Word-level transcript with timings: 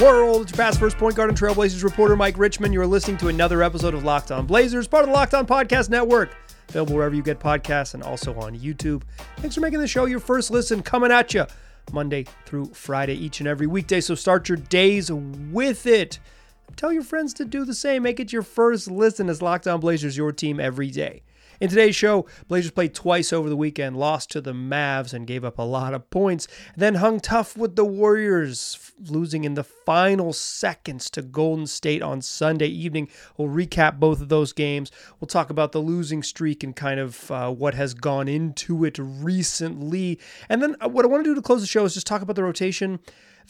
world. 0.00 0.42
It's 0.42 0.52
your 0.52 0.56
past 0.56 0.80
first 0.80 0.96
point 0.96 1.14
guard 1.14 1.28
and 1.28 1.38
Trailblazers 1.38 1.84
reporter 1.84 2.16
Mike 2.16 2.38
Richman. 2.38 2.72
You're 2.72 2.86
listening 2.86 3.18
to 3.18 3.28
another 3.28 3.62
episode 3.62 3.92
of 3.92 4.02
Locked 4.02 4.30
On 4.30 4.46
Blazers, 4.46 4.88
part 4.88 5.04
of 5.04 5.10
the 5.10 5.14
Locked 5.14 5.34
On 5.34 5.46
Podcast 5.46 5.90
Network. 5.90 6.34
Available 6.70 6.94
wherever 6.94 7.14
you 7.14 7.22
get 7.22 7.38
podcasts 7.38 7.92
and 7.92 8.02
also 8.02 8.34
on 8.38 8.58
YouTube. 8.58 9.02
Thanks 9.36 9.56
for 9.56 9.60
making 9.60 9.80
the 9.80 9.86
show 9.86 10.06
your 10.06 10.20
first 10.20 10.50
listen 10.50 10.82
coming 10.82 11.10
at 11.12 11.34
you 11.34 11.44
Monday 11.92 12.24
through 12.46 12.66
Friday 12.66 13.14
each 13.14 13.40
and 13.40 13.48
every 13.48 13.66
weekday. 13.66 14.00
So 14.00 14.14
start 14.14 14.48
your 14.48 14.56
days 14.56 15.12
with 15.12 15.86
it. 15.86 16.18
Tell 16.76 16.92
your 16.92 17.02
friends 17.02 17.34
to 17.34 17.44
do 17.44 17.64
the 17.66 17.74
same. 17.74 18.02
Make 18.02 18.20
it 18.20 18.32
your 18.32 18.42
first 18.42 18.90
listen 18.90 19.28
as 19.28 19.42
Locked 19.42 19.66
On 19.66 19.80
Blazers, 19.80 20.16
your 20.16 20.32
team 20.32 20.60
every 20.60 20.90
day. 20.90 21.22
In 21.60 21.68
today's 21.68 21.94
show, 21.94 22.24
Blazers 22.48 22.70
played 22.70 22.94
twice 22.94 23.34
over 23.34 23.50
the 23.50 23.56
weekend, 23.56 23.98
lost 23.98 24.30
to 24.30 24.40
the 24.40 24.54
Mavs 24.54 25.12
and 25.12 25.26
gave 25.26 25.44
up 25.44 25.58
a 25.58 25.62
lot 25.62 25.92
of 25.92 26.08
points, 26.08 26.48
then 26.74 26.94
hung 26.94 27.20
tough 27.20 27.54
with 27.54 27.76
the 27.76 27.84
Warriors, 27.84 28.92
losing 29.10 29.44
in 29.44 29.52
the 29.52 29.62
final 29.62 30.32
seconds 30.32 31.10
to 31.10 31.20
Golden 31.20 31.66
State 31.66 32.00
on 32.00 32.22
Sunday 32.22 32.68
evening. 32.68 33.10
We'll 33.36 33.48
recap 33.48 34.00
both 34.00 34.22
of 34.22 34.30
those 34.30 34.54
games. 34.54 34.90
We'll 35.20 35.28
talk 35.28 35.50
about 35.50 35.72
the 35.72 35.80
losing 35.80 36.22
streak 36.22 36.64
and 36.64 36.74
kind 36.74 36.98
of 36.98 37.30
uh, 37.30 37.50
what 37.52 37.74
has 37.74 37.92
gone 37.92 38.26
into 38.26 38.82
it 38.86 38.96
recently. 38.98 40.18
And 40.48 40.62
then 40.62 40.76
uh, 40.80 40.88
what 40.88 41.04
I 41.04 41.08
want 41.08 41.24
to 41.24 41.30
do 41.30 41.34
to 41.34 41.42
close 41.42 41.60
the 41.60 41.66
show 41.66 41.84
is 41.84 41.92
just 41.92 42.06
talk 42.06 42.22
about 42.22 42.36
the 42.36 42.42
rotation 42.42 43.00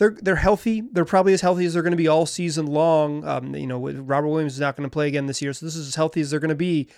they're 0.00 0.16
they're 0.22 0.36
healthy. 0.36 0.80
They're 0.80 1.04
probably 1.04 1.34
as 1.34 1.42
healthy 1.42 1.66
as 1.66 1.74
they're 1.74 1.82
going 1.82 1.90
to 1.90 1.96
be 1.96 2.08
all 2.08 2.24
season 2.24 2.66
long. 2.66 3.22
Um, 3.28 3.54
you 3.54 3.66
know, 3.66 3.78
Robert 3.78 4.28
Williams 4.28 4.54
is 4.54 4.60
not 4.60 4.74
going 4.74 4.88
to 4.88 4.92
play 4.92 5.08
again 5.08 5.26
this 5.26 5.42
year, 5.42 5.52
so 5.52 5.66
this 5.66 5.76
is 5.76 5.88
as 5.88 5.94
healthy 5.94 6.22
as 6.22 6.30
they're 6.30 6.40
going 6.40 6.48
to 6.48 6.54
be 6.54 6.88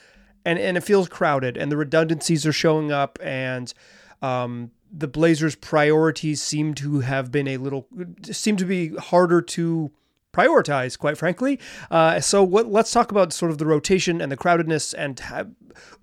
and 0.44 0.58
and 0.58 0.76
it 0.76 0.82
feels 0.82 1.08
crowded, 1.08 1.56
and 1.56 1.70
the 1.70 1.76
redundancies 1.76 2.46
are 2.46 2.52
showing 2.52 2.92
up, 2.92 3.18
and 3.22 3.72
um, 4.20 4.70
the 4.92 5.08
Blazers' 5.08 5.56
priorities 5.56 6.42
seem 6.42 6.74
to 6.74 7.00
have 7.00 7.30
been 7.30 7.48
a 7.48 7.56
little 7.56 7.86
seem 8.22 8.56
to 8.56 8.64
be 8.64 8.94
harder 8.96 9.40
to 9.42 9.90
prioritize, 10.32 10.98
quite 10.98 11.18
frankly. 11.18 11.58
Uh, 11.90 12.20
so 12.20 12.42
what, 12.42 12.66
let's 12.66 12.90
talk 12.90 13.10
about 13.10 13.32
sort 13.32 13.50
of 13.50 13.58
the 13.58 13.66
rotation 13.66 14.20
and 14.20 14.32
the 14.32 14.36
crowdedness 14.36 14.94
and 14.96 15.20
have, 15.20 15.50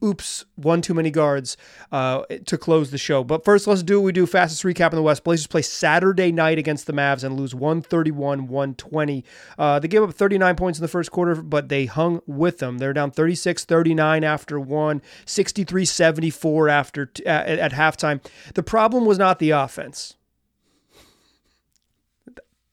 oops, 0.03 0.45
one 0.55 0.81
too 0.81 0.93
many 0.93 1.09
guards 1.09 1.57
uh, 1.91 2.23
to 2.45 2.57
close 2.57 2.91
the 2.91 2.97
show. 2.97 3.23
But 3.23 3.43
first, 3.43 3.67
let's 3.67 3.83
do 3.83 3.99
what 3.99 4.05
we 4.05 4.11
do. 4.11 4.25
Fastest 4.25 4.63
recap 4.63 4.91
in 4.91 4.95
the 4.95 5.01
West. 5.01 5.23
Blazers 5.23 5.47
play 5.47 5.61
Saturday 5.61 6.31
night 6.31 6.57
against 6.57 6.85
the 6.87 6.93
Mavs 6.93 7.23
and 7.23 7.37
lose 7.37 7.55
131 7.55 8.47
120. 8.47 9.25
Uh, 9.57 9.79
they 9.79 9.87
gave 9.87 10.03
up 10.03 10.13
39 10.13 10.55
points 10.55 10.79
in 10.79 10.83
the 10.83 10.87
first 10.87 11.11
quarter, 11.11 11.35
but 11.35 11.69
they 11.69 11.85
hung 11.85 12.21
with 12.27 12.59
them. 12.59 12.77
They're 12.77 12.93
down 12.93 13.11
36 13.11 13.65
39 13.65 14.23
after 14.23 14.59
one, 14.59 15.01
63 15.25 15.85
74 15.85 16.69
after 16.69 17.05
t- 17.07 17.25
at, 17.25 17.59
at 17.59 17.71
halftime. 17.71 18.23
The 18.53 18.63
problem 18.63 19.05
was 19.05 19.17
not 19.17 19.39
the 19.39 19.51
offense. 19.51 20.15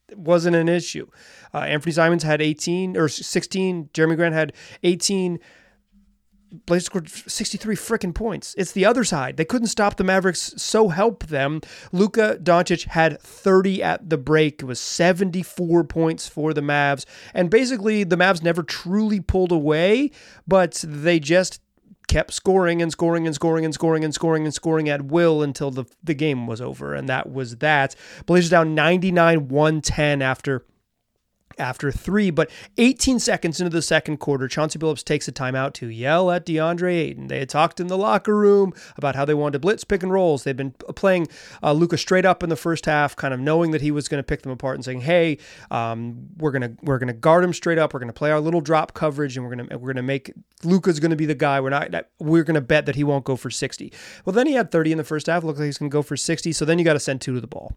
It 0.09 0.19
wasn't 0.19 0.57
an 0.57 0.69
issue. 0.69 1.09
Uh, 1.53 1.63
Anfernee 1.63 1.95
Simons 1.95 2.23
had 2.23 2.41
18 2.41 2.97
or 2.97 3.09
16. 3.09 3.91
Jerami 3.93 4.17
Grant 4.17 4.35
had 4.35 4.53
18. 4.83 5.39
Blazers 6.65 6.87
scored 6.87 7.09
63 7.09 7.75
freaking 7.75 8.15
points. 8.15 8.55
It's 8.57 8.73
the 8.73 8.85
other 8.85 9.05
side. 9.05 9.37
They 9.37 9.45
couldn't 9.45 9.67
stop 9.69 9.97
the 9.97 10.05
Mavericks, 10.05 10.55
so 10.57 10.89
help 10.89 11.27
them. 11.27 11.61
Luka 11.93 12.39
Doncic 12.41 12.85
had 12.85 13.21
30 13.21 13.83
at 13.83 14.09
the 14.09 14.17
break. 14.17 14.63
It 14.63 14.67
was 14.67 14.81
74 14.81 15.85
points 15.85 16.29
for 16.29 16.55
the 16.55 16.61
Mavs. 16.61 17.05
And 17.35 17.51
basically, 17.51 18.05
the 18.05 18.17
Mavs 18.17 18.43
never 18.43 18.63
truly 18.63 19.21
pulled 19.21 19.53
away, 19.53 20.13
but 20.47 20.85
they 20.87 21.19
just 21.19 21.61
kept 22.09 22.33
scoring 22.33 22.81
and 22.81 22.93
scoring 22.93 23.27
and 23.27 23.35
scoring 23.35 23.65
and 23.65 23.75
scoring 23.75 24.05
and 24.05 24.15
scoring 24.15 24.45
and 24.45 24.55
scoring 24.55 24.89
at 24.89 25.03
will 25.03 25.43
until 25.43 25.71
the, 25.71 25.85
the 26.03 26.15
game 26.15 26.47
was 26.47 26.61
over. 26.61 26.95
And 26.95 27.09
that 27.09 27.31
was 27.31 27.57
that. 27.57 27.95
Blazers 28.27 28.51
down 28.51 28.75
99 28.75 29.49
110 29.49 30.23
after 30.23 30.65
after 31.59 31.91
three. 31.91 32.31
But 32.31 32.51
18 32.79 33.19
seconds 33.19 33.61
into 33.61 33.71
the 33.71 33.83
second 33.83 34.19
quarter, 34.19 34.49
Chauncey 34.49 34.79
Billups 34.79 35.05
takes 35.05 35.29
a 35.29 35.33
timeout 35.33 35.73
to 35.75 35.89
yell 35.89 36.31
at 36.31 36.47
DeAndre 36.47 36.95
Ayton. 36.95 37.29
They 37.29 37.39
had 37.39 37.49
talked 37.49 37.81
in 37.81 37.87
the 37.87 37.99
locker 37.99 38.37
room 38.37 38.73
about 38.97 39.17
how 39.17 39.25
they 39.25 39.35
wanted 39.35 39.55
to 39.55 39.59
blitz 39.61 39.85
pick 39.85 40.03
and 40.03 40.13
rolls. 40.13 40.45
They've 40.45 40.57
been 40.57 40.73
playing 40.73 41.29
uh, 41.63 41.73
Luka 41.73 41.99
straight 41.99 42.25
up 42.25 42.43
in 42.43 42.49
the 42.49 42.57
first 42.57 42.87
half, 42.87 43.17
kind 43.17 43.33
of 43.33 43.41
knowing 43.41 43.71
that 43.73 43.81
he 43.81 43.91
was 43.91 44.09
going 44.09 44.19
to 44.19 44.27
pick 44.27 44.43
them 44.43 44.53
apart 44.53 44.77
and 44.77 44.85
saying, 44.85 45.01
"Hey, 45.03 45.39
um, 45.71 46.29
we're 46.39 46.53
gonna 46.53 46.73
we're 46.83 46.99
gonna 46.99 47.13
guard 47.13 47.45
him 47.45 47.53
straight 47.53 47.79
up. 47.79 47.95
We're 47.95 48.01
gonna 48.01 48.13
play 48.13 48.31
our 48.31 48.41
little 48.41 48.61
drop 48.61 48.95
coverage, 48.95 49.37
and 49.37 49.47
we're 49.47 49.57
gonna 49.57 49.79
we're 49.79 49.93
gonna 49.93 50.03
make 50.03 50.33
Luka's 50.65 51.01
going 51.01 51.11
to 51.11 51.17
be 51.17 51.27
the 51.27 51.35
guy. 51.35 51.61
We're 51.61 51.71
not 51.71 51.91
we're 52.19 52.45
going 52.45 52.55
to 52.55 52.61
bet 52.61 52.87
that 52.87 52.97
he 52.97 53.05
won't 53.05 53.25
go 53.25 53.37
for 53.37 53.51
60." 53.51 53.93
Well, 54.25 54.33
then 54.33 54.47
he 54.47 54.55
had 54.55 54.71
30 54.71 54.93
in 54.93 54.99
the 54.99 55.05
first 55.05 55.27
half. 55.27 55.45
Looks 55.45 55.59
like 55.59 55.67
he's 55.67 55.79
going 55.79 55.91
to 55.91 55.95
go 55.95 56.03
for 56.03 56.17
60. 56.17 56.53
So 56.53 56.65
then 56.65 56.79
you 56.79 56.85
got 56.85 56.95
to 56.95 57.01
send 57.01 57.21
two 57.21 57.35
to 57.35 57.41
the 57.41 57.47
ball. 57.47 57.77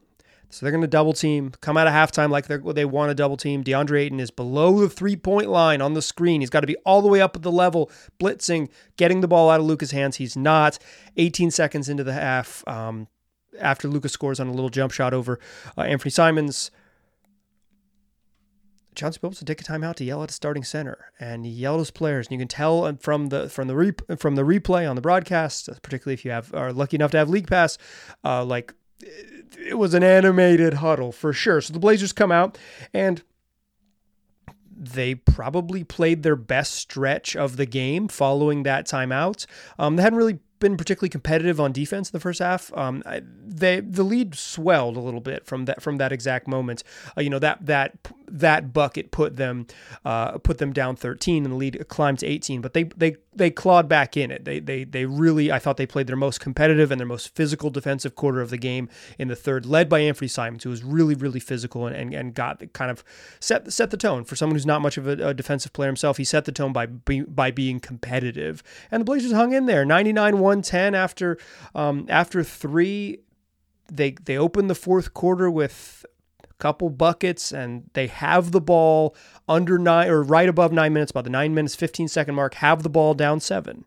So 0.52 0.66
they're 0.66 0.72
going 0.72 0.82
to 0.82 0.88
double 0.88 1.14
team, 1.14 1.52
come 1.62 1.78
out 1.78 1.86
of 1.86 1.94
halftime 1.94 2.32
like 2.32 2.48
they 2.48 2.86
want 2.86 3.12
to 3.12 3.16
double 3.16 3.38
team. 3.38 3.64
DeAndre 3.64 4.02
Ayton 4.02 4.20
is 4.20 4.32
below 4.32 4.80
the 4.80 4.90
three 4.90 5.16
point 5.16 5.48
line 5.48 5.80
on 5.80 5.94
the 5.94 6.02
screen. 6.02 6.42
He's 6.42 6.50
got 6.50 6.62
to 6.62 6.68
be 6.68 6.76
all 6.78 7.04
the 7.04 7.08
way 7.08 7.22
up 7.22 7.36
at 7.36 7.44
the 7.44 7.52
level, 7.52 7.92
blitzing, 8.20 8.70
getting 8.98 9.22
the 9.22 9.28
ball 9.28 9.52
out 9.52 9.60
of 9.60 9.68
Luka's 9.68 9.92
hands. 9.92 10.16
He's 10.18 10.36
not. 10.36 10.80
18 11.18 11.52
seconds 11.52 11.88
into 11.88 12.04
the 12.04 12.14
half, 12.14 12.68
um, 12.68 13.08
after 13.60 13.88
Lucas 13.88 14.12
scores 14.12 14.40
on 14.40 14.48
a 14.48 14.52
little 14.52 14.70
jump 14.70 14.92
shot 14.92 15.14
over 15.14 15.40
uh, 15.78 15.84
Anfernee 15.84 16.12
Simons, 16.12 16.72
John 18.96 19.12
Billups 19.14 19.38
to 19.38 19.46
take 19.46 19.62
a 19.62 19.64
timeout 19.64 19.96
to 19.96 20.04
yell 20.04 20.24
at 20.24 20.30
a 20.30 20.34
starting 20.34 20.64
center 20.64 21.12
and 21.20 21.46
yell 21.46 21.76
at 21.76 21.80
his 21.80 21.92
players. 21.92 22.28
And 22.28 22.34
you 22.34 22.40
can 22.40 22.48
tell 22.48 22.84
uh, 22.84 22.94
from 23.00 23.28
the 23.28 23.50
from 23.50 23.68
the 23.68 23.76
re, 23.76 23.92
from 24.18 24.36
the 24.36 24.42
replay 24.42 24.90
on 24.90 24.96
the 24.96 25.02
broadcast, 25.02 25.70
particularly 25.82 26.16
if 26.16 26.26
you 26.26 26.32
have 26.32 26.54
are 26.54 26.74
lucky 26.74 26.98
enough 26.98 27.12
to 27.12 27.18
have 27.18 27.30
league 27.30 27.48
pass, 27.48 27.78
uh, 28.26 28.44
like 28.44 28.74
it 29.02 29.78
was 29.78 29.94
an 29.94 30.04
animated 30.04 30.76
huddle 30.76 31.12
for 31.12 31.34
sure. 31.34 31.62
So 31.62 31.74
the 31.74 31.80
Blazers 31.80 32.14
come 32.14 32.32
out 32.32 32.58
and 32.94 33.24
they 34.80 35.16
probably 35.16 35.84
played 35.84 36.24
their 36.24 36.38
best 36.38 36.74
stretch 36.76 37.36
of 37.36 37.58
the 37.58 37.66
game 37.66 38.08
following 38.08 38.64
that 38.64 38.88
timeout. 38.88 39.46
Um, 39.78 39.98
they 39.98 40.04
hadn't 40.04 40.18
really 40.18 40.40
been 40.60 40.78
particularly 40.78 41.10
competitive 41.10 41.60
on 41.60 41.72
defense 41.72 42.10
in 42.10 42.12
the 42.14 42.20
first 42.20 42.40
half. 42.40 42.72
Um, 42.78 43.04
they 43.46 43.80
the 43.80 44.04
lead 44.04 44.36
swelled 44.36 44.98
a 44.98 45.00
little 45.00 45.22
bit 45.22 45.46
from 45.46 45.66
that 45.66 45.82
from 45.82 45.98
that 45.98 46.12
exact 46.12 46.48
moment. 46.48 46.84
Uh, 47.18 47.22
you 47.22 47.30
know 47.30 47.40
that 47.40 47.66
that 47.66 47.98
that 48.32 48.74
bucket 48.74 49.12
put 49.12 49.36
them 49.36 49.68
uh, 50.06 50.38
put 50.40 50.58
them 50.58 50.74
down 50.74 50.96
13 50.96 51.44
and 51.46 51.54
the 51.54 51.58
lead 51.58 51.88
climbed 51.88 52.20
to 52.20 52.26
18. 52.26 52.62
But 52.62 52.74
they 52.74 52.84
they 52.84 53.18
they 53.34 53.50
clawed 53.50 53.88
back 53.88 54.18
in 54.18 54.32
it. 54.32 54.46
They 54.46 54.60
they 54.60 54.84
they 54.84 55.06
really 55.06 55.52
I 55.52 55.60
thought 55.60 55.78
they 55.78 55.86
played 55.86 56.08
their 56.08 56.16
most 56.16 56.40
competitive 56.40 56.92
and 56.92 57.00
their 57.00 57.08
most 57.08 57.36
physical 57.36 57.70
defensive 57.70 58.16
quarter 58.16 58.42
of 58.42 58.50
the 58.50 58.58
game 58.58 58.90
in 59.18 59.28
the 59.28 59.36
third, 59.36 59.66
led 59.66 59.90
by 59.90 60.02
Anfernee 60.02 60.30
Simons, 60.30 60.64
who 60.64 60.70
was 60.70 60.84
really 60.84 61.16
really 61.16 61.40
physical 61.40 61.86
and 61.86 61.96
and, 61.96 62.14
and 62.14 62.34
got 62.34 62.62
kind 62.74 62.92
of 62.92 63.04
set 63.40 63.72
set 63.72 63.92
the 63.92 63.98
tone 63.98 64.24
for 64.24 64.36
someone 64.36 64.56
who's 64.56 64.66
not 64.66 64.82
much 64.82 64.98
of 64.98 65.08
a, 65.08 65.30
a 65.30 65.34
defensive 65.34 65.74
player 65.74 65.90
himself. 65.90 66.18
He 66.18 66.24
set 66.24 66.46
the 66.46 66.52
tone 66.52 66.74
by 66.74 66.86
be, 66.86 67.22
by 67.22 67.52
being 67.52 67.80
competitive, 67.80 68.64
and 68.92 69.02
the 69.02 69.06
Blazers 69.06 69.32
hung 69.32 69.54
in 69.54 69.66
there 69.66 69.86
99 69.86 70.40
110 70.40 70.96
after 70.96 71.38
um, 71.76 72.06
after 72.10 72.44
three. 72.44 73.20
They 73.92 74.12
they 74.12 74.38
opened 74.38 74.70
the 74.70 74.76
fourth 74.76 75.14
quarter 75.14 75.50
with 75.50 76.06
couple 76.60 76.90
buckets 76.90 77.52
and 77.52 77.90
they 77.94 78.08
have 78.08 78.52
the 78.52 78.62
ball 78.62 79.16
under 79.48 79.78
nine 79.78 80.10
or 80.10 80.22
right 80.22 80.50
above 80.50 80.72
nine 80.72 80.94
minutes, 80.94 81.12
about 81.12 81.24
the 81.24 81.30
nine 81.30 81.54
minutes, 81.54 81.76
15 81.76 82.08
second 82.08 82.36
mark, 82.36 82.56
have 82.56 82.84
the 82.84 82.90
ball 82.90 83.14
down 83.14 83.40
seven. 83.40 83.86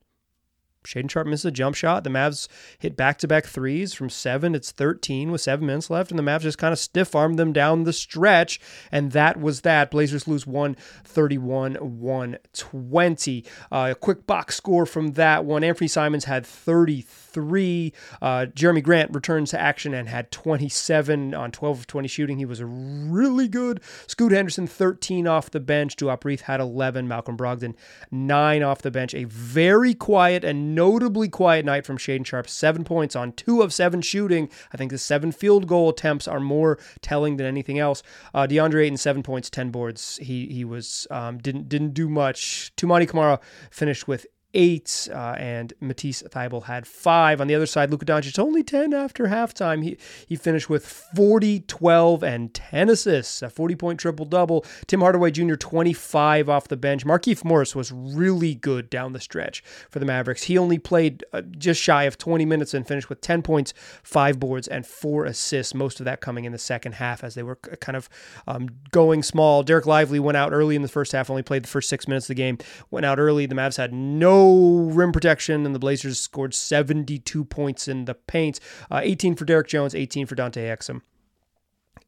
Shaedon 0.85 1.11
Sharpe 1.11 1.27
misses 1.27 1.45
a 1.45 1.51
jump 1.51 1.77
shot. 1.77 2.05
The 2.05 2.11
Mavs 2.11 2.49
hit 2.79 2.97
back 2.97 3.19
to 3.19 3.29
back 3.29 3.47
threes 3.47 3.95
from 3.95 4.11
seven. 4.11 4.55
It's 4.55 4.71
13 4.71 5.31
with 5.31 5.41
seven 5.41 5.67
minutes 5.67 5.91
left, 5.91 6.11
and 6.11 6.19
the 6.19 6.23
Mavs 6.23 6.41
just 6.41 6.59
kind 6.59 6.73
of 6.73 6.79
stiff 6.79 7.15
armed 7.15 7.39
them 7.39 7.53
down 7.53 7.85
the 7.85 7.93
stretch. 7.93 8.61
And 8.91 9.13
that 9.13 9.41
was 9.41 9.63
that. 9.63 9.91
Blazers 9.91 10.27
lose 10.27 10.47
131 10.47 11.75
120. 11.75 13.45
Uh, 13.71 13.89
a 13.93 13.95
quick 13.95 14.27
box 14.27 14.57
score 14.57 14.87
from 14.87 15.13
that 15.13 15.45
one. 15.45 15.63
Anfernee 15.63 15.91
Simons 15.91 16.25
had 16.25 16.45
33. 16.45 17.07
Uh, 17.41 18.47
Jerami 18.47 18.83
Grant 18.83 19.15
returns 19.15 19.51
to 19.51 19.61
action 19.61 19.95
and 19.95 20.09
had 20.09 20.31
27 20.31 21.35
on 21.35 21.51
12 21.51 21.81
of 21.81 21.87
20 21.87 22.09
shooting. 22.09 22.39
He 22.39 22.45
was 22.45 22.63
really 22.63 23.49
good. 23.49 23.81
Scoot 24.07 24.33
Henderson, 24.33 24.67
13 24.67 25.27
off 25.27 25.51
the 25.51 25.61
bench. 25.61 25.97
Duop 25.97 26.25
Reath 26.25 26.43
had 26.43 26.61
11. 26.61 27.09
Malcolm 27.09 27.37
Brogdon, 27.37 27.75
9 28.11 28.63
off 28.63 28.83
the 28.83 28.91
bench. 28.91 29.15
A 29.15 29.25
very 29.25 29.95
quiet 29.95 30.45
and 30.45 30.75
notably 30.75 31.29
quiet 31.29 31.65
night 31.65 31.87
from 31.87 31.99
Shaedon 31.99 32.27
Sharpe. 32.27 32.49
Seven 32.49 32.85
points 32.85 33.17
on 33.17 33.33
two 33.33 33.63
of 33.63 33.73
seven 33.73 34.01
shooting. 34.01 34.49
I 34.73 34.77
think 34.77 34.91
the 34.91 34.99
seven 34.99 35.33
field 35.33 35.67
goal 35.67 35.91
attempts 35.91 36.29
are 36.29 36.41
more 36.41 36.79
telling 37.01 37.37
than 37.37 37.47
anything 37.47 37.79
else. 37.79 38.03
Uh, 38.35 38.47
DeAndre 38.47 38.85
Ayton, 38.85 38.97
seven 38.97 39.23
points, 39.23 39.51
ten 39.51 39.71
boards. 39.71 40.19
He 40.23 40.47
he 40.47 40.65
was 40.65 41.07
um, 41.11 41.39
didn't 41.39 41.69
didn't 41.69 41.95
do 41.95 42.09
much. 42.09 42.73
Toumani 42.77 43.09
Camara 43.09 43.41
finished 43.71 44.09
with 44.09 44.27
eight, 44.55 45.09
uh, 45.13 45.35
and 45.39 45.73
Matisse 45.81 46.23
Thybulle 46.23 46.65
had 46.65 46.87
five. 46.87 47.41
On 47.41 47.47
the 47.47 47.55
other 47.55 47.67
side, 47.67 47.91
Luka 47.91 48.05
Doncic 48.05 48.39
only 48.39 48.63
10 48.63 48.93
after 48.93 49.27
halftime. 49.27 49.83
He, 49.83 49.97
he 50.27 50.37
finished 50.37 50.69
with 50.69 50.87
40, 50.87 51.61
12, 51.61 52.23
and 52.23 52.53
10 52.53 52.91
assists, 52.91 53.43
a 53.43 53.51
40 53.51 53.77
point 53.77 54.01
triple 54.01 54.27
double. 54.27 54.65
Tim 54.87 55.01
Hardaway 55.01 55.31
Jr., 55.31 55.55
25 55.55 56.49
off 56.49 56.69
the 56.69 56.77
bench. 56.77 57.05
Markieff 57.05 57.45
Morris 57.45 57.75
was 57.75 57.93
really 57.93 58.55
good 58.55 58.91
down 58.91 59.13
the 59.13 59.21
stretch 59.21 59.63
for 59.91 59.99
the 59.99 60.07
Mavericks. 60.07 60.45
He 60.45 60.59
only 60.59 60.79
played 60.79 61.25
uh, 61.33 61.43
just 61.43 61.81
shy 61.81 62.05
of 62.05 62.19
20 62.19 62.45
minutes 62.45 62.75
and 62.75 62.87
finished 62.87 63.09
with 63.09 63.21
10 63.21 63.43
points, 63.43 63.73
five 64.03 64.39
boards, 64.39 64.69
and 64.69 64.87
four 64.87 65.25
assists, 65.25 65.75
most 65.75 66.01
of 66.01 66.05
that 66.05 66.21
coming 66.21 66.45
in 66.45 66.53
the 66.53 66.59
second 66.59 66.93
half 66.93 67.25
as 67.25 67.35
they 67.35 67.43
were 67.43 67.57
kind 67.57 67.97
of 67.97 68.09
um, 68.47 68.69
going 68.91 69.23
small. 69.23 69.65
Dereck 69.65 69.87
Lively 69.87 70.21
went 70.21 70.37
out 70.37 70.53
early 70.53 70.77
in 70.77 70.83
the 70.83 70.89
first 70.89 71.13
half, 71.13 71.31
only 71.31 71.43
played 71.43 71.65
the 71.65 71.69
first 71.69 71.89
six 71.89 72.07
minutes 72.07 72.27
of 72.27 72.29
the 72.29 72.35
game, 72.35 72.59
went 72.91 73.07
out 73.07 73.19
early. 73.19 73.47
The 73.47 73.55
Mavs 73.55 73.77
had 73.77 73.93
no 73.93 74.42
rim 74.45 75.13
protection, 75.13 75.67
and 75.67 75.75
the 75.75 75.79
Blazers 75.79 76.21
scored 76.21 76.55
72 76.55 77.45
points 77.45 77.89
in 77.89 78.05
the 78.05 78.15
paint. 78.15 78.61
Uh, 78.91 79.01
18 79.03 79.35
for 79.37 79.45
Derrick 79.45 79.69
Jones, 79.69 79.95
18 79.95 80.27
for 80.27 80.35
Dante 80.35 80.63
Exum 80.65 81.03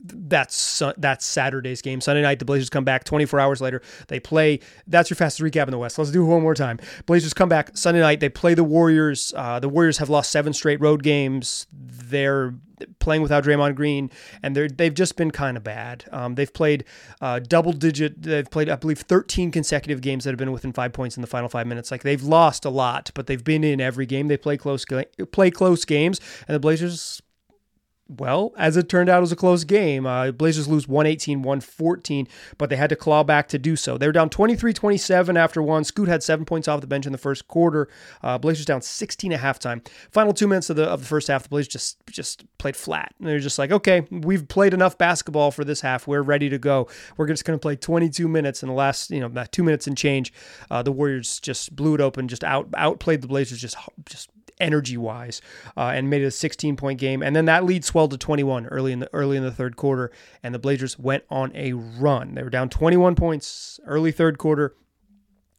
that's 0.04 0.82
that's 0.98 1.24
Saturday's 1.24 1.80
game. 1.80 2.00
Sunday 2.00 2.22
night, 2.22 2.38
the 2.38 2.44
Blazers 2.44 2.68
come 2.68 2.84
back. 2.84 3.04
24 3.04 3.40
hours 3.40 3.60
later, 3.60 3.80
they 4.08 4.20
play. 4.20 4.60
That's 4.86 5.08
your 5.08 5.16
fastest 5.16 5.40
recap 5.40 5.64
in 5.64 5.70
the 5.70 5.78
West. 5.78 5.98
Let's 5.98 6.10
do 6.10 6.22
it 6.22 6.28
one 6.28 6.42
more 6.42 6.54
time. 6.54 6.78
Blazers 7.06 7.32
come 7.32 7.48
back 7.48 7.70
Sunday 7.76 8.00
night. 8.00 8.20
They 8.20 8.28
play 8.28 8.54
the 8.54 8.64
Warriors. 8.64 9.32
Uh, 9.36 9.58
the 9.60 9.68
Warriors 9.68 9.98
have 9.98 10.10
lost 10.10 10.30
seven 10.30 10.52
straight 10.52 10.80
road 10.80 11.02
games. 11.02 11.66
They're 11.72 12.54
playing 12.98 13.22
without 13.22 13.44
Draymond 13.44 13.74
Green, 13.74 14.10
and 14.42 14.54
they're 14.56 14.68
they've 14.68 14.94
just 14.94 15.16
been 15.16 15.30
kind 15.30 15.56
of 15.56 15.64
bad. 15.64 16.04
Um, 16.12 16.34
they've 16.34 16.52
played 16.52 16.84
uh, 17.20 17.40
double 17.40 17.72
digit. 17.72 18.22
They've 18.22 18.50
played, 18.50 18.68
I 18.68 18.76
believe, 18.76 19.00
13 19.00 19.50
consecutive 19.50 20.00
games 20.00 20.24
that 20.24 20.30
have 20.30 20.38
been 20.38 20.52
within 20.52 20.72
five 20.72 20.92
points 20.92 21.16
in 21.16 21.20
the 21.20 21.26
final 21.26 21.48
five 21.48 21.66
minutes. 21.66 21.90
Like 21.90 22.02
they've 22.02 22.22
lost 22.22 22.64
a 22.64 22.70
lot, 22.70 23.10
but 23.14 23.26
they've 23.26 23.42
been 23.42 23.64
in 23.64 23.80
every 23.80 24.06
game. 24.06 24.28
They 24.28 24.36
play 24.36 24.56
close 24.56 24.84
play 25.32 25.50
close 25.50 25.84
games, 25.84 26.20
and 26.48 26.54
the 26.54 26.60
Blazers 26.60 27.20
well, 28.08 28.52
as 28.58 28.76
it 28.76 28.88
turned 28.88 29.08
out, 29.08 29.18
it 29.18 29.20
was 29.22 29.32
a 29.32 29.36
close 29.36 29.64
game. 29.64 30.04
Uh, 30.04 30.30
Blazers 30.30 30.68
lose 30.68 30.86
118 30.86 31.40
114, 31.40 32.28
but 32.58 32.68
they 32.68 32.76
had 32.76 32.90
to 32.90 32.96
claw 32.96 33.24
back 33.24 33.48
to 33.48 33.58
do 33.58 33.76
so. 33.76 33.96
They 33.96 34.06
were 34.06 34.12
down 34.12 34.28
23 34.28 34.74
27 34.74 35.36
after 35.38 35.62
one. 35.62 35.84
Scoot 35.84 36.08
had 36.08 36.22
seven 36.22 36.44
points 36.44 36.68
off 36.68 36.82
the 36.82 36.86
bench 36.86 37.06
in 37.06 37.12
the 37.12 37.18
first 37.18 37.48
quarter. 37.48 37.88
Uh, 38.22 38.36
Blazers 38.36 38.66
down 38.66 38.82
16 38.82 39.32
at 39.32 39.40
halftime. 39.40 39.86
Final 40.10 40.34
two 40.34 40.46
minutes 40.46 40.68
of 40.68 40.76
the 40.76 40.84
of 40.84 41.00
the 41.00 41.06
first 41.06 41.28
half, 41.28 41.44
the 41.44 41.48
Blazers 41.48 41.68
just 41.68 42.06
just 42.06 42.44
played 42.58 42.76
flat. 42.76 43.14
They're 43.20 43.38
just 43.38 43.58
like, 43.58 43.72
okay, 43.72 44.06
we've 44.10 44.46
played 44.48 44.74
enough 44.74 44.98
basketball 44.98 45.50
for 45.50 45.64
this 45.64 45.80
half. 45.80 46.06
We're 46.06 46.22
ready 46.22 46.50
to 46.50 46.58
go. 46.58 46.88
We're 47.16 47.26
just 47.26 47.46
going 47.46 47.58
to 47.58 47.62
play 47.62 47.76
22 47.76 48.28
minutes. 48.28 48.62
In 48.62 48.68
the 48.68 48.74
last, 48.74 49.10
you 49.10 49.20
know, 49.20 49.44
two 49.50 49.62
minutes 49.62 49.86
and 49.86 49.96
change, 49.96 50.32
uh, 50.70 50.82
the 50.82 50.92
Warriors 50.92 51.40
just 51.40 51.74
blew 51.74 51.94
it 51.94 52.02
open, 52.02 52.28
just 52.28 52.44
out 52.44 52.68
outplayed 52.76 53.22
the 53.22 53.28
Blazers, 53.28 53.60
just 53.60 53.78
just 54.04 54.28
energy 54.60 54.96
wise, 54.96 55.40
uh, 55.76 55.92
and 55.94 56.10
made 56.10 56.22
it 56.22 56.26
a 56.26 56.30
16 56.30 56.76
point 56.76 56.98
game. 56.98 57.22
And 57.22 57.34
then 57.34 57.44
that 57.46 57.64
lead 57.64 57.84
swelled 57.84 58.10
to 58.12 58.18
21 58.18 58.66
early 58.66 58.92
in 58.92 59.00
the 59.00 59.10
early 59.12 59.36
in 59.36 59.42
the 59.42 59.52
third 59.52 59.76
quarter, 59.76 60.10
and 60.42 60.54
the 60.54 60.58
Blazers 60.58 60.98
went 60.98 61.24
on 61.30 61.52
a 61.54 61.72
run. 61.72 62.34
They 62.34 62.42
were 62.42 62.50
down 62.50 62.68
21 62.68 63.14
points 63.14 63.80
early 63.86 64.12
third 64.12 64.38
quarter 64.38 64.74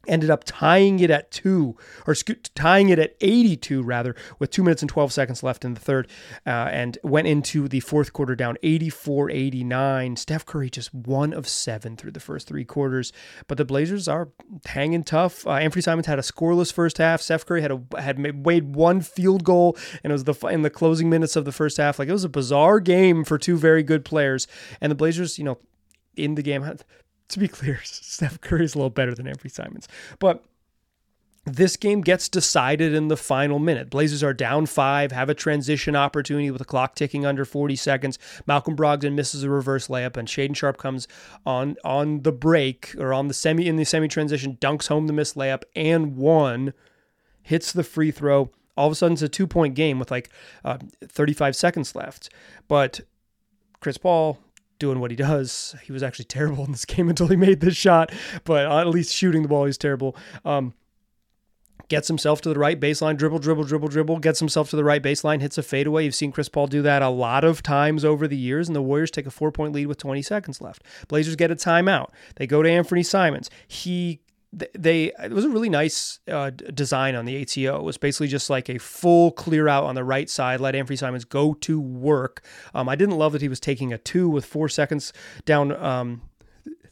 ended 0.07 0.30
up 0.30 0.44
tying 0.46 1.00
it 1.00 1.10
at 1.10 1.31
two, 1.31 1.75
or 2.07 2.16
tying 2.56 2.90
it 2.90 3.00
at 3.00 3.16
82 3.22 3.84
rather, 3.84 4.16
with 4.40 4.52
two 4.52 4.63
minutes 4.63 4.81
and 4.81 4.90
12 4.90 5.12
seconds 5.12 5.44
left 5.44 5.66
in 5.66 5.74
the 5.74 5.80
third, 5.80 6.07
uh, 6.46 6.50
and 6.50 6.98
went 7.04 7.28
into 7.28 7.68
the 7.68 7.80
fourth 7.80 8.13
quarter 8.13 8.36
down 8.36 8.57
84 8.63 9.30
89. 9.31 10.16
Steph 10.16 10.46
Curry 10.46 10.69
just 10.69 10.94
one 10.94 11.34
of 11.34 11.48
seven 11.48 11.98
through 11.98 12.12
the 12.12 12.19
first 12.19 12.48
three 12.48 12.66
quarters, 12.66 13.12
but 13.48 13.57
the 13.57 13.66
Blazers 13.66 14.07
are 14.07 14.30
hanging 14.66 15.04
tough. 15.04 15.46
Uh, 15.46 15.52
Anfernee 15.52 15.84
Simons 15.84 16.08
had 16.08 16.19
a 16.19 16.24
scoreless 16.24 16.72
first 16.72 16.98
half. 16.98 17.22
Steph 17.22 17.46
Curry 17.46 17.62
had 17.62 17.72
a, 17.72 17.81
had 18.01 18.18
made 18.18 18.75
one 18.75 19.01
field 19.01 19.44
goal, 19.44 19.78
and 20.04 20.12
it 20.12 20.13
was 20.13 20.24
the 20.25 20.34
in 20.48 20.62
the 20.62 20.69
closing 20.69 21.10
minutes 21.10 21.36
of 21.36 21.46
the 21.46 21.51
first 21.51 21.78
half. 21.78 22.00
Like 22.00 22.08
it 22.08 22.13
was 22.13 22.24
a 22.24 22.30
bizarre 22.30 22.80
game 22.80 23.24
for 23.24 23.38
two 23.38 23.58
very 23.58 23.84
good 23.84 24.06
players, 24.06 24.48
and 24.81 24.92
the 24.92 24.96
Blazers, 24.96 25.38
you 25.38 25.44
know, 25.44 25.58
in 26.16 26.36
the 26.36 26.42
game 26.42 26.63
to 27.30 27.39
be 27.39 27.48
clear, 27.50 27.80
Steph 27.83 28.42
Curry 28.42 28.66
is 28.66 28.75
a 28.75 28.77
little 28.77 28.89
better 28.89 29.13
than 29.13 29.25
Anfernee 29.25 29.51
Simons. 29.51 29.88
But 30.19 30.44
this 31.45 31.77
game 31.77 32.01
gets 32.01 32.27
decided 32.27 32.94
in 32.95 33.07
the 33.07 33.18
final 33.18 33.60
minute. 33.60 33.92
Blazers 33.92 34.24
are 34.24 34.33
down 34.33 34.66
five, 34.66 35.12
have 35.12 35.30
a 35.30 35.36
transition 35.36 35.95
opportunity 35.95 36.50
with 36.50 36.57
the 36.60 36.66
clock 36.66 36.95
ticking 36.95 37.24
under 37.24 37.45
40 37.45 37.75
seconds. 37.75 38.18
Malcolm 38.48 38.75
Brogdon 38.75 39.13
misses 39.13 39.44
a 39.44 39.50
reverse 39.50 39.88
layup, 39.88 40.18
and 40.18 40.27
Shaedon 40.27 40.56
Sharpe 40.56 40.77
comes 40.77 41.07
on 41.45 41.75
on 41.83 42.24
the 42.24 42.31
break 42.31 42.95
or 42.98 43.13
on 43.13 43.27
the 43.27 43.33
semi 43.33 43.68
in 43.68 43.75
the 43.75 43.86
semi 43.86 44.07
transition, 44.07 44.57
dunks 44.60 44.88
home 44.88 45.06
the 45.06 45.13
missed 45.13 45.36
layup 45.36 45.63
and 45.75 46.16
one, 46.16 46.74
hits 47.44 47.72
the 47.72 47.83
free 47.83 48.10
throw. 48.10 48.50
All 48.75 48.88
of 48.88 48.92
a 48.92 48.95
sudden, 48.95 49.13
it's 49.13 49.22
a 49.22 49.30
two 49.30 49.48
point 49.48 49.75
game 49.75 50.00
with 50.00 50.10
like 50.10 50.31
uh, 50.63 50.80
35 51.04 51.56
seconds 51.56 51.95
left. 51.95 52.30
But 52.68 53.01
Chris 53.81 54.00
Paul 54.00 54.39
doing 54.80 55.00
what 55.00 55.12
he 55.12 55.18
does. 55.18 55.75
He 55.83 55.92
was 55.92 56.04
actually 56.04 56.25
terrible 56.25 56.66
in 56.66 56.72
this 56.72 56.86
game 56.86 57.10
until 57.10 57.27
he 57.27 57.36
made 57.36 57.62
this 57.62 57.75
shot, 57.75 58.12
but 58.44 58.66
at 58.66 58.88
least 58.88 59.13
shooting 59.13 59.42
the 59.42 59.48
ball, 59.48 59.66
he's 59.66 59.77
terrible. 59.77 60.16
Um, 60.44 60.74
gets 61.88 62.07
himself 62.07 62.42
to 62.42 62.50
the 62.50 62.60
right 62.60 62.80
baseline, 62.80 63.18
dribble, 63.18 63.39
dribble, 63.39 63.63
dribble, 63.63 63.89
dribble, 63.89 64.19
gets 64.19 64.39
himself 64.39 64.69
to 64.69 64.75
the 64.75 64.83
right 64.83 65.04
baseline, 65.04 65.42
hits 65.42 65.57
a 65.57 65.63
fadeaway. 65.63 66.06
You've 66.06 66.16
seen 66.16 66.31
Chris 66.31 66.50
Paul 66.50 66.68
do 66.68 66.81
that 66.81 67.01
a 67.01 67.10
lot 67.10 67.44
of 67.44 67.62
times 67.62 68.04
over 68.04 68.27
the 68.27 68.38
years, 68.38 68.68
and 68.68 68.75
the 68.75 68.81
Warriors 68.81 69.12
take 69.12 69.25
a 69.25 69.31
four 69.31 69.51
point 69.51 69.74
lead 69.74 69.88
with 69.88 69.98
20 69.98 70.22
seconds 70.22 70.62
left. 70.62 70.83
Blazers 71.07 71.36
get 71.36 71.51
a 71.51 71.56
timeout. 71.56 72.10
They 72.36 72.48
go 72.48 72.63
to 72.63 72.69
Anfernee 72.69 73.06
Simons. 73.06 73.50
He 73.68 74.22
they 74.53 75.12
it 75.21 75.31
was 75.31 75.45
a 75.45 75.50
really 75.50 75.69
nice 75.69 76.19
uh, 76.27 76.50
design 76.50 77.15
on 77.15 77.25
the 77.25 77.42
ATO. 77.42 77.77
It 77.77 77.83
was 77.83 77.97
basically 77.97 78.27
just 78.27 78.50
like 78.50 78.69
a 78.69 78.77
full 78.77 79.31
clear 79.31 79.68
out 79.68 79.83
on 79.83 79.95
the 79.95 80.03
right 80.03 80.30
side. 80.30 80.59
Let 80.59 80.75
Anfernee 80.75 80.97
Simons 80.97 81.25
go 81.25 81.53
to 81.56 81.80
work. 81.80 82.45
Um, 82.74 82.88
I 82.88 82.95
didn't 82.95 83.18
love 83.18 83.33
that 83.33 83.42
he 83.42 83.50
was 83.50 83.59
taking 83.59 83.92
a 83.92 83.97
two 83.97 84.30
with 84.30 84.45
four 84.45 84.69
seconds 84.69 85.12
down. 85.45 85.71
Um, 85.71 86.21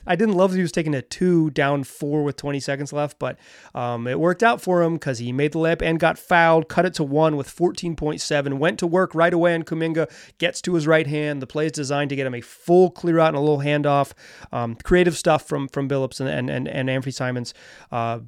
I 0.06 0.16
didn't 0.16 0.36
love 0.36 0.52
that 0.52 0.58
he 0.58 0.62
was 0.62 0.72
taking 0.72 0.94
a 0.94 1.02
two 1.02 1.50
down 1.52 1.84
four 1.84 2.24
with 2.24 2.36
20 2.38 2.60
seconds 2.60 2.94
left, 2.94 3.20
but 3.20 3.38
um, 3.74 4.08
it 4.08 4.20
worked 4.20 4.44
out 4.44 4.62
for 4.62 4.82
him 4.84 4.94
because 4.94 5.20
he 5.20 5.32
made 5.32 5.54
the 5.54 5.60
layup 5.60 5.82
and 5.82 6.00
got 6.00 6.18
fouled, 6.18 6.68
cut 6.68 6.86
it 6.86 6.94
to 6.96 7.04
one 7.04 7.38
with 7.38 7.48
14.7, 7.48 8.58
went 8.58 8.80
to 8.80 8.88
work 8.88 9.16
right 9.16 9.34
away, 9.34 9.56
and 9.56 9.66
Kuminga 9.66 10.12
gets 10.38 10.62
to 10.64 10.74
his 10.74 10.88
right 10.88 11.08
hand. 11.08 11.42
The 11.42 11.48
play 11.48 11.68
is 11.68 11.72
designed 11.72 12.10
to 12.10 12.16
get 12.16 12.28
him 12.28 12.36
a 12.36 12.42
full 12.42 12.92
clear 12.92 13.20
out 13.20 13.30
and 13.30 13.38
a 13.38 13.42
little 13.42 13.60
handoff. 13.60 14.14
Um, 14.52 14.76
creative 14.76 15.18
stuff 15.18 15.48
from 15.48 15.68
from 15.68 15.88
Billups 15.88 16.20
and 16.20 16.30
and 16.30 16.50
and, 16.50 16.68
and 16.68 16.90
Anfernee 16.90 17.14
Simons 17.14 17.54
uh, 17.92 18.20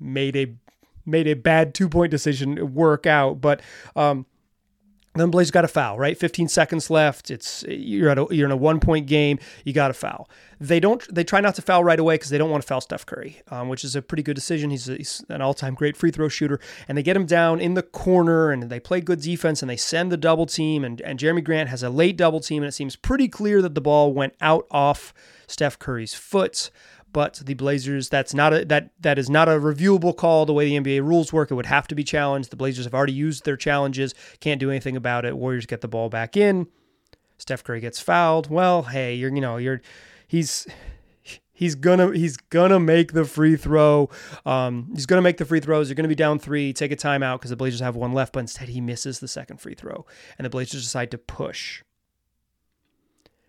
made 0.00 0.36
a 0.36 0.54
made 1.06 1.26
a 1.26 1.34
bad 1.34 1.74
two 1.74 1.88
point 1.88 2.10
decision 2.10 2.74
work 2.74 3.06
out, 3.06 3.40
but. 3.40 3.60
Um, 3.94 4.26
then 5.20 5.30
Blaze 5.30 5.50
got 5.50 5.64
a 5.64 5.68
foul, 5.68 5.98
right? 5.98 6.16
15 6.16 6.48
seconds 6.48 6.90
left. 6.90 7.30
It's 7.30 7.64
you're 7.68 8.10
at 8.10 8.18
a, 8.18 8.26
you're 8.30 8.46
in 8.46 8.52
a 8.52 8.56
one 8.56 8.80
point 8.80 9.06
game. 9.06 9.38
You 9.64 9.72
got 9.72 9.90
a 9.90 9.94
foul. 9.94 10.28
They 10.60 10.80
don't. 10.80 11.02
They 11.14 11.24
try 11.24 11.40
not 11.40 11.54
to 11.54 11.62
foul 11.62 11.84
right 11.84 11.98
away 11.98 12.14
because 12.14 12.30
they 12.30 12.38
don't 12.38 12.50
want 12.50 12.62
to 12.62 12.66
foul 12.66 12.80
Steph 12.80 13.06
Curry, 13.06 13.42
um, 13.50 13.68
which 13.68 13.84
is 13.84 13.94
a 13.94 14.02
pretty 14.02 14.22
good 14.22 14.34
decision. 14.34 14.70
He's, 14.70 14.88
a, 14.88 14.96
he's 14.96 15.24
an 15.28 15.40
all 15.40 15.54
time 15.54 15.74
great 15.74 15.96
free 15.96 16.10
throw 16.10 16.28
shooter, 16.28 16.58
and 16.88 16.98
they 16.98 17.02
get 17.02 17.16
him 17.16 17.26
down 17.26 17.60
in 17.60 17.74
the 17.74 17.82
corner, 17.82 18.50
and 18.50 18.64
they 18.64 18.80
play 18.80 19.00
good 19.00 19.20
defense, 19.20 19.62
and 19.62 19.70
they 19.70 19.76
send 19.76 20.10
the 20.10 20.16
double 20.16 20.46
team, 20.46 20.84
and 20.84 21.00
and 21.02 21.18
Jerami 21.18 21.44
Grant 21.44 21.68
has 21.68 21.82
a 21.82 21.90
late 21.90 22.16
double 22.16 22.40
team, 22.40 22.62
and 22.62 22.68
it 22.68 22.72
seems 22.72 22.96
pretty 22.96 23.28
clear 23.28 23.62
that 23.62 23.74
the 23.74 23.80
ball 23.80 24.12
went 24.12 24.34
out 24.40 24.66
off 24.70 25.14
Steph 25.46 25.78
Curry's 25.78 26.14
foot 26.14 26.70
but 27.12 27.40
the 27.44 27.54
Blazers 27.54 28.08
that's 28.08 28.34
not 28.34 28.52
a 28.52 28.64
that 28.66 28.90
that 29.00 29.18
is 29.18 29.30
not 29.30 29.48
a 29.48 29.52
reviewable 29.52 30.16
call 30.16 30.46
the 30.46 30.52
way 30.52 30.66
the 30.66 30.78
NBA 30.78 31.02
rules 31.02 31.32
work. 31.32 31.50
It 31.50 31.54
would 31.54 31.66
have 31.66 31.88
to 31.88 31.94
be 31.94 32.04
challenged. 32.04 32.50
The 32.50 32.56
Blazers 32.56 32.84
have 32.84 32.94
already 32.94 33.12
used 33.12 33.44
their 33.44 33.56
challenges, 33.56 34.14
can't 34.40 34.60
do 34.60 34.70
anything 34.70 34.96
about 34.96 35.24
it. 35.24 35.36
Warriors 35.36 35.66
get 35.66 35.80
the 35.80 35.88
ball 35.88 36.08
back 36.08 36.36
in. 36.36 36.66
Steph 37.38 37.64
Curry 37.64 37.80
gets 37.80 38.00
fouled. 38.00 38.50
Well, 38.50 38.82
hey, 38.82 39.14
you're 39.14 39.34
you 39.34 39.40
know, 39.40 39.56
you're 39.56 39.80
he's 40.26 40.66
he's 41.58 41.74
gonna 41.74 42.12
he's 42.12 42.36
gonna 42.36 42.80
make 42.80 43.12
the 43.12 43.24
free 43.24 43.56
throw. 43.56 44.08
Um, 44.46 44.90
he's 44.94 45.06
gonna 45.06 45.22
make 45.22 45.38
the 45.38 45.44
free 45.44 45.60
throws. 45.60 45.88
You're 45.88 45.96
gonna 45.96 46.08
be 46.08 46.14
down 46.14 46.38
three. 46.38 46.72
Take 46.72 46.92
a 46.92 46.96
timeout 46.96 47.36
because 47.36 47.50
the 47.50 47.56
Blazers 47.56 47.80
have 47.80 47.96
one 47.96 48.12
left, 48.12 48.32
but 48.32 48.40
instead 48.40 48.68
he 48.68 48.80
misses 48.80 49.20
the 49.20 49.28
second 49.28 49.60
free 49.60 49.74
throw, 49.74 50.06
and 50.38 50.44
the 50.44 50.50
Blazers 50.50 50.84
decide 50.84 51.10
to 51.10 51.18
push. 51.18 51.82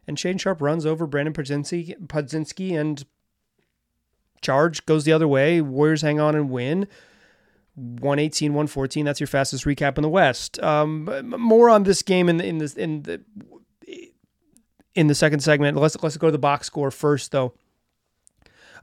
And 0.07 0.17
Shane 0.17 0.39
Sharp 0.39 0.59
runs 0.59 0.87
over 0.87 1.05
Brandon 1.05 1.33
Podziemski, 1.33 2.07
Podziemski 2.07 2.79
and 2.79 3.05
charge 4.41 4.85
goes 4.85 5.05
the 5.05 5.13
other 5.13 5.27
way. 5.27 5.61
Warriors 5.61 6.01
hang 6.01 6.19
on 6.19 6.35
and 6.35 6.49
win. 6.49 6.87
118 7.75 8.51
114 8.51 9.05
that's 9.05 9.21
your 9.21 9.27
fastest 9.27 9.63
recap 9.63 9.97
in 9.97 10.01
the 10.01 10.09
west 10.09 10.59
um, 10.61 11.05
more 11.29 11.69
on 11.69 11.83
this 11.83 12.01
game 12.01 12.27
in 12.27 12.35
the 12.35 12.45
in 12.45 12.57
the 12.57 12.73
in 12.77 13.01
the 13.03 13.21
in 14.95 15.07
the 15.07 15.15
second 15.15 15.39
segment 15.39 15.77
let's 15.77 15.95
let's 16.03 16.17
go 16.17 16.27
to 16.27 16.31
the 16.31 16.37
box 16.37 16.67
score 16.67 16.91
first 16.91 17.31
though 17.31 17.53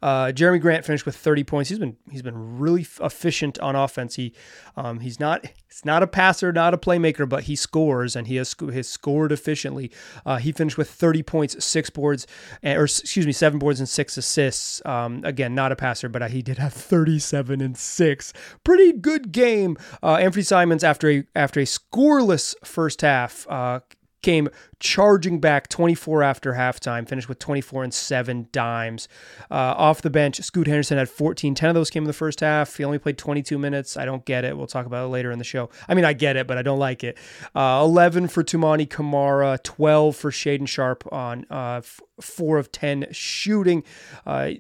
Uh, 0.03 0.27
Jerami 0.27 0.61
Grant 0.61 0.85
finished 0.85 1.07
with 1.07 1.17
30 1.17 1.45
points. 1.45 1.71
He's 1.71 1.79
been 1.79 1.97
he's 2.11 2.23
been 2.23 2.59
really 2.59 2.87
efficient 3.01 3.59
on 3.59 3.77
offense. 3.77 4.17
He 4.17 4.35
um, 4.77 5.01
he's 5.01 5.19
not 5.19 5.45
he's 5.45 5.85
not 5.85 6.03
a 6.03 6.07
passer, 6.07 6.53
not 6.53 6.75
a 6.75 6.79
playmaker, 6.79 7.29
but 7.29 7.45
he 7.45 7.57
scores 7.57 8.17
and 8.17 8.27
he 8.27 8.37
has, 8.37 8.55
has 8.73 8.89
scored 8.89 9.33
efficiently. 9.33 9.91
Uh, 10.25 10.37
he 10.37 10.53
finished 10.53 10.79
with 10.79 10.91
30 10.91 11.23
points, 11.23 11.65
six 11.65 11.91
boards, 11.91 12.27
or 12.63 12.85
excuse 12.85 13.27
me, 13.27 13.33
seven 13.33 13.59
boards 13.59 13.81
and 13.81 13.89
six 13.89 14.17
assists. 14.17 14.85
Um, 14.85 15.23
again, 15.25 15.55
not 15.55 15.73
a 15.73 15.77
passer, 15.77 16.09
but 16.09 16.31
he 16.31 16.43
did 16.43 16.59
have 16.59 16.73
37 16.73 17.61
and 17.61 17.77
six. 17.77 18.33
Pretty 18.65 18.93
good 18.93 19.33
game. 19.33 19.77
Uh, 20.03 20.17
Anfernee 20.17 20.47
Simons 20.47 20.85
after 20.85 21.11
a 21.11 21.25
after 21.35 21.61
a 21.61 21.65
scoreless 21.65 22.55
first 22.65 23.01
half 23.01 23.47
uh, 23.49 23.81
came 24.23 24.49
charging 24.81 25.41
back 25.41 25.69
24 25.69 26.23
after 26.23 26.55
halftime, 26.55 27.09
finished 27.09 27.29
with 27.29 27.39
24 27.39 27.85
and 27.85 27.95
seven 27.95 28.49
dimes. 28.53 29.09
Uh, 29.51 29.75
off 29.77 30.03
the 30.03 30.11
bench, 30.11 30.41
Scoot 30.43 30.67
Henderson 30.67 30.99
had 30.99 31.09
14. 31.09 31.55
10 31.55 31.69
of 31.69 31.75
those 31.75 31.91
came 31.91 32.03
in 32.03 32.07
the 32.07 32.13
first 32.13 32.41
half. 32.41 32.77
He 32.77 32.85
only 32.85 32.99
played 32.99 33.19
22 33.19 33.59
minutes. 33.59 33.97
I 33.97 34.05
don't 34.05 34.25
get 34.25 34.45
it. 34.45 34.57
We'll 34.57 34.67
talk 34.67 34.87
about 34.87 35.05
it 35.05 35.09
later 35.09 35.31
in 35.31 35.39
the 35.39 35.45
show. 35.45 35.71
I 35.89 35.95
mean, 35.95 36.05
I 36.05 36.13
get 36.13 36.37
it, 36.37 36.47
but 36.47 36.59
I 36.59 36.63
don't 36.63 36.79
like 36.79 37.05
it. 37.05 37.17
Uh, 37.55 37.81
11 37.85 38.29
for 38.29 38.43
Toumani 38.43 38.89
Camara, 38.89 39.59
12 39.63 40.17
for 40.17 40.31
Shaedon 40.31 40.69
Sharpe 40.69 41.05
on 41.13 41.47
uh, 41.51 41.77
f- 41.79 42.01
4 42.21 42.59
of 42.59 42.73
10 42.73 43.07
shooting. 43.13 43.85
Uh, 44.27 44.53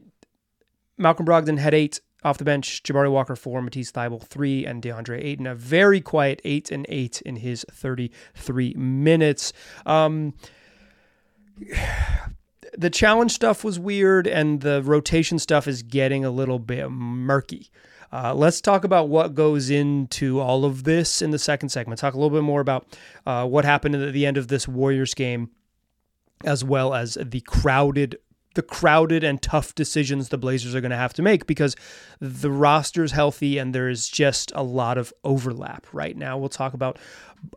Malcolm 0.98 1.26
Brogdon 1.26 1.58
had 1.58 1.74
eight 1.74 2.00
off 2.24 2.38
the 2.38 2.44
bench, 2.44 2.82
Jabari 2.82 3.10
Walker 3.10 3.36
four, 3.36 3.62
Matisse 3.62 3.92
Thybulle 3.92 4.22
three, 4.22 4.64
and 4.66 4.82
DeAndre 4.82 5.22
Ayton 5.22 5.46
a 5.46 5.54
very 5.54 6.00
quiet 6.00 6.40
eight 6.44 6.70
and 6.70 6.86
eight 6.88 7.20
in 7.22 7.36
his 7.36 7.64
33 7.70 8.74
minutes. 8.74 9.52
Um, 9.84 10.34
the 12.76 12.90
challenge 12.90 13.32
stuff 13.32 13.64
was 13.64 13.78
weird, 13.78 14.26
and 14.26 14.60
the 14.60 14.82
rotation 14.82 15.38
stuff 15.38 15.68
is 15.68 15.82
getting 15.82 16.24
a 16.24 16.30
little 16.30 16.58
bit 16.58 16.90
murky. 16.90 17.70
Uh, 18.12 18.34
let's 18.34 18.60
talk 18.60 18.84
about 18.84 19.08
what 19.08 19.34
goes 19.34 19.68
into 19.68 20.40
all 20.40 20.64
of 20.64 20.84
this 20.84 21.20
in 21.20 21.30
the 21.30 21.38
second 21.38 21.68
segment. 21.68 21.98
Talk 22.00 22.14
a 22.14 22.16
little 22.16 22.36
bit 22.36 22.44
more 22.44 22.60
about 22.60 22.86
uh, 23.26 23.46
what 23.46 23.64
happened 23.64 23.94
at 23.94 24.12
the 24.12 24.26
end 24.26 24.36
of 24.36 24.48
this 24.48 24.68
Warriors 24.68 25.14
game, 25.14 25.50
as 26.44 26.64
well 26.64 26.94
as 26.94 27.18
the 27.20 27.40
crowded 27.40 28.16
the 28.56 28.62
crowded 28.62 29.22
and 29.22 29.40
tough 29.40 29.74
decisions 29.74 30.30
the 30.30 30.38
Blazers 30.38 30.74
are 30.74 30.80
going 30.80 30.90
to 30.90 30.96
have 30.96 31.12
to 31.14 31.22
make 31.22 31.46
because 31.46 31.76
the 32.20 32.50
roster's 32.50 33.12
healthy 33.12 33.58
and 33.58 33.74
there's 33.74 34.08
just 34.08 34.50
a 34.54 34.62
lot 34.62 34.98
of 34.98 35.12
overlap 35.22 35.86
right 35.92 36.16
now. 36.16 36.36
We'll 36.36 36.48
talk 36.48 36.74
about 36.74 36.98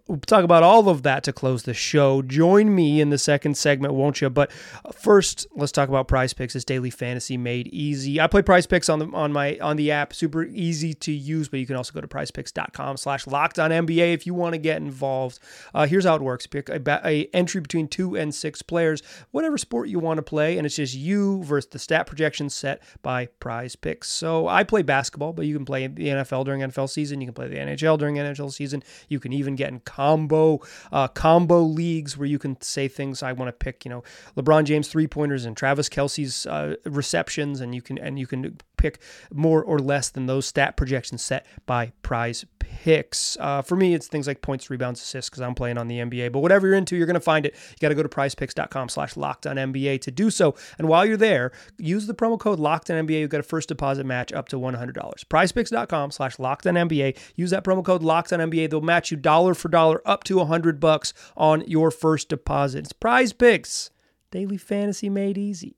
we'll 0.10 0.20
talk 0.20 0.44
about 0.44 0.64
all 0.64 0.90
of 0.90 1.04
that 1.04 1.24
to 1.24 1.34
close 1.34 1.64
the 1.64 1.74
show. 1.74 2.22
Join 2.22 2.74
me 2.74 3.00
in 3.00 3.10
the 3.10 3.18
second 3.18 3.56
segment, 3.58 3.94
won't 3.94 4.22
you? 4.22 4.30
But 4.30 4.52
first, 4.94 5.48
let's 5.56 5.72
talk 5.72 5.88
about 5.88 6.08
PrizePicks. 6.08 6.56
It's 6.56 6.66
daily 6.66 6.90
fantasy 6.90 7.38
made 7.38 7.68
easy. 7.68 8.20
I 8.20 8.28
play 8.28 8.42
PrizePicks 8.42 8.92
on 8.92 9.00
the 9.00 9.08
on 9.16 9.32
my 9.32 9.58
on 9.60 9.78
the 9.78 9.92
app, 9.92 10.14
super 10.14 10.44
easy 10.44 10.94
to 10.96 11.12
use. 11.12 11.48
But 11.48 11.60
you 11.60 11.68
can 11.68 11.76
also 11.76 11.94
go 11.94 12.02
to 12.02 12.08
PrizePicks.com/slash 12.08 13.28
Locked 13.28 13.60
On 13.60 13.72
NBA 13.72 14.14
if 14.14 14.26
you 14.26 14.34
want 14.34 14.54
to 14.54 14.60
get 14.60 14.78
involved. 14.78 15.40
Uh, 15.74 15.86
here's 15.86 16.06
how 16.06 16.16
it 16.16 16.22
works: 16.22 16.48
pick 16.48 16.70
a, 16.70 16.82
a 17.06 17.30
entry 17.34 17.62
between 17.62 17.88
two 17.88 18.16
and 18.18 18.34
six 18.34 18.62
players, 18.62 19.04
whatever 19.32 19.58
sport 19.58 19.90
you 19.90 20.00
want 20.00 20.18
to 20.18 20.24
play, 20.24 20.58
and 20.58 20.66
it's 20.66 20.76
just 20.76 20.96
you 20.96 21.44
versus 21.44 21.70
the 21.70 21.80
stat 21.80 22.08
projections 22.08 22.56
set 22.56 22.82
by 23.02 23.28
PrizePicks. 23.40 24.06
So 24.06 24.48
I 24.48 24.64
play 24.64 24.82
basketball, 24.82 25.34
but 25.34 25.46
you 25.46 25.56
can 25.56 25.66
play 25.66 25.86
the 25.88 26.08
NFL 26.08 26.46
during 26.46 26.62
NFL 26.62 26.90
season. 26.90 27.22
You 27.22 27.28
can 27.28 27.34
play 27.34 27.48
the 27.48 27.58
NHL 27.58 27.98
during 27.98 28.16
NHL 28.16 28.52
season. 28.52 28.84
You 29.08 29.20
can 29.20 29.34
even 29.34 29.56
get 29.56 29.69
in 29.70 29.80
combo 29.82 30.60
uh, 30.92 31.08
combo 31.08 31.62
leagues 31.62 32.18
where 32.18 32.28
you 32.28 32.40
can 32.40 32.60
say 32.62 32.88
things. 32.88 33.24
I 33.24 33.32
want 33.32 33.48
to 33.48 33.54
pick, 33.54 33.86
you 33.86 33.90
know, 33.90 34.04
LeBron 34.36 34.66
James 34.66 34.88
three 34.88 35.08
pointers 35.08 35.46
and 35.46 35.56
Travis 35.56 35.90
Kelce's 35.90 36.46
uh, 36.46 36.76
receptions, 36.86 37.62
and 37.62 37.74
you 37.74 37.82
can 37.82 37.98
and 37.98 38.20
you 38.20 38.28
can 38.28 38.58
pick 38.78 39.00
more 39.34 39.64
or 39.64 39.80
less 39.80 40.10
than 40.10 40.26
those 40.26 40.46
stat 40.46 40.78
projections 40.78 41.22
set 41.22 41.46
by 41.66 41.92
Prize 42.02 42.46
Picks. 42.84 43.38
Uh, 43.40 43.62
for 43.62 43.76
me, 43.76 43.94
it's 43.94 44.08
things 44.08 44.28
like 44.28 44.42
points, 44.42 44.70
rebounds, 44.70 45.02
assists 45.02 45.30
because 45.30 45.42
I'm 45.42 45.56
playing 45.56 45.78
on 45.78 45.88
the 45.88 46.00
NBA. 46.00 46.32
But 46.32 46.40
whatever 46.40 46.68
you're 46.68 46.76
into, 46.76 46.96
you're 46.96 47.06
going 47.06 47.16
to 47.16 47.20
find 47.20 47.46
it. 47.46 47.54
You 47.72 47.78
got 47.80 47.90
to 47.90 47.96
go 47.96 48.04
to 48.04 48.10
PrizePicks.com/slash 48.10 49.18
Locked 49.18 49.48
On 49.48 49.56
NBA 49.58 50.02
to 50.02 50.12
do 50.12 50.30
so. 50.30 50.56
And 50.78 50.88
while 50.88 51.06
you're 51.06 51.18
there, 51.18 51.52
use 51.78 52.08
the 52.08 52.14
promo 52.14 52.40
code 52.40 52.60
Locked 52.60 52.90
On 52.90 53.06
NBA. 53.06 53.20
You've 53.20 53.30
got 53.30 53.42
a 53.42 53.44
first 53.44 53.68
deposit 53.70 54.06
match 54.06 54.32
up 54.32 54.48
to 54.50 54.58
$100. 54.58 54.94
PrizePicks.com/slash 54.94 56.40
Locked 56.40 56.68
On 56.68 56.76
NBA. 56.76 57.18
Use 57.36 57.50
that 57.52 57.64
promo 57.64 57.84
code 57.84 58.04
Locked 58.04 58.32
On 58.34 58.40
NBA. 58.40 58.70
They'll 58.70 58.82
match 58.82 59.12
you 59.12 59.18
dollar 59.18 59.54
for 59.54 59.70
dollar 59.70 60.02
up 60.06 60.24
to 60.26 60.38
100 60.38 60.80
bucks 60.80 61.14
on 61.36 61.64
your 61.68 61.92
first 61.92 62.30
deposit. 62.30 62.80
It's 62.80 62.94
PrizePicks, 62.94 63.90
daily 64.32 64.58
fantasy 64.58 65.10
made 65.10 65.38
easy. 65.38 65.76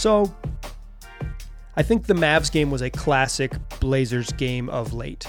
So, 0.00 0.34
I 1.76 1.82
think 1.82 2.06
the 2.06 2.14
Mavs 2.14 2.50
game 2.50 2.70
was 2.70 2.80
a 2.80 2.88
classic 2.88 3.52
Blazers 3.80 4.32
game 4.32 4.70
of 4.70 4.94
late. 4.94 5.26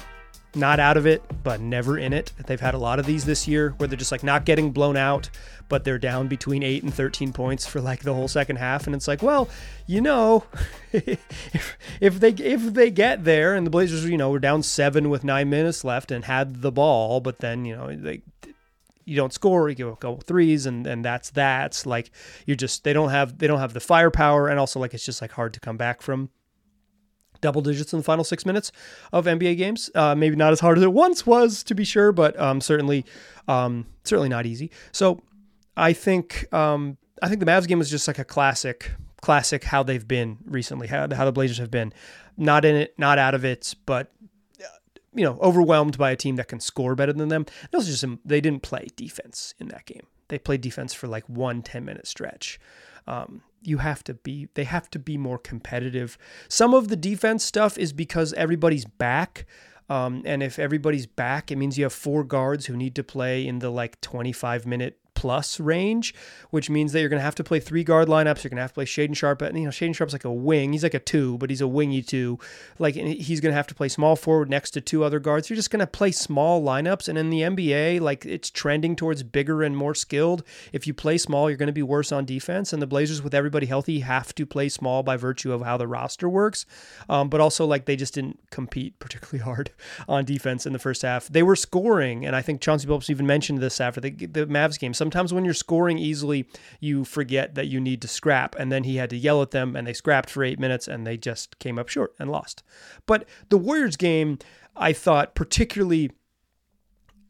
Not 0.56 0.80
out 0.80 0.96
of 0.96 1.06
it, 1.06 1.22
but 1.44 1.60
never 1.60 1.98
in 1.98 2.14
it. 2.14 2.32
They've 2.48 2.58
had 2.58 2.74
a 2.74 2.78
lot 2.78 2.98
of 2.98 3.06
these 3.06 3.26
this 3.26 3.50
year 3.50 3.72
where 3.72 3.88
they're 3.90 3.98
just 3.98 4.14
like 4.14 4.24
not 4.24 4.46
getting 4.46 4.72
blown 4.72 4.96
out, 4.96 5.30
but 5.68 5.84
they're 5.84 6.00
down 6.00 6.30
between 6.30 6.64
8 6.64 6.84
and 6.84 6.94
13 6.94 7.34
points 7.34 7.68
for 7.68 7.82
like 7.82 8.04
the 8.04 8.14
whole 8.14 8.30
second 8.30 8.56
half 8.56 8.88
and 8.88 8.96
it's 8.96 9.10
like, 9.10 9.22
well, 9.22 9.50
you 9.88 10.00
know, 10.00 10.46
if, 10.94 11.78
if 12.00 12.22
they 12.22 12.30
if 12.30 12.74
they 12.74 12.92
get 12.92 13.26
there 13.26 13.56
and 13.56 13.68
the 13.68 13.72
Blazers, 13.72 14.06
you 14.06 14.16
know, 14.16 14.30
were 14.30 14.40
down 14.40 14.64
7 14.64 15.10
with 15.10 15.26
9 15.26 15.50
minutes 15.50 15.84
left 15.84 16.12
and 16.12 16.24
had 16.24 16.62
the 16.62 16.72
ball, 16.72 17.20
but 17.20 17.40
then, 17.40 17.66
you 17.66 17.76
know, 17.76 17.94
they 17.94 18.22
you 19.06 19.16
don't 19.16 19.34
score, 19.34 19.70
you 19.70 19.90
a 19.90 19.96
couple 19.96 20.22
threes, 20.22 20.66
and 20.66 20.86
and 20.88 21.04
that's 21.04 21.32
that. 21.32 21.84
Like 21.86 22.12
you're 22.46 22.56
just 22.56 22.84
they 22.84 22.94
don't 22.94 23.10
have 23.10 23.38
they 23.38 23.48
don't 23.48 23.60
have 23.60 23.74
the 23.74 23.80
firepower, 23.80 24.48
and 24.48 24.60
also 24.60 24.80
like 24.80 24.94
it's 24.94 25.06
just 25.06 25.22
like 25.22 25.32
hard 25.32 25.54
to 25.54 25.60
come 25.60 25.78
back 25.78 26.02
from 26.02 26.30
double 27.42 27.62
digits 27.62 27.92
in 27.92 28.00
the 28.00 28.04
final 28.04 28.24
six 28.24 28.46
minutes 28.46 28.72
of 29.12 29.26
NBA 29.26 29.58
games. 29.58 29.90
Uh, 29.96 30.16
maybe 30.16 30.36
not 30.36 30.52
as 30.52 30.60
hard 30.60 30.78
as 30.78 30.84
it 30.84 30.94
once 30.94 31.26
was, 31.26 31.64
to 31.64 31.76
be 31.76 31.84
sure, 31.84 32.12
but 32.12 32.40
um, 32.40 32.62
certainly 32.62 33.06
um, 33.48 33.86
certainly 34.04 34.30
not 34.30 34.46
easy. 34.46 34.72
So 34.92 35.22
I 35.76 35.94
think 35.94 36.52
um, 36.54 36.98
I 37.22 37.28
think 37.28 37.40
the 37.40 37.46
Mavs 37.46 37.68
game 37.68 37.82
is 37.82 37.90
just 37.90 38.08
like 38.08 38.20
a 38.20 38.26
classic 38.26 38.92
classic 39.22 39.64
how 39.64 39.84
they've 39.84 40.08
been 40.08 40.38
recently, 40.46 40.88
how 40.88 41.14
how 41.14 41.26
the 41.26 41.32
Blazers 41.32 41.58
have 41.58 41.72
been, 41.72 41.94
not 42.38 42.66
in 42.66 42.76
it, 42.76 42.94
not 42.98 43.18
out 43.20 43.34
of 43.34 43.44
it, 43.44 43.76
but 43.86 44.12
you 45.14 45.24
know, 45.24 45.38
overwhelmed 45.42 45.98
by 45.98 46.12
a 46.12 46.16
team 46.16 46.36
that 46.38 46.48
can 46.48 46.60
score 46.60 46.96
better 46.96 47.14
than 47.14 47.30
them. 47.30 47.46
Also 47.74 47.88
just 47.88 48.06
they 48.26 48.42
didn't 48.42 48.64
play 48.64 48.88
defense 48.96 49.54
in 49.60 49.68
that 49.70 49.86
game. 49.86 50.08
They 50.30 50.40
played 50.40 50.62
defense 50.62 50.94
for 50.94 51.08
like 51.08 51.28
one 51.28 51.62
10 51.62 51.84
minute 51.84 52.08
stretch. 52.08 52.60
Um, 53.08 53.42
you 53.62 53.80
have 53.80 54.04
to 54.06 54.14
be 54.14 54.48
they 54.54 54.64
have 54.64 54.90
to 54.92 55.00
be 55.00 55.18
more 55.18 55.38
competitive. 55.38 56.18
Some 56.48 56.74
of 56.74 56.88
the 56.88 56.96
defense 56.96 57.44
stuff 57.44 57.78
is 57.78 57.94
because 57.94 58.34
everybody's 58.34 58.86
back. 58.86 59.46
Um, 59.90 60.22
and 60.26 60.42
if 60.42 60.58
everybody's 60.58 61.06
back, 61.06 61.52
it 61.52 61.58
means 61.58 61.78
you 61.78 61.84
have 61.84 61.94
four 61.94 62.24
guards 62.24 62.68
who 62.68 62.78
need 62.78 62.96
to 62.96 63.04
play 63.04 63.46
in 63.46 63.60
the 63.60 63.70
like 63.70 64.00
25 64.00 64.66
minute 64.66 64.98
plus 65.22 65.60
range, 65.60 66.16
which 66.50 66.68
means 66.68 66.94
that 66.94 67.00
you're 67.00 67.08
going 67.08 67.20
to 67.20 67.24
have 67.24 67.36
to 67.36 67.44
play 67.44 67.60
three 67.60 67.84
guard 67.84 68.08
lineups. 68.08 68.44
You're 68.44 68.50
going 68.50 68.58
to 68.58 68.64
have 68.64 68.72
to 68.72 68.74
play 68.74 68.86
Shaedon 68.86 69.16
Sharpe. 69.16 69.44
And, 69.44 69.56
you 69.56 69.66
know, 69.66 69.70
Shaedon 69.70 69.94
Sharpe's 69.94 70.14
like 70.14 70.26
a 70.26 70.34
wing. 70.34 70.74
He's 70.74 70.82
like 70.82 70.96
a 70.96 71.00
two, 71.00 71.38
but 71.38 71.52
he's 71.52 71.62
a 71.62 71.68
wingy 71.68 72.02
two. 72.02 72.40
Like 72.80 72.96
he's 72.96 73.40
going 73.40 73.52
to 73.52 73.56
have 73.56 73.68
to 73.68 73.76
play 73.76 73.88
small 73.88 74.16
forward 74.16 74.50
next 74.50 74.72
to 74.72 74.82
two 74.82 75.04
other 75.04 75.20
guards. 75.20 75.48
You're 75.48 75.58
just 75.58 75.70
going 75.70 75.82
to 75.82 75.86
play 75.86 76.12
small 76.12 76.64
lineups. 76.64 77.08
And 77.08 77.20
in 77.20 77.30
the 77.30 77.42
NBA, 77.42 78.02
like 78.02 78.26
it's 78.26 78.50
trending 78.50 78.96
towards 78.96 79.22
bigger 79.22 79.62
and 79.62 79.78
more 79.78 79.94
skilled. 79.94 80.44
If 80.74 80.88
you 80.88 80.96
play 80.96 81.20
small, 81.20 81.52
you're 81.52 81.58
going 81.58 81.68
to 81.68 81.72
be 81.72 81.84
worse 81.84 82.12
on 82.12 82.26
defense. 82.26 82.74
And 82.74 82.82
the 82.82 82.88
Blazers, 82.88 83.22
with 83.22 83.36
everybody 83.36 83.68
healthy, 83.68 84.00
have 84.00 84.34
to 84.34 84.48
play 84.48 84.70
small 84.70 85.04
by 85.04 85.18
virtue 85.18 85.54
of 85.54 85.62
how 85.62 85.78
the 85.78 85.88
roster 85.88 86.28
works. 86.28 86.66
Um, 87.10 87.30
but 87.30 87.42
also, 87.42 87.68
like 87.68 87.86
they 87.86 87.96
just 87.96 88.16
didn't 88.16 88.40
compete 88.50 88.98
particularly 88.98 89.44
hard 89.44 89.70
on 90.10 90.26
defense 90.26 90.66
in 90.66 90.74
the 90.74 90.80
first 90.80 91.04
half. 91.04 91.28
They 91.28 91.44
were 91.44 91.56
scoring, 91.56 92.26
and 92.26 92.36
I 92.36 92.42
think 92.42 92.60
Chauncey 92.60 92.88
Billups 92.88 93.12
even 93.12 93.28
mentioned 93.28 93.60
this 93.60 93.80
after 93.80 94.02
the, 94.02 94.10
the 94.10 94.48
Mavs 94.48 94.80
game. 94.80 94.96
Some 94.96 95.11
sometimes 95.12 95.34
when 95.34 95.44
you're 95.44 95.54
scoring 95.54 95.98
easily, 95.98 96.48
you 96.80 97.04
forget 97.04 97.56
that 97.56 97.68
you 97.68 97.82
need 97.82 98.02
to 98.02 98.08
scrap. 98.08 98.56
And 98.58 98.72
then 98.72 98.86
he 98.86 98.96
had 98.96 99.10
to 99.10 99.18
yell 99.18 99.42
at 99.42 99.52
them, 99.52 99.76
and 99.76 99.86
they 99.86 99.92
scrapped 99.92 100.30
for 100.30 100.42
eight 100.42 100.58
minutes, 100.58 100.88
and 100.88 101.06
they 101.06 101.18
just 101.18 101.60
came 101.60 101.78
up 101.78 101.90
short 101.90 102.14
and 102.18 102.32
lost. 102.32 102.64
But 103.06 103.28
the 103.50 103.58
Warriors 103.58 103.98
game, 103.98 104.40
I 104.74 104.94
thought, 104.94 105.36
particularly 105.36 106.12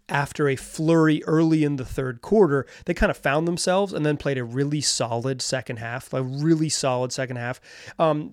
after 0.07 0.47
a 0.47 0.55
flurry 0.55 1.23
early 1.23 1.63
in 1.63 1.77
the 1.77 1.85
third 1.85 2.21
quarter, 2.21 2.67
they 2.85 2.93
kind 2.93 3.09
of 3.09 3.17
found 3.17 3.47
themselves 3.47 3.93
and 3.93 4.05
then 4.05 4.15
played 4.15 4.37
a 4.37 4.43
really 4.43 4.81
solid 4.81 5.41
second 5.41 5.77
half, 5.77 6.13
a 6.13 6.21
really 6.21 6.69
solid 6.69 7.11
second 7.11 7.37
half. 7.37 7.59
Um, 7.97 8.31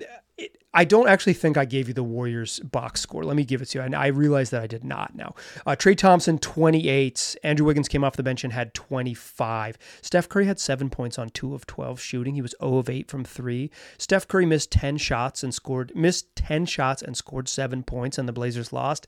I 0.75 0.85
don't 0.85 1.09
actually 1.09 1.33
think 1.33 1.57
I 1.57 1.65
gave 1.65 1.89
you 1.89 1.95
the 1.95 2.03
Warriors 2.03 2.61
box 2.61 3.01
score. 3.01 3.25
Let 3.25 3.37
me 3.37 3.45
give 3.45 3.63
it 3.63 3.67
to 3.67 3.79
you. 3.79 3.85
And 3.85 3.95
I 3.95 4.09
realize 4.09 4.51
that 4.51 4.63
I 4.63 4.67
did 4.67 4.85
not 4.85 5.15
now. 5.15 5.35
Uh, 5.67 5.75
Trey 5.75 5.95
Thompson, 5.95 6.39
28. 6.39 7.37
Andrew 7.43 7.67
Wiggins 7.67 7.89
came 7.89 8.05
off 8.05 8.17
the 8.17 8.23
bench 8.23 8.45
and 8.45 8.53
had 8.53 8.75
25. 8.75 9.79
Steph 10.03 10.29
Curry 10.29 10.45
had 10.45 10.61
seven 10.61 10.91
points 10.91 11.19
on 11.19 11.31
two 11.31 11.55
of 11.55 11.67
12 11.67 12.01
shooting. 12.01 12.35
He 12.35 12.43
was 12.43 12.55
0 12.61 12.77
of 12.77 12.91
8 12.91 13.11
from 13.11 13.25
three. 13.25 13.71
Steph 13.97 14.29
Curry 14.29 14.45
missed 14.45 14.71
10 14.71 14.99
shots 14.99 15.43
and 15.43 15.55
scored, 15.55 15.91
missed 15.95 16.37
10 16.37 16.67
shots 16.67 17.01
and 17.01 17.17
scored 17.17 17.49
seven 17.49 17.83
points, 17.83 18.19
and 18.19 18.29
the 18.29 18.33
Blazers 18.33 18.73
lost 18.73 19.07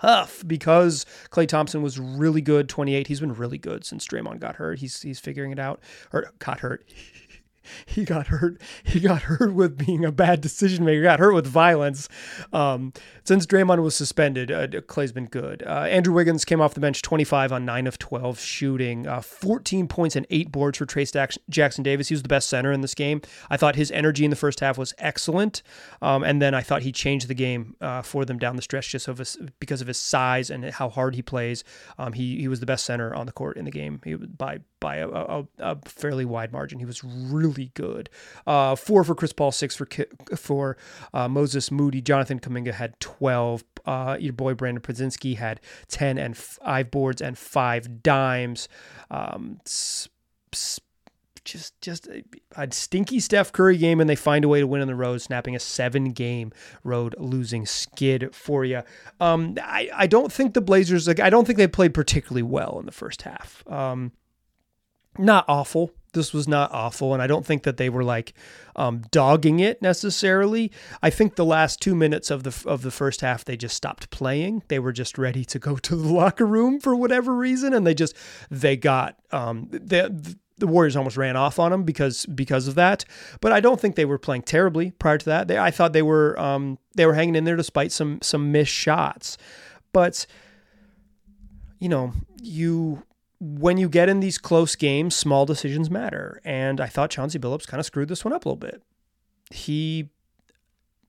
tough 0.00 0.42
because 0.46 1.04
Klay 1.30 1.46
Thompson 1.46 1.82
was 1.82 1.98
really 1.98 2.40
good, 2.40 2.68
28. 2.68 3.06
He's 3.06 3.20
been 3.20 3.34
really 3.34 3.58
good 3.58 3.84
since 3.84 4.06
Draymond 4.06 4.40
got 4.40 4.56
hurt. 4.56 4.78
He's 4.78 5.02
he's 5.02 5.20
figuring 5.20 5.52
it 5.52 5.58
out 5.58 5.80
or 6.12 6.32
got 6.38 6.60
hurt. 6.60 6.88
he 7.86 8.04
got 8.04 8.28
hurt. 8.28 8.60
He 8.84 9.00
got 9.00 9.22
hurt 9.22 9.54
with 9.54 9.78
being 9.78 10.04
a 10.04 10.12
bad 10.12 10.40
decision 10.40 10.84
maker. 10.84 10.96
He 10.96 11.02
got 11.02 11.18
hurt 11.18 11.34
with 11.34 11.46
violence. 11.46 12.08
Um, 12.52 12.92
since 13.24 13.46
Draymond 13.46 13.82
was 13.82 13.94
suspended, 13.94 14.50
uh, 14.50 14.66
Klay's 14.66 15.12
been 15.12 15.26
good. 15.26 15.62
Uh, 15.66 15.86
Andrew 15.88 16.14
Wiggins 16.14 16.44
came 16.44 16.60
off 16.60 16.74
the 16.74 16.80
bench, 16.80 17.02
25 17.02 17.52
on 17.52 17.64
9 17.64 17.86
of 17.86 17.98
12 17.98 18.38
shooting, 18.38 19.06
uh, 19.06 19.20
14 19.20 19.88
points 19.88 20.16
and 20.16 20.26
8 20.30 20.50
boards 20.50 20.78
for 20.78 20.86
Trayce 20.86 21.38
Jackson 21.48 21.84
Davis. 21.84 22.08
He 22.08 22.14
was 22.14 22.22
the 22.22 22.28
best 22.28 22.48
center 22.48 22.72
in 22.72 22.80
this 22.80 22.94
game. 22.94 23.20
I 23.50 23.56
thought 23.56 23.76
his 23.76 23.90
energy 23.90 24.24
in 24.24 24.30
the 24.30 24.36
first 24.36 24.60
half 24.60 24.78
was 24.78 24.94
excellent. 24.98 25.62
Um, 26.00 26.22
and 26.24 26.40
then 26.40 26.54
I 26.54 26.62
thought 26.62 26.82
he 26.82 26.92
changed 26.92 27.28
the 27.28 27.34
game 27.34 27.76
uh, 27.80 28.02
for 28.02 28.24
them 28.24 28.38
down 28.38 28.56
the 28.56 28.62
stretch 28.62 28.90
just 28.90 29.08
of 29.08 29.18
his, 29.18 29.36
because 29.60 29.80
of 29.80 29.86
his 29.86 29.98
size 29.98 30.50
and 30.50 30.64
how 30.64 30.88
hard 30.88 31.14
he 31.14 31.22
plays. 31.22 31.64
Um, 31.98 32.12
he, 32.12 32.38
he 32.38 32.48
was 32.48 32.60
the 32.60 32.66
best 32.66 32.84
center 32.84 33.14
on 33.14 33.26
the 33.26 33.32
court 33.32 33.56
in 33.56 33.64
the 33.64 33.70
game 33.70 34.00
he, 34.04 34.14
by, 34.14 34.60
by 34.80 34.96
a, 34.96 35.08
a, 35.08 35.46
a 35.58 35.76
fairly 35.84 36.24
wide 36.24 36.52
margin. 36.52 36.78
He 36.78 36.84
was 36.84 37.02
really 37.04 37.70
good. 37.74 38.10
Uh, 38.46 38.74
four 38.74 39.04
for 39.04 39.14
Chris 39.14 39.32
Paul, 39.32 39.52
six 39.52 39.74
for 39.76 39.88
for 40.36 40.76
uh, 41.12 41.28
Moses 41.28 41.70
Moody. 41.70 42.00
Jonathan 42.00 42.40
Kuminga 42.40 42.74
had 42.74 42.98
12. 43.00 43.64
Uh, 43.84 44.16
your 44.20 44.32
boy 44.32 44.54
Brandon 44.54 44.82
Podziemski 44.82 45.36
had 45.36 45.60
10 45.88 46.18
and 46.18 46.36
five 46.36 46.90
boards 46.90 47.22
and 47.22 47.38
five 47.38 48.02
dimes. 48.02 48.68
Um, 49.10 49.60
just 51.48 51.80
just 51.80 52.06
a, 52.08 52.22
a, 52.56 52.70
stinky 52.70 53.18
Steph 53.20 53.52
Curry 53.52 53.78
game, 53.78 54.00
and 54.00 54.08
they 54.08 54.16
find 54.16 54.44
a 54.44 54.48
way 54.48 54.60
to 54.60 54.66
win 54.66 54.82
on 54.82 54.86
the 54.86 54.94
road, 54.94 55.22
snapping 55.22 55.56
a 55.56 55.58
seven 55.58 56.12
game 56.12 56.52
road 56.84 57.14
losing 57.18 57.64
skid 57.64 58.34
for 58.34 58.64
you. 58.64 58.82
Um, 59.20 59.56
I, 59.62 59.88
I 59.94 60.06
don't 60.06 60.30
think 60.30 60.54
the 60.54 60.60
Blazers 60.60 61.08
like 61.08 61.20
I 61.20 61.30
don't 61.30 61.46
think 61.46 61.56
they 61.56 61.66
played 61.66 61.94
particularly 61.94 62.42
well 62.42 62.78
in 62.78 62.86
the 62.86 62.92
first 62.92 63.22
half. 63.22 63.64
Um, 63.66 64.12
not 65.18 65.44
awful. 65.48 65.90
This 66.12 66.32
was 66.32 66.48
not 66.48 66.72
awful, 66.72 67.12
and 67.12 67.22
I 67.22 67.26
don't 67.26 67.44
think 67.44 67.64
that 67.64 67.76
they 67.76 67.90
were 67.90 68.02
like 68.02 68.32
um, 68.76 69.02
dogging 69.10 69.60
it 69.60 69.82
necessarily. 69.82 70.72
I 71.02 71.10
think 71.10 71.34
the 71.34 71.44
last 71.44 71.80
two 71.80 71.94
minutes 71.94 72.30
of 72.30 72.44
the 72.44 72.64
of 72.66 72.82
the 72.82 72.90
first 72.90 73.20
half, 73.20 73.44
they 73.44 73.56
just 73.56 73.76
stopped 73.76 74.10
playing. 74.10 74.62
They 74.68 74.78
were 74.78 74.92
just 74.92 75.18
ready 75.18 75.44
to 75.44 75.58
go 75.58 75.76
to 75.76 75.96
the 75.96 76.08
locker 76.12 76.46
room 76.46 76.80
for 76.80 76.96
whatever 76.96 77.34
reason, 77.34 77.74
and 77.74 77.86
they 77.86 77.94
just 77.94 78.16
they 78.50 78.76
got 78.76 79.16
um, 79.32 79.68
the 79.70 80.36
the 80.58 80.66
Warriors 80.66 80.96
almost 80.96 81.16
ran 81.16 81.36
off 81.36 81.58
on 81.58 81.70
them 81.70 81.84
because 81.84 82.26
because 82.26 82.68
of 82.68 82.74
that. 82.74 83.04
But 83.40 83.52
I 83.52 83.60
don't 83.60 83.80
think 83.80 83.96
they 83.96 84.04
were 84.04 84.18
playing 84.18 84.42
terribly 84.42 84.90
prior 84.92 85.18
to 85.18 85.24
that. 85.26 85.48
They, 85.48 85.58
I 85.58 85.70
thought 85.70 85.92
they 85.92 86.02
were 86.02 86.38
um, 86.38 86.78
they 86.96 87.06
were 87.06 87.14
hanging 87.14 87.36
in 87.36 87.44
there 87.44 87.56
despite 87.56 87.92
some 87.92 88.18
some 88.22 88.52
missed 88.52 88.72
shots. 88.72 89.38
But 89.92 90.26
you 91.78 91.88
know, 91.88 92.12
you 92.42 93.02
when 93.40 93.76
you 93.76 93.88
get 93.88 94.08
in 94.08 94.20
these 94.20 94.38
close 94.38 94.74
games, 94.74 95.14
small 95.14 95.46
decisions 95.46 95.90
matter. 95.90 96.40
And 96.44 96.80
I 96.80 96.86
thought 96.86 97.10
Chauncey 97.10 97.38
Billups 97.38 97.66
kind 97.66 97.78
of 97.78 97.86
screwed 97.86 98.08
this 98.08 98.24
one 98.24 98.34
up 98.34 98.44
a 98.44 98.48
little 98.48 98.56
bit. 98.56 98.82
He, 99.50 100.10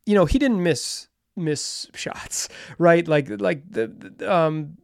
you 0.05 0.15
know, 0.15 0.25
he 0.25 0.39
didn't 0.39 0.61
miss 0.61 1.07
miss 1.35 1.87
shots, 1.93 2.49
right? 2.77 3.07
Like 3.07 3.29
like 3.41 3.63
the, 3.69 3.87
the 3.87 4.33
um 4.33 4.77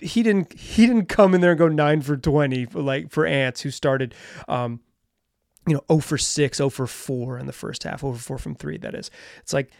he 0.00 0.22
didn't 0.22 0.58
he 0.58 0.86
didn't 0.86 1.06
come 1.06 1.34
in 1.34 1.40
there 1.40 1.50
and 1.50 1.58
go 1.58 1.68
nine 1.68 2.00
for 2.02 2.16
twenty 2.16 2.64
for 2.64 2.80
like 2.80 3.10
for 3.10 3.26
Ants 3.26 3.60
who 3.62 3.70
started 3.70 4.14
um 4.46 4.80
you 5.66 5.74
know 5.74 5.82
0 5.90 6.00
for 6.00 6.16
6, 6.16 6.56
0 6.56 6.70
for 6.70 6.86
4 6.86 7.38
in 7.38 7.46
the 7.46 7.52
first 7.52 7.82
half, 7.82 8.02
over 8.02 8.16
4 8.18 8.38
from 8.38 8.54
3 8.54 8.78
that 8.78 8.94
is. 8.94 9.10
It's 9.40 9.52
like 9.52 9.70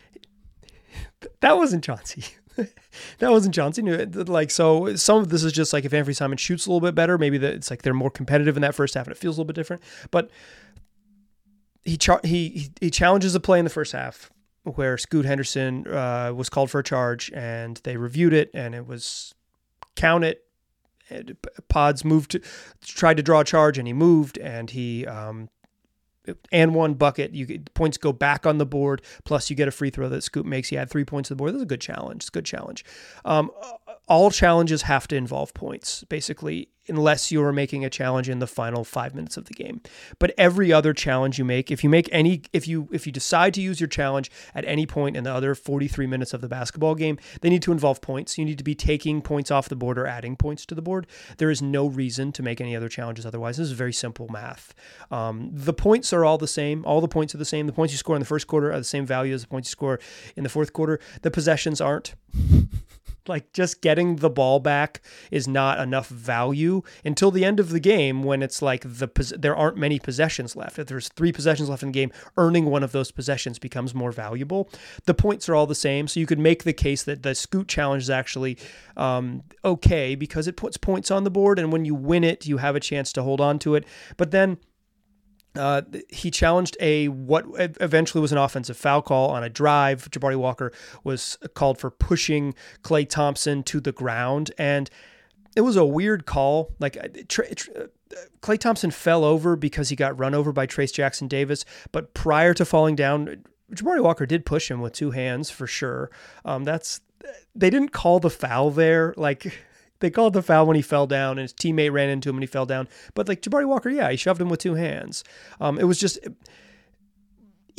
that 1.41 1.57
wasn't 1.57 1.85
Chauncey. 1.85 2.25
that 3.19 3.31
wasn't 3.31 3.55
Johnson. 3.55 4.13
Like 4.27 4.51
so, 4.51 4.97
some 4.97 5.19
of 5.19 5.29
this 5.29 5.45
is 5.45 5.53
just 5.53 5.73
like 5.73 5.85
if 5.85 5.93
Anthony 5.93 6.15
Simon 6.15 6.39
shoots 6.39 6.67
a 6.67 6.71
little 6.71 6.87
bit 6.87 6.95
better, 6.95 7.19
maybe 7.19 7.39
that 7.39 7.55
it's 7.55 7.71
like 7.71 7.83
they're 7.83 7.95
more 7.95 8.11
competitive 8.11 8.57
in 8.57 8.63
that 8.63 8.75
first 8.75 8.95
half, 8.95 9.07
and 9.07 9.13
it 9.13 9.19
feels 9.19 9.37
a 9.37 9.41
little 9.41 9.47
bit 9.47 9.57
different. 9.57 9.83
But 10.11 10.31
he 11.85 11.97
char- 11.97 12.21
he 12.25 12.71
he 12.81 12.91
challenges 12.91 13.35
a 13.35 13.41
play 13.41 13.59
in 13.59 13.65
the 13.65 13.71
first 13.71 13.93
half 13.93 14.31
where 14.65 14.99
Scoot 14.99 15.25
Henderson 15.25 15.87
uh, 15.87 16.33
was 16.35 16.49
called 16.49 16.71
for 16.71 16.81
a 16.81 16.85
charge, 16.85 17.31
and 17.33 17.81
they 17.85 17.97
reviewed 17.97 18.33
it, 18.33 18.51
and 18.53 18.75
it 18.75 18.87
was 18.87 19.35
count 19.97 20.25
it. 20.25 20.45
Pods 21.69 22.05
moved, 22.05 22.33
to, 22.33 22.43
tried 22.83 23.17
to 23.17 23.23
draw 23.23 23.41
a 23.41 23.45
charge, 23.45 23.79
and 23.79 23.87
he 23.87 23.95
moved, 23.95 24.37
and 24.37 24.69
he 24.71 25.07
um, 25.07 25.49
and 26.53 26.75
one 26.75 26.95
bucket. 26.95 27.35
You 27.35 27.47
get, 27.47 27.75
points 27.75 27.99
go 27.99 28.13
back 28.13 28.47
on 28.47 28.59
the 28.59 28.67
board. 28.67 29.03
Plus, 29.25 29.51
you 29.51 29.57
get 29.57 29.69
a 29.69 29.71
free 29.71 29.91
throw 29.91 30.09
that 30.09 30.23
Scoot 30.23 30.47
makes. 30.47 30.73
You 30.73 30.79
add 30.79 30.91
three 30.91 31.05
points 31.05 31.29
to 31.29 31.35
the 31.35 31.37
board. 31.37 31.55
That's 31.55 31.63
a 31.63 31.67
good 31.67 31.81
challenge. 31.81 32.23
It's 32.23 32.29
a 32.29 32.33
good 32.33 32.45
challenge. 32.45 32.85
Um, 33.25 33.51
all 34.09 34.31
challenges 34.31 34.83
have 34.83 35.07
to 35.09 35.17
involve 35.17 35.53
points, 35.55 36.05
basically, 36.05 36.71
unless 36.89 37.31
you 37.31 37.43
are 37.43 37.53
making 37.53 37.85
a 37.85 37.91
challenge 37.91 38.29
in 38.29 38.39
the 38.39 38.47
final 38.47 38.83
five 38.85 39.15
minutes 39.15 39.37
of 39.37 39.45
the 39.45 39.53
game. 39.53 39.83
But 40.19 40.33
every 40.39 40.73
other 40.73 40.95
challenge 40.95 41.39
you 41.39 41.45
make, 41.45 41.71
if 41.71 41.85
you 41.85 41.91
make 41.91 42.09
any, 42.11 42.43
if 42.53 42.67
you 42.67 42.89
if 42.91 43.07
you 43.07 43.13
decide 43.13 43.53
to 43.55 43.61
use 43.61 43.81
your 43.81 43.89
challenge 43.89 44.31
at 44.55 44.65
any 44.65 44.87
point 44.87 45.17
in 45.17 45.25
the 45.25 45.33
other 45.33 45.55
43 45.55 46.07
minutes 46.07 46.33
of 46.33 46.41
the 46.41 46.49
basketball 46.49 46.95
game, 46.95 47.19
they 47.43 47.51
need 47.51 47.63
to 47.63 47.73
involve 47.73 48.01
points. 48.01 48.39
You 48.39 48.45
need 48.45 48.59
to 48.59 48.65
be 48.65 48.75
taking 48.75 49.21
points 49.21 49.51
off 49.51 49.69
the 49.69 49.77
board 49.77 49.99
or 49.99 50.07
adding 50.07 50.37
points 50.37 50.65
to 50.67 50.75
the 50.75 50.83
board. 50.83 51.07
There 51.37 51.51
is 51.51 51.61
no 51.61 51.87
reason 51.87 52.33
to 52.33 52.43
make 52.43 52.61
any 52.61 52.75
other 52.75 52.89
challenges 52.89 53.27
otherwise. 53.27 53.59
This 53.59 53.67
is 53.67 53.73
very 53.73 53.93
simple 53.93 54.29
math. 54.29 54.75
Um, 55.11 55.51
the 55.53 55.75
points 55.75 56.13
are 56.13 56.25
all 56.25 56.39
the 56.39 56.49
same. 56.49 56.85
All 56.87 57.01
the 57.01 57.09
points 57.09 57.35
are 57.35 57.39
the 57.39 57.45
same. 57.45 57.67
The 57.67 57.73
points 57.73 57.93
you 57.93 57.99
score 57.99 58.17
in 58.17 58.21
the 58.21 58.27
first 58.27 58.47
quarter 58.47 58.73
are 58.73 58.79
the 58.79 58.85
same 58.85 59.05
value 59.05 59.35
as 59.35 59.43
the 59.43 59.49
points 59.49 59.69
you 59.69 59.73
score 59.73 60.01
in 60.37 60.45
the 60.45 60.49
fourth 60.49 60.73
quarter. 60.73 60.99
The 61.21 61.31
possessions 61.31 61.81
aren't. 61.81 62.15
Like 63.29 63.53
just 63.53 63.83
getting 63.83 64.17
the 64.17 64.31
ball 64.31 64.61
back 64.61 65.01
is 65.31 65.47
not 65.47 65.79
enough 65.79 66.09
value 66.09 66.83
until 67.05 67.31
the 67.31 67.45
end 67.45 67.61
of 67.61 67.71
the 67.71 67.81
game 67.81 68.23
when 68.23 68.43
it's 68.43 68.63
like 68.63 68.83
the 68.83 69.09
there 69.39 69.57
aren't 69.57 69.77
many 69.77 69.99
possessions 69.99 70.57
left. 70.57 70.79
If 70.79 70.89
there's 70.89 71.09
three 71.09 71.33
possessions 71.33 71.69
left 71.69 71.83
in 71.83 71.91
the 71.91 71.93
game, 71.93 72.13
earning 72.37 72.67
one 72.67 72.83
of 72.83 72.93
those 72.93 73.11
possessions 73.11 73.59
becomes 73.59 73.95
more 73.95 74.13
valuable. 74.13 74.71
The 75.05 75.15
points 75.15 75.49
are 75.49 75.55
all 75.55 75.67
the 75.67 75.75
same, 75.75 76.09
so 76.09 76.21
you 76.21 76.27
could 76.27 76.39
make 76.39 76.65
the 76.65 76.73
case 76.73 77.03
that 77.05 77.23
the 77.23 77.35
Scoot 77.35 77.69
challenge 77.69 78.05
is 78.05 78.11
actually 78.11 78.59
um, 78.97 79.43
okay 79.65 80.15
because 80.15 80.49
it 80.49 80.57
puts 80.57 80.77
points 80.77 81.11
on 81.11 81.25
the 81.25 81.31
board, 81.31 81.59
and 81.59 81.73
when 81.73 81.85
you 81.85 81.95
win 81.95 82.25
it, 82.25 82.47
you 82.47 82.59
have 82.59 82.77
a 82.77 82.81
chance 82.81 83.13
to 83.13 83.23
hold 83.23 83.41
on 83.41 83.59
to 83.61 83.75
it. 83.75 83.85
But 84.17 84.31
then 84.31 84.59
uh, 85.57 85.83
he 86.09 86.31
challenged 86.31 86.77
a 86.81 87.09
what 87.09 87.45
eventually 87.81 88.21
was 88.21 88.33
an 88.33 88.39
offensive 88.39 88.77
foul 88.77 89.03
call 89.03 89.31
on 89.31 89.43
a 89.43 89.49
drive. 89.49 90.11
Jabari 90.11 90.37
Walker 90.37 90.73
was 91.05 91.39
called 91.55 91.79
for 91.79 91.91
pushing 91.91 92.55
Klay 92.83 93.09
Thompson 93.09 93.63
to 93.65 93.81
the 93.81 93.93
ground, 93.93 94.53
and 94.59 94.91
it 95.57 95.63
was 95.63 95.77
a 95.77 95.85
weird 95.85 96.27
call. 96.27 96.75
Like 96.79 96.95
Klay 98.41 98.59
Thompson 98.59 98.91
fell 98.91 99.25
over 99.25 99.57
because 99.57 99.89
he 99.89 99.97
got 99.97 100.19
run 100.19 100.35
over 100.35 100.53
by 100.53 100.67
Trayce 100.67 100.93
Jackson 100.93 101.29
Davis, 101.29 101.65
but 101.93 102.15
prior 102.15 102.55
to 102.55 102.65
falling 102.65 102.95
down, 102.95 103.45
Jabari 103.73 104.03
Walker 104.03 104.27
did 104.27 104.47
push 104.47 104.71
him 104.71 104.81
with 104.81 104.93
two 104.93 105.11
hands 105.11 105.51
for 105.51 105.67
sure. 105.67 106.11
Um, 106.45 106.65
that's 106.65 107.01
they 107.55 107.71
didn't 107.71 107.91
call 107.91 108.21
the 108.21 108.31
foul 108.31 108.71
there. 108.71 109.15
Like 109.17 109.53
they 110.01 110.11
called 110.11 110.33
the 110.33 110.43
foul 110.43 110.67
when 110.67 110.77
he 110.77 110.83
fell 110.83 111.07
down 111.07 111.33
and 111.33 111.41
his 111.41 111.53
teammate 111.53 111.93
ran 111.93 112.09
into 112.09 112.29
him 112.29 112.37
and 112.37 112.43
he 112.43 112.47
fell 112.47 112.67
down. 112.67 112.89
But 113.15 113.29
like 113.29 113.43
Jabari 113.43 113.67
Walker, 113.67 113.91
yeah, 113.91 114.11
he 114.11 114.17
shoved 114.17 114.41
him 114.41 114.49
with 114.49 114.61
two 114.61 114.75
hands. 114.75 115.25
Um, 115.61 115.79
it 115.79 115.85
was 115.85 115.99
just 115.99 116.19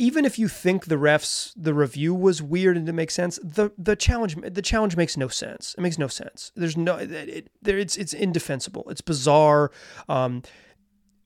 even 0.00 0.24
if 0.24 0.38
you 0.38 0.48
think 0.48 0.86
the 0.86 0.96
refs 0.96 1.52
the 1.54 1.74
review 1.74 2.14
was 2.14 2.40
weird 2.40 2.76
and 2.76 2.88
it 2.88 2.92
makes 2.92 3.14
sense, 3.14 3.38
the 3.42 3.70
the 3.76 3.94
challenge 3.94 4.34
the 4.36 4.62
challenge 4.62 4.96
makes 4.96 5.16
no 5.16 5.28
sense. 5.28 5.74
It 5.76 5.82
makes 5.82 5.98
no 5.98 6.08
sense. 6.08 6.52
There's 6.56 6.76
no 6.76 6.96
it, 6.96 7.50
there 7.60 7.78
it's 7.78 7.96
it's 7.96 8.14
indefensible. 8.14 8.84
It's 8.88 9.02
bizarre. 9.02 9.70
Um, 10.08 10.42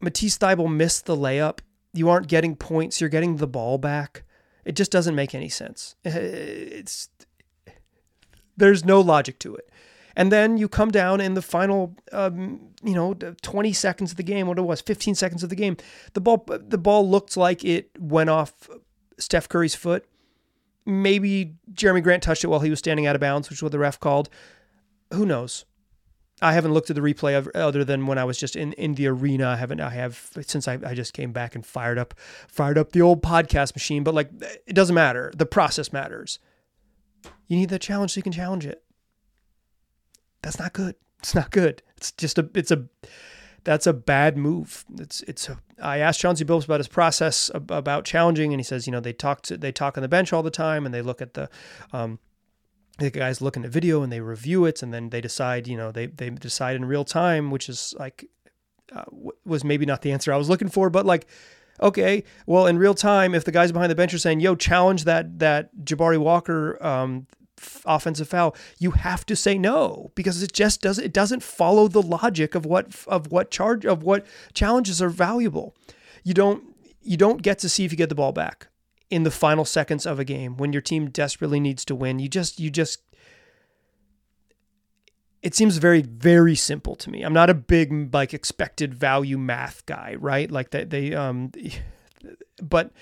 Matisse 0.01 0.39
Thybulle 0.39 0.75
missed 0.75 1.07
the 1.07 1.17
layup. 1.17 1.61
You 1.93 2.11
aren't 2.11 2.27
getting 2.27 2.57
points. 2.57 3.01
You're 3.01 3.11
getting 3.11 3.37
the 3.37 3.47
ball 3.47 3.79
back. 3.79 4.25
It 4.65 4.75
just 4.75 4.91
doesn't 4.91 5.15
make 5.15 5.35
any 5.35 5.49
sense. 5.49 5.95
It's 6.05 7.09
there's 8.57 8.85
no 8.85 9.01
logic 9.01 9.39
to 9.41 9.55
it. 9.55 9.71
And 10.17 10.31
then 10.31 10.57
you 10.57 10.69
come 10.69 10.91
down 10.91 11.21
in 11.21 11.35
the 11.35 11.43
final, 11.43 11.97
um, 12.13 12.61
you 12.83 12.95
know, 12.95 13.15
20 13.15 13.73
seconds 13.73 14.13
of 14.13 14.17
the 14.17 14.23
game, 14.23 14.47
what 14.47 14.59
it 14.59 14.63
was, 14.63 14.81
15 14.81 15.15
seconds 15.15 15.43
of 15.43 15.51
the 15.51 15.57
game. 15.57 15.77
The 16.13 16.21
ball, 16.21 16.45
the 16.47 16.79
ball 16.79 17.09
looked 17.09 17.37
like 17.37 17.65
it 17.65 17.91
went 17.99 18.31
off 18.31 18.69
Steph 19.19 19.49
Curry's 19.49 19.75
foot. 19.75 20.07
Maybe 20.87 21.55
Jerami 21.73 22.03
Grant 22.03 22.23
touched 22.23 22.45
it 22.45 22.49
while 22.49 22.61
he 22.61 22.71
was 22.71 22.79
standing 22.79 23.07
out 23.07 23.15
of 23.15 23.21
bounds, 23.21 23.49
which 23.49 23.59
is 23.59 23.63
what 23.63 23.73
the 23.73 23.79
ref 23.79 23.99
called. 23.99 24.29
Who 25.13 25.27
knows? 25.27 25.65
I 26.43 26.53
haven't 26.53 26.75
looked 26.75 26.91
at 26.91 26.97
the 26.97 27.03
replay 27.03 27.49
other 27.55 27.85
than 27.85 28.07
when 28.07 28.19
I 28.19 28.25
was 28.25 28.39
just 28.39 28.55
in, 28.55 28.73
in 28.75 28.95
the 28.95 29.07
arena. 29.07 29.49
I 29.49 29.57
haven't. 29.57 29.81
I 29.81 29.91
have 29.91 30.31
since 30.43 30.69
I, 30.69 30.79
I 30.85 30.95
just 30.95 31.15
came 31.15 31.33
back 31.33 31.55
and 31.55 31.65
fired 31.65 31.97
up 31.97 32.15
fired 32.49 32.77
up 32.77 32.93
the 32.93 33.01
old 33.01 33.23
podcast 33.23 33.75
machine. 33.75 34.05
But 34.05 34.15
like, 34.15 34.31
it 34.67 34.75
doesn't 34.75 34.95
matter. 34.95 35.33
The 35.35 35.47
process 35.47 35.93
matters. 35.93 36.39
You 37.47 37.57
need 37.57 37.71
that 37.71 37.81
challenge 37.81 38.13
so 38.13 38.19
you 38.19 38.23
can 38.23 38.33
challenge 38.33 38.67
it. 38.67 38.84
That's 40.45 40.59
not 40.59 40.75
good. 40.75 40.95
It's 41.21 41.35
not 41.35 41.51
good. 41.51 41.83
It's 41.97 42.13
just 42.13 42.39
a. 42.39 42.49
It's 42.55 42.71
a. 42.71 42.85
That's 43.65 43.87
a 43.87 43.95
bad 43.95 44.37
move. 44.37 44.85
It's 44.99 45.23
it's. 45.23 45.49
A, 45.49 45.59
I 45.83 45.99
asked 45.99 46.21
Chauncey 46.21 46.45
Billups 46.45 46.67
about 46.67 46.81
his 46.81 46.89
process 46.89 47.51
about 47.55 48.05
challenging, 48.05 48.53
and 48.53 48.61
he 48.61 48.65
says, 48.65 48.87
you 48.87 48.93
know, 48.93 49.01
they 49.01 49.15
talk 49.15 49.41
to 49.43 49.57
they 49.57 49.73
talk 49.73 49.97
on 49.97 50.03
the 50.03 50.09
bench 50.09 50.35
all 50.35 50.43
the 50.43 50.51
time, 50.51 50.85
and 50.85 50.95
they 50.95 51.03
look 51.03 51.23
at 51.23 51.35
the. 51.35 51.49
Um, 51.93 52.19
the 52.99 53.11
guys 53.11 53.41
look 53.41 53.57
at 53.57 53.65
video 53.65 54.03
and 54.05 54.13
they 54.13 54.21
review 54.21 54.67
it 54.67 54.81
and 54.81 54.95
then 54.95 55.11
they 55.11 55.21
decide 55.21 55.67
you 55.67 55.77
know 55.77 55.91
they, 55.91 56.07
they 56.07 56.31
decide 56.31 56.77
in 56.77 56.85
real 56.85 57.05
time 57.05 57.51
which 57.51 57.69
is 57.69 57.93
like 57.99 58.25
uh, 58.95 59.03
was 59.45 59.65
maybe 59.65 59.85
not 59.85 60.03
the 60.03 60.13
answer 60.13 60.33
i 60.33 60.37
was 60.37 60.49
looking 60.49 60.69
for 60.69 60.89
but 60.91 61.05
like 61.05 61.27
okay 61.81 62.23
well 62.47 62.69
in 62.69 62.79
real 62.79 62.95
time 62.95 63.35
if 63.35 63.45
the 63.45 63.51
guys 63.51 63.73
behind 63.73 63.91
the 63.91 63.97
bench 63.97 64.15
are 64.15 64.19
saying 64.19 64.39
yo 64.39 64.55
challenge 64.55 65.03
that 65.03 65.41
that 65.41 65.75
jabari 65.83 66.19
walker 66.19 66.81
um, 66.87 67.27
offensive 67.87 68.29
foul 68.29 68.55
you 68.79 68.91
have 68.91 69.25
to 69.25 69.37
say 69.37 69.57
no 69.57 70.11
because 70.15 70.43
it 70.43 70.53
just 70.53 70.81
doesn't 70.81 71.05
it 71.05 71.13
doesn't 71.13 71.43
follow 71.43 71.87
the 71.87 72.03
logic 72.03 72.55
of 72.55 72.67
what 72.67 73.05
of 73.07 73.31
what 73.31 73.51
charge 73.51 73.87
of 73.87 74.03
what 74.03 74.27
challenges 74.55 75.01
are 75.01 75.09
valuable 75.09 75.75
you 76.25 76.35
don't 76.35 76.75
you 77.05 77.17
don't 77.17 77.43
get 77.43 77.59
to 77.61 77.69
see 77.69 77.85
if 77.85 77.93
you 77.93 77.99
get 77.99 78.09
the 78.09 78.15
ball 78.15 78.33
back 78.33 78.69
in 79.11 79.23
the 79.23 79.31
final 79.31 79.65
seconds 79.65 80.07
of 80.07 80.19
a 80.19 80.25
game 80.25 80.57
when 80.57 80.73
your 80.73 80.83
team 80.83 81.11
desperately 81.11 81.61
needs 81.61 81.85
to 81.85 81.95
win. 81.95 82.19
You 82.19 82.29
just 82.29 82.59
you 82.59 82.71
just 82.71 83.01
it 85.43 85.55
seems 85.55 85.77
very 85.77 86.03
very 86.03 86.57
simple 86.57 86.97
to 86.97 87.11
me. 87.11 87.23
I'm 87.23 87.35
not 87.35 87.51
a 87.51 87.55
big 87.55 88.13
like 88.13 88.35
expected 88.35 88.95
value 88.95 89.39
math 89.39 89.85
guy, 89.87 90.17
right? 90.19 90.51
Like 90.51 90.71
that 90.71 90.91
they, 90.91 91.11
they 91.11 91.15
um 91.15 91.53
but 92.63 92.93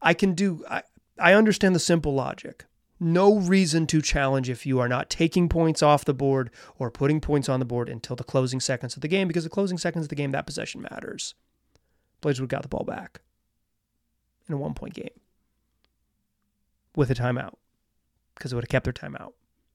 I 0.00 0.14
can 0.14 0.34
do 0.34 0.64
I 0.68 0.82
I 1.18 1.34
understand 1.34 1.74
the 1.74 1.80
simple 1.80 2.14
logic. 2.14 2.64
No 3.02 3.38
reason 3.38 3.86
to 3.86 4.02
challenge 4.02 4.50
if 4.50 4.66
you 4.66 4.78
are 4.78 4.88
not 4.88 5.08
taking 5.08 5.48
points 5.48 5.82
off 5.82 6.04
the 6.04 6.12
board 6.12 6.50
or 6.78 6.90
putting 6.90 7.18
points 7.18 7.48
on 7.48 7.58
the 7.58 7.64
board 7.64 7.88
until 7.88 8.14
the 8.14 8.24
closing 8.24 8.60
seconds 8.60 8.94
of 8.94 9.00
the 9.00 9.08
game 9.08 9.26
because 9.26 9.44
the 9.44 9.50
closing 9.50 9.78
seconds 9.78 10.04
of 10.04 10.10
the 10.10 10.14
game 10.14 10.32
that 10.32 10.46
possession 10.46 10.82
matters. 10.82 11.34
Blazers 12.20 12.42
would 12.42 12.50
got 12.50 12.60
the 12.60 12.68
ball 12.68 12.84
back 12.84 13.22
in 14.46 14.54
a 14.54 14.58
one 14.58 14.74
point 14.74 14.92
game 14.92 15.08
with 16.94 17.10
a 17.10 17.14
timeout 17.14 17.54
because 18.34 18.52
it 18.52 18.54
would 18.54 18.64
have 18.64 18.68
kept 18.68 18.84
their 18.84 18.92
timeout. 18.92 19.32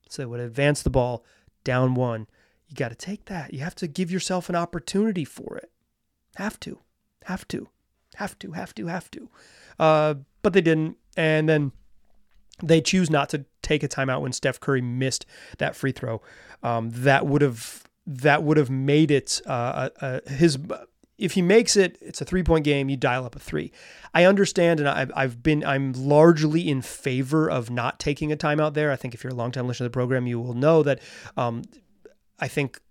So 0.07 0.21
they 0.21 0.27
would 0.27 0.39
have 0.39 0.49
advanced 0.49 0.83
the 0.83 0.91
ball 0.91 1.25
down 1.63 1.95
one. 1.95 2.27
You 2.67 2.75
got 2.75 2.89
to 2.89 2.95
take 2.95 3.25
that. 3.25 3.53
You 3.53 3.61
have 3.61 3.75
to 3.75 3.87
give 3.87 4.11
yourself 4.11 4.49
an 4.49 4.55
opportunity 4.55 5.25
for 5.25 5.57
it. 5.57 5.71
Have 6.35 6.59
to, 6.61 6.79
have 7.23 7.47
to, 7.47 7.69
have 8.15 8.37
to, 8.39 8.51
have 8.51 8.75
to, 8.75 8.85
have 8.85 9.09
to. 9.11 9.29
Uh, 9.79 10.13
but 10.43 10.53
they 10.53 10.61
didn't. 10.61 10.97
And 11.17 11.49
then 11.49 11.71
they 12.63 12.81
choose 12.81 13.09
not 13.09 13.29
to 13.29 13.45
take 13.61 13.83
a 13.83 13.87
timeout 13.87 14.21
when 14.21 14.31
Steph 14.31 14.59
Curry 14.59 14.81
missed 14.81 15.25
that 15.57 15.75
free 15.75 15.91
throw. 15.91 16.21
Um, 16.63 16.89
that 16.91 17.25
would 17.25 17.41
have 17.41 17.83
that 18.07 18.43
would 18.43 18.57
have 18.57 18.69
made 18.69 19.11
it 19.11 19.41
uh, 19.45 19.89
uh, 19.99 20.19
his 20.27 20.57
if 21.17 21.33
he 21.33 21.41
makes 21.41 21.77
it, 21.77 21.97
it's 22.01 22.21
a 22.21 22.25
three 22.25 22.43
point 22.43 22.65
game. 22.65 22.89
You 22.89 22.97
dial 22.97 23.25
up 23.25 23.35
a 23.35 23.39
three. 23.39 23.71
I 24.13 24.25
understand, 24.25 24.79
and 24.79 24.89
I've, 24.89 25.11
I've 25.15 25.41
been 25.41 25.63
I'm 25.63 25.93
largely 25.93 26.67
in 26.67 26.81
favor 26.81 27.49
of 27.49 27.69
not 27.69 27.99
taking 27.99 28.31
a 28.31 28.37
timeout 28.37 28.73
there. 28.73 28.91
I 28.91 28.95
think 28.95 29.13
if 29.13 29.23
you're 29.23 29.33
a 29.33 29.35
long 29.35 29.51
time 29.51 29.67
listener 29.67 29.85
to 29.85 29.89
the 29.89 29.93
program, 29.93 30.27
you 30.27 30.39
will 30.39 30.53
know 30.53 30.83
that. 30.83 30.99
Um, 31.37 31.63
I 32.37 32.49
think 32.49 32.81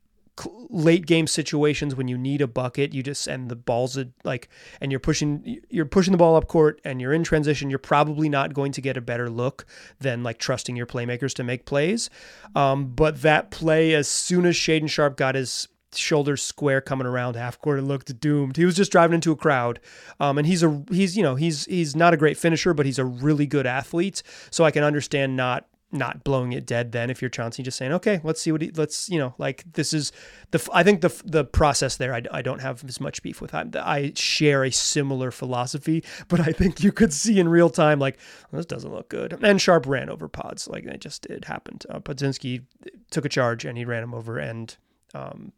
late 0.71 1.07
game 1.07 1.27
situations 1.27 1.95
when 1.95 2.09
you 2.09 2.19
need 2.19 2.41
a 2.41 2.47
bucket, 2.47 2.93
you 2.93 3.03
just 3.03 3.27
and 3.27 3.49
the 3.49 3.57
ball's 3.57 3.97
a, 3.97 4.09
like 4.25 4.49
and 4.81 4.91
you're 4.91 5.01
pushing 5.01 5.61
you're 5.69 5.85
pushing 5.85 6.13
the 6.13 6.19
ball 6.19 6.37
up 6.37 6.49
court 6.49 6.81
and 6.85 7.01
you're 7.01 7.13
in 7.13 7.25
transition, 7.25 7.71
you're 7.71 7.79
probably 7.79 8.29
not 8.29 8.55
going 8.55 8.73
to 8.73 8.81
get 8.81 8.97
a 8.97 9.01
better 9.01 9.31
look 9.31 9.65
than 10.01 10.23
like 10.23 10.39
trusting 10.39 10.77
your 10.77 10.87
playmakers 10.87 11.35
to 11.35 11.45
make 11.45 11.65
plays. 11.67 12.11
Um, 12.55 12.87
but 12.95 13.23
that 13.23 13.51
play, 13.51 13.95
as 13.95 14.09
soon 14.09 14.47
as 14.47 14.57
Shaedon 14.57 14.91
Sharpe 14.91 15.17
got 15.17 15.35
his 15.35 15.69
shoulders 15.97 16.43
square 16.43 16.81
coming 16.81 17.07
around 17.07 17.37
half 17.37 17.59
court. 17.61 17.83
Looked 17.83 18.19
doomed. 18.21 18.57
He 18.57 18.65
was 18.65 18.77
just 18.77 18.93
driving 18.93 19.15
into 19.15 19.33
a 19.33 19.37
crowd. 19.37 19.81
Um, 20.21 20.39
and 20.39 20.47
he's 20.47 20.63
a 20.63 20.83
he's 20.91 21.17
you 21.17 21.23
know 21.23 21.35
he's 21.35 21.65
he's 21.67 21.95
not 21.95 22.15
a 22.15 22.17
great 22.17 22.37
finisher, 22.37 22.75
but 22.75 22.87
he's 22.87 22.99
a 22.99 23.05
really 23.05 23.47
good 23.47 23.67
athlete. 23.67 24.23
So 24.51 24.65
I 24.65 24.71
can 24.71 24.85
understand 24.85 25.37
not 25.37 25.67
not 25.95 26.25
blowing 26.25 26.53
it 26.53 26.67
dead 26.67 26.93
then 26.93 27.11
if 27.11 27.23
you're 27.23 27.29
Chauncey 27.29 27.63
just 27.63 27.79
saying 27.79 27.93
okay 27.93 28.21
let's 28.25 28.41
see 28.41 28.53
what 28.53 28.61
he 28.61 28.71
let's 28.73 29.09
you 29.09 29.19
know 29.19 29.35
like 29.39 29.65
this 29.73 29.93
is 29.93 30.13
the 30.51 30.69
I 30.73 30.83
think 30.83 31.01
the 31.01 31.23
the 31.25 31.45
process 31.45 31.97
there 31.97 32.15
I, 32.15 32.23
I 32.31 32.43
don't 32.43 32.61
have 32.61 32.85
as 32.85 33.01
much 33.01 33.23
beef 33.23 33.41
with. 33.41 33.55
I, 33.55 33.67
I 33.75 34.13
share 34.17 34.65
a 34.65 34.71
similar 34.71 35.31
philosophy 35.31 36.05
but 36.29 36.41
I 36.41 36.53
think 36.53 36.83
you 36.83 36.93
could 36.93 37.13
see 37.13 37.39
in 37.39 37.49
real 37.49 37.71
time 37.71 37.99
like 37.99 38.19
well, 38.51 38.59
this 38.59 38.67
doesn't 38.67 38.93
look 38.93 39.09
good. 39.09 39.39
And 39.43 39.61
Sharpe 39.61 39.87
ran 39.87 40.11
over 40.11 40.29
pods 40.29 40.69
like 40.69 40.85
it 40.85 41.01
just 41.01 41.27
it 41.27 41.45
happened. 41.45 41.85
Uh, 41.89 42.01
Podziemski 42.01 42.63
took 43.11 43.25
a 43.25 43.29
charge 43.29 43.65
and 43.65 43.79
he 43.79 43.85
ran 43.85 44.03
him 44.03 44.15
over 44.15 44.39
and 44.39 44.77
um, 45.15 45.53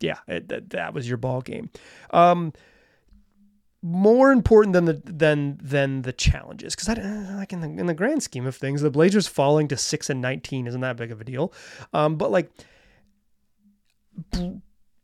yeah, 0.00 0.18
it, 0.26 0.48
that, 0.48 0.70
that 0.70 0.94
was 0.94 1.08
your 1.08 1.18
ball 1.18 1.42
game. 1.42 1.70
Um, 2.10 2.52
more 3.82 4.30
important 4.30 4.74
than 4.74 4.84
the 4.84 5.00
than 5.04 5.58
than 5.62 6.02
the 6.02 6.12
challenges 6.12 6.74
because 6.74 6.88
like 7.36 7.52
in 7.52 7.60
the 7.60 7.68
in 7.68 7.86
the 7.86 7.94
grand 7.94 8.22
scheme 8.22 8.46
of 8.46 8.56
things, 8.56 8.82
the 8.82 8.90
Blazers 8.90 9.26
falling 9.26 9.68
to 9.68 9.76
six 9.76 10.10
and 10.10 10.20
nineteen 10.20 10.66
isn't 10.66 10.80
that 10.80 10.96
big 10.96 11.10
of 11.10 11.20
a 11.20 11.24
deal. 11.24 11.52
Um, 11.92 12.16
but 12.16 12.30
like 12.30 12.50
the, 14.32 14.60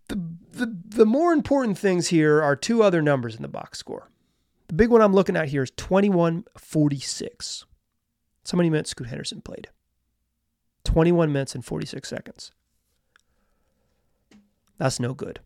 the 0.08 0.76
the 0.88 1.06
more 1.06 1.32
important 1.32 1.78
things 1.78 2.08
here 2.08 2.42
are 2.42 2.54
two 2.56 2.82
other 2.82 3.00
numbers 3.00 3.34
in 3.34 3.42
the 3.42 3.48
box 3.48 3.78
score. 3.78 4.10
The 4.68 4.74
big 4.74 4.90
one 4.90 5.00
I'm 5.00 5.14
looking 5.14 5.36
at 5.36 5.48
here 5.48 5.62
is 5.62 5.70
21-46. 5.72 7.64
How 8.50 8.56
many 8.56 8.68
minutes 8.68 8.90
Scoot 8.90 9.06
Henderson 9.06 9.40
played? 9.40 9.68
21 10.84 11.32
minutes 11.32 11.54
and 11.54 11.64
46 11.64 12.08
seconds. 12.08 12.50
That's 14.78 14.98
no 14.98 15.14
good. 15.14 15.40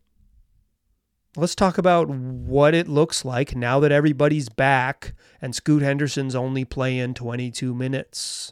Let's 1.37 1.55
talk 1.55 1.77
about 1.77 2.09
what 2.09 2.73
it 2.73 2.89
looks 2.89 3.23
like 3.23 3.55
now 3.55 3.79
that 3.79 3.91
everybody's 3.91 4.49
back 4.49 5.13
and 5.41 5.55
Scoot 5.55 5.81
Henderson's 5.81 6.35
only 6.35 6.65
playing 6.65 7.13
22 7.13 7.73
minutes. 7.73 8.51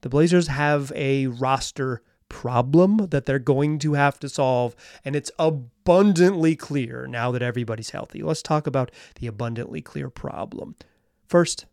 The 0.00 0.08
Blazers 0.08 0.48
have 0.48 0.90
a 0.96 1.28
roster 1.28 2.02
problem 2.28 2.96
that 3.10 3.26
they're 3.26 3.38
going 3.38 3.78
to 3.80 3.92
have 3.92 4.18
to 4.20 4.28
solve, 4.28 4.74
and 5.04 5.14
it's 5.14 5.30
abundantly 5.38 6.56
clear 6.56 7.06
now 7.06 7.30
that 7.30 7.42
everybody's 7.42 7.90
healthy. 7.90 8.22
Let's 8.22 8.42
talk 8.42 8.66
about 8.66 8.90
the 9.20 9.28
abundantly 9.28 9.80
clear 9.80 10.10
problem. 10.10 10.74
First, 11.28 11.66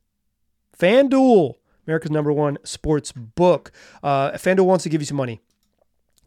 FanDuel, 0.78 1.56
America's 1.88 2.12
number 2.12 2.32
one 2.32 2.60
sports 2.64 3.12
book. 3.12 3.72
Uh, 4.04 4.34
FanDuel 4.34 4.66
wants 4.66 4.84
to 4.84 4.90
give 4.90 5.02
you 5.02 5.08
some 5.08 5.18
money. 5.18 5.42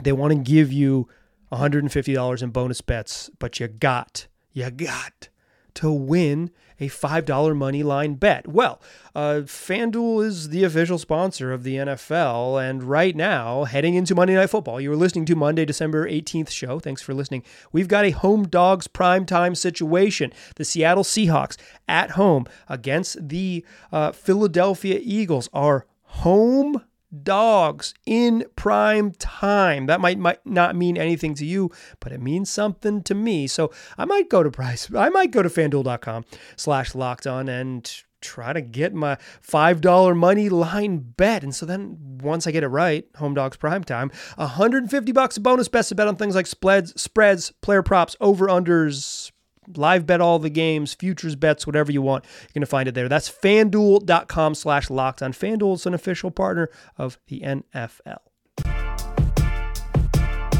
They 0.03 0.11
want 0.11 0.33
to 0.33 0.39
give 0.39 0.73
you 0.73 1.07
$150 1.51 2.43
in 2.43 2.49
bonus 2.49 2.81
bets, 2.81 3.29
but 3.39 3.59
you 3.59 3.67
got, 3.67 4.27
you 4.53 4.69
got 4.71 5.29
to 5.75 5.91
win 5.91 6.51
a 6.79 6.89
$5 6.89 7.55
money 7.55 7.83
line 7.83 8.15
bet. 8.15 8.47
Well, 8.47 8.81
uh, 9.13 9.41
FanDuel 9.45 10.25
is 10.25 10.49
the 10.49 10.63
official 10.63 10.97
sponsor 10.97 11.53
of 11.53 11.63
the 11.63 11.75
NFL. 11.75 12.61
And 12.67 12.83
right 12.83 13.15
now, 13.15 13.65
heading 13.65 13.93
into 13.93 14.15
Monday 14.15 14.33
Night 14.33 14.49
Football, 14.49 14.81
you 14.81 14.91
are 14.91 14.95
listening 14.95 15.25
to 15.25 15.35
Monday, 15.35 15.63
December 15.63 16.09
18th 16.09 16.49
show. 16.49 16.79
Thanks 16.79 17.01
for 17.01 17.13
listening. 17.13 17.43
We've 17.71 17.87
got 17.87 18.05
a 18.05 18.11
home 18.11 18.47
dogs 18.47 18.87
prime 18.87 19.25
time 19.25 19.53
situation. 19.53 20.33
The 20.55 20.65
Seattle 20.65 21.03
Seahawks 21.03 21.55
at 21.87 22.11
home 22.11 22.47
against 22.67 23.29
the 23.29 23.63
uh, 23.91 24.11
Philadelphia 24.11 24.99
Eagles 25.01 25.49
are 25.53 25.85
home 26.03 26.81
dogs 27.23 27.93
in 28.05 28.45
prime 28.55 29.11
time. 29.11 29.85
That 29.85 30.01
might, 30.01 30.17
might 30.17 30.45
not 30.45 30.75
mean 30.75 30.97
anything 30.97 31.33
to 31.35 31.45
you, 31.45 31.71
but 31.99 32.11
it 32.11 32.21
means 32.21 32.49
something 32.49 33.03
to 33.03 33.15
me. 33.15 33.47
So 33.47 33.71
I 33.97 34.05
might 34.05 34.29
go 34.29 34.43
to 34.43 34.51
price. 34.51 34.89
I 34.95 35.09
might 35.09 35.31
go 35.31 35.41
to 35.41 35.49
fanduel.com 35.49 36.25
slash 36.55 36.95
locked 36.95 37.27
on 37.27 37.49
and 37.49 37.91
try 38.21 38.53
to 38.53 38.61
get 38.61 38.93
my 38.93 39.17
$5 39.45 40.15
money 40.15 40.49
line 40.49 40.99
bet. 40.99 41.43
And 41.43 41.53
so 41.53 41.65
then 41.65 41.97
once 42.21 42.47
I 42.47 42.51
get 42.51 42.63
it 42.63 42.67
right, 42.67 43.05
home 43.17 43.33
dogs 43.33 43.57
prime 43.57 43.83
time, 43.83 44.11
150 44.35 45.11
bucks 45.11 45.37
bonus 45.37 45.67
best 45.67 45.89
to 45.89 45.95
bet 45.95 46.07
on 46.07 46.15
things 46.15 46.35
like 46.35 46.47
spreads, 46.47 46.99
spreads, 47.01 47.51
player 47.61 47.83
props, 47.83 48.15
over 48.21 48.47
unders, 48.47 49.31
live 49.77 50.05
bet 50.05 50.21
all 50.21 50.39
the 50.39 50.49
games, 50.49 50.93
futures 50.93 51.35
bets, 51.35 51.65
whatever 51.65 51.91
you 51.91 52.01
want. 52.01 52.23
You're 52.41 52.53
going 52.53 52.61
to 52.61 52.67
find 52.67 52.87
it 52.87 52.95
there. 52.95 53.09
That's 53.09 53.29
fanduel.com 53.29 54.55
slash 54.55 54.89
locked 54.89 55.21
on. 55.21 55.33
Fanduel 55.33 55.75
is 55.75 55.85
an 55.85 55.93
official 55.93 56.31
partner 56.31 56.69
of 56.97 57.17
the 57.27 57.41
NFL. 57.41 58.19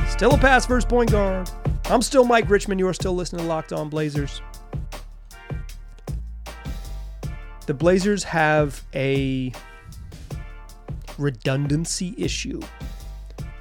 Still 0.09 0.35
a 0.35 0.37
pass 0.37 0.65
first 0.65 0.87
point 0.87 1.11
guard. 1.11 1.49
I'm 1.85 2.01
still 2.01 2.23
Mike 2.23 2.49
Richman. 2.49 2.77
You 2.79 2.87
are 2.87 2.93
still 2.93 3.13
listening 3.13 3.41
to 3.41 3.47
Locked 3.47 3.73
On 3.73 3.89
Blazers. 3.89 4.41
The 7.65 7.73
Blazers 7.73 8.23
have 8.25 8.83
a 8.93 9.51
redundancy 11.17 12.13
issue. 12.17 12.59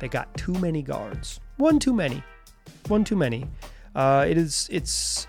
They 0.00 0.08
got 0.08 0.34
too 0.36 0.54
many 0.54 0.82
guards. 0.82 1.40
one 1.58 1.78
too 1.78 1.92
many, 1.92 2.22
one 2.88 3.04
too 3.04 3.16
many. 3.16 3.46
Uh, 3.94 4.24
it 4.28 4.38
is 4.38 4.68
it's 4.70 5.26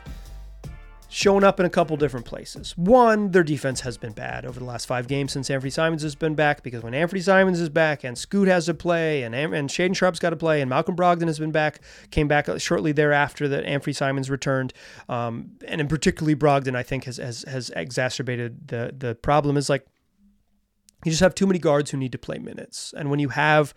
shown 1.12 1.44
up 1.44 1.60
in 1.60 1.66
a 1.66 1.70
couple 1.70 1.98
different 1.98 2.26
places. 2.26 2.76
One, 2.78 3.32
their 3.32 3.44
defense 3.44 3.82
has 3.82 3.98
been 3.98 4.14
bad 4.14 4.46
over 4.46 4.58
the 4.58 4.66
last 4.66 4.86
five 4.86 5.10
games 5.10 5.34
since 5.34 5.50
Anfernee 5.50 5.72
Simons 5.72 6.04
has 6.04 6.16
been 6.16 6.36
back. 6.36 6.64
Because 6.64 6.84
when 6.84 6.94
Anfernee 6.94 7.22
Simons 7.22 7.60
is 7.60 7.68
back 7.68 8.06
and 8.06 8.18
Scoot 8.18 8.48
has 8.48 8.68
to 8.68 8.74
play 8.74 9.24
and 9.24 9.36
and 9.36 9.70
Shaedon 9.70 9.94
Sharpe's 9.94 10.20
got 10.20 10.30
to 10.30 10.38
play 10.38 10.62
and 10.62 10.70
Malcolm 10.70 10.96
Brogdon 10.96 11.28
has 11.28 11.38
been 11.38 11.52
back, 11.52 11.82
came 12.12 12.30
back 12.30 12.48
shortly 12.60 12.94
thereafter 12.94 13.50
that 13.50 13.66
Anfernee 13.66 13.96
Simons 13.96 14.30
returned, 14.30 14.74
um, 15.10 15.52
and 15.68 15.82
in 15.82 15.90
particularly 15.90 16.36
Brogdon, 16.36 16.78
I 16.78 16.84
think 16.84 17.04
has 17.04 17.18
has 17.18 17.44
has 17.44 17.70
exacerbated 17.76 18.70
the 18.70 18.96
the 18.98 19.14
problem. 19.16 19.58
Is 19.58 19.70
like 19.70 19.86
you 21.04 21.12
just 21.12 21.22
have 21.22 21.36
too 21.36 21.46
many 21.46 21.60
guards 21.60 21.92
who 21.92 21.98
need 21.98 22.14
to 22.14 22.18
play 22.18 22.38
minutes, 22.38 22.94
and 22.96 23.10
when 23.10 23.20
you 23.20 23.30
have 23.30 23.74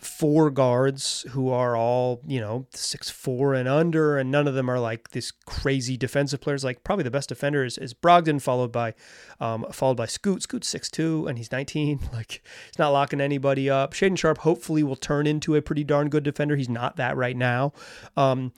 four 0.00 0.50
guards 0.50 1.26
who 1.30 1.50
are 1.50 1.76
all, 1.76 2.20
you 2.26 2.40
know, 2.40 2.66
six 2.72 3.10
four 3.10 3.54
and 3.54 3.68
under, 3.68 4.16
and 4.16 4.30
none 4.30 4.48
of 4.48 4.54
them 4.54 4.68
are 4.68 4.80
like 4.80 5.10
this 5.10 5.30
crazy 5.30 5.96
defensive 5.96 6.40
players. 6.40 6.64
Like 6.64 6.82
probably 6.84 7.04
the 7.04 7.10
best 7.10 7.28
defender 7.28 7.64
is, 7.64 7.78
is 7.78 7.94
Brogdon, 7.94 8.40
followed 8.40 8.72
by 8.72 8.94
um, 9.40 9.66
followed 9.72 9.96
by 9.96 10.06
Scoot. 10.06 10.42
Scoot's 10.42 10.68
six 10.68 10.90
two 10.90 11.26
and 11.26 11.38
he's 11.38 11.52
19. 11.52 12.00
Like 12.12 12.42
he's 12.66 12.78
not 12.78 12.90
locking 12.90 13.20
anybody 13.20 13.70
up. 13.70 13.94
Shaedon 13.94 14.18
Sharpe 14.18 14.38
hopefully 14.38 14.82
will 14.82 14.96
turn 14.96 15.26
into 15.26 15.54
a 15.54 15.62
pretty 15.62 15.84
darn 15.84 16.08
good 16.08 16.24
defender. 16.24 16.56
He's 16.56 16.68
not 16.68 16.96
that 16.96 17.16
right 17.16 17.36
now. 17.36 17.72
Um, 18.16 18.52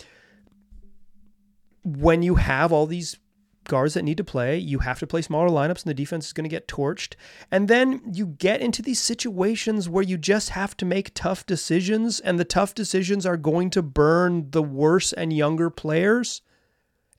when 1.84 2.22
you 2.22 2.36
have 2.36 2.72
all 2.72 2.86
these 2.86 3.18
guards 3.64 3.94
that 3.94 4.02
need 4.02 4.16
to 4.16 4.24
play. 4.24 4.58
You 4.58 4.80
have 4.80 4.98
to 4.98 5.06
play 5.06 5.22
smaller 5.22 5.48
lineups, 5.48 5.82
and 5.82 5.90
the 5.90 5.94
defense 5.94 6.26
is 6.26 6.32
going 6.32 6.44
to 6.44 6.48
get 6.48 6.68
torched. 6.68 7.14
And 7.50 7.68
then 7.68 8.02
you 8.12 8.26
get 8.26 8.60
into 8.60 8.82
these 8.82 9.00
situations 9.00 9.88
where 9.88 10.02
you 10.02 10.18
just 10.18 10.50
have 10.50 10.76
to 10.78 10.84
make 10.84 11.14
tough 11.14 11.46
decisions, 11.46 12.20
and 12.20 12.38
the 12.38 12.44
tough 12.44 12.74
decisions 12.74 13.26
are 13.26 13.36
going 13.36 13.70
to 13.70 13.82
burn 13.82 14.50
the 14.50 14.62
worse 14.62 15.12
and 15.12 15.32
younger 15.32 15.70
players. 15.70 16.42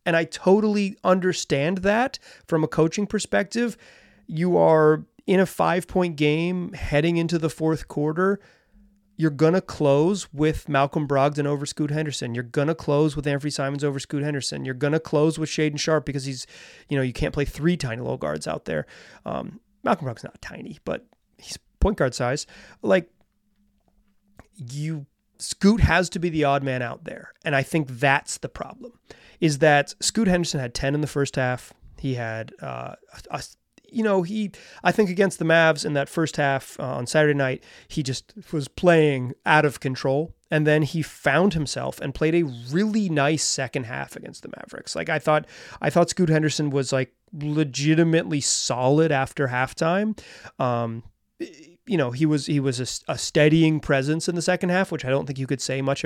And 0.06 0.15
I 0.15 0.25
totally 0.25 0.97
understand 1.03 1.79
that 1.79 2.19
from 2.45 2.63
a 2.63 2.67
coaching 2.67 3.08
perspective. 3.08 3.77
You 4.27 4.58
are 4.58 5.06
in 5.25 5.39
a 5.39 5.45
five 5.45 5.88
point 5.88 6.17
game 6.17 6.73
heading 6.73 7.17
into 7.17 7.39
the 7.39 7.49
fourth 7.49 7.88
quarter 7.88 8.39
you're 9.15 9.32
going 9.32 9.54
to 9.54 9.62
close 9.62 10.32
with 10.34 10.67
Malcolm 10.67 11.08
Brogdon 11.08 11.45
over 11.45 11.65
Scoot 11.65 11.91
Henderson. 11.91 12.34
You're 12.34 12.43
going 12.43 12.67
to 12.67 12.76
close 12.76 13.15
with 13.15 13.26
Anfernee 13.26 13.54
Simons 13.54 13.84
over 13.84 13.99
Scoot 13.99 14.23
Henderson. 14.23 14.65
You're 14.65 14.73
going 14.73 14.93
to 14.93 14.99
close 14.99 15.38
with 15.38 15.49
Shaedon 15.49 15.80
Sharpe 15.80 16.06
because 16.06 16.26
he's, 16.26 16.47
you 16.89 16.97
know, 16.97 17.04
you 17.04 17.13
can't 17.13 17.34
play 17.34 17.45
three 17.45 17.78
tiny 17.78 18.02
little 18.02 18.17
guards 18.17 18.47
out 18.47 18.65
there. 18.65 18.88
Um, 19.26 19.60
Malcolm 19.84 20.08
Brogdon's 20.08 20.23
not 20.23 20.41
tiny, 20.41 20.80
but 20.84 21.06
he's 21.38 21.58
point 21.80 21.97
guard 21.97 22.15
size. 22.15 22.47
Like, 22.82 23.10
you, 24.56 25.06
Scoot 25.38 25.82
has 25.82 26.10
to 26.10 26.19
be 26.19 26.30
the 26.30 26.45
odd 26.45 26.63
man 26.63 26.82
out 26.82 27.04
there. 27.04 27.34
And 27.45 27.56
I 27.56 27.62
think 27.63 27.89
that's 27.89 28.38
the 28.39 28.49
problem, 28.49 28.93
is 29.39 29.60
that 29.60 29.93
Scoot 29.99 30.28
Henderson 30.28 30.60
had 30.60 30.73
10 30.73 30.95
in 30.95 31.02
the 31.02 31.08
first 31.08 31.36
half. 31.36 31.73
He 31.99 32.15
had 32.15 32.54
uh, 32.62 32.95
a, 33.30 33.43
you 33.93 34.03
know, 34.03 34.23
he, 34.23 34.51
I 34.84 34.91
think 34.91 35.10
against 35.10 35.39
the 35.39 35.45
Mavs 35.45 35.86
in 35.86 35.93
that 35.93 36.10
first 36.10 36.38
half 36.38 36.79
uh, 36.79 36.84
on 36.84 37.08
Saturday 37.08 37.34
night, 37.34 37.63
he 37.88 38.03
just 38.03 38.34
was 38.51 38.67
playing 38.67 39.34
out 39.45 39.65
of 39.65 39.79
control. 39.79 40.34
And 40.51 40.67
then 40.67 40.84
he 40.84 41.01
found 41.01 41.56
himself 41.56 41.99
and 41.99 42.13
played 42.13 42.36
a 42.36 42.43
really 42.43 43.10
nice 43.10 43.43
second 43.43 43.86
half 43.86 44.15
against 44.15 44.43
the 44.43 44.51
Mavericks. 44.56 44.95
Like 44.95 45.10
I 45.10 45.17
thought, 45.17 45.47
I 45.82 45.89
thought 45.89 46.12
Scoot 46.12 46.29
Henderson 46.29 46.69
was 46.69 46.93
like 46.93 47.12
legitimately 47.34 48.41
solid 48.41 49.12
after 49.12 49.47
halftime. 49.47 50.19
Um, 50.60 51.03
you 51.86 51.98
know 51.98 52.12
he 52.12 52.26
was 52.26 52.46
he 52.46 52.60
was 52.60 52.80
a, 52.80 53.12
a, 53.12 53.17
steadying 53.17 53.80
presence 53.80 54.30
in 54.30 54.36
the 54.36 54.41
second 54.41 54.69
half, 54.69 54.91
which 54.91 55.04
I 55.04 55.10
don't 55.10 55.26
think 55.26 55.38
you 55.38 55.48
could 55.48 55.62
say 55.62 55.82
much 55.82 56.06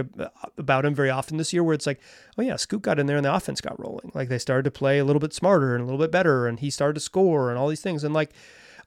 about 0.57 0.85
him 0.85 0.95
very 0.95 1.09
often 1.09 1.37
this 1.37 1.53
year. 1.53 1.63
Where 1.63 1.75
it's 1.75 1.85
like, 1.85 1.99
oh 2.37 2.41
yeah, 2.41 2.55
Scoot 2.55 2.81
got 2.81 2.99
in 2.99 3.05
there 3.05 3.17
and 3.17 3.25
the 3.25 3.33
offense 3.33 3.61
got 3.61 3.79
rolling. 3.79 4.11
Like 4.13 4.29
they 4.29 4.39
started 4.39 4.63
to 4.63 4.71
play 4.71 4.97
a 4.97 5.05
little 5.05 5.19
bit 5.19 5.33
smarter 5.33 5.75
and 5.75 5.81
a 5.81 5.85
little 5.85 5.99
bit 5.99 6.11
better, 6.11 6.47
and 6.47 6.59
he 6.59 6.69
started 6.69 6.95
to 6.95 6.99
score 6.99 7.49
and 7.49 7.59
all 7.59 7.67
these 7.67 7.81
things. 7.81 8.03
And 8.03 8.13
like, 8.13 8.31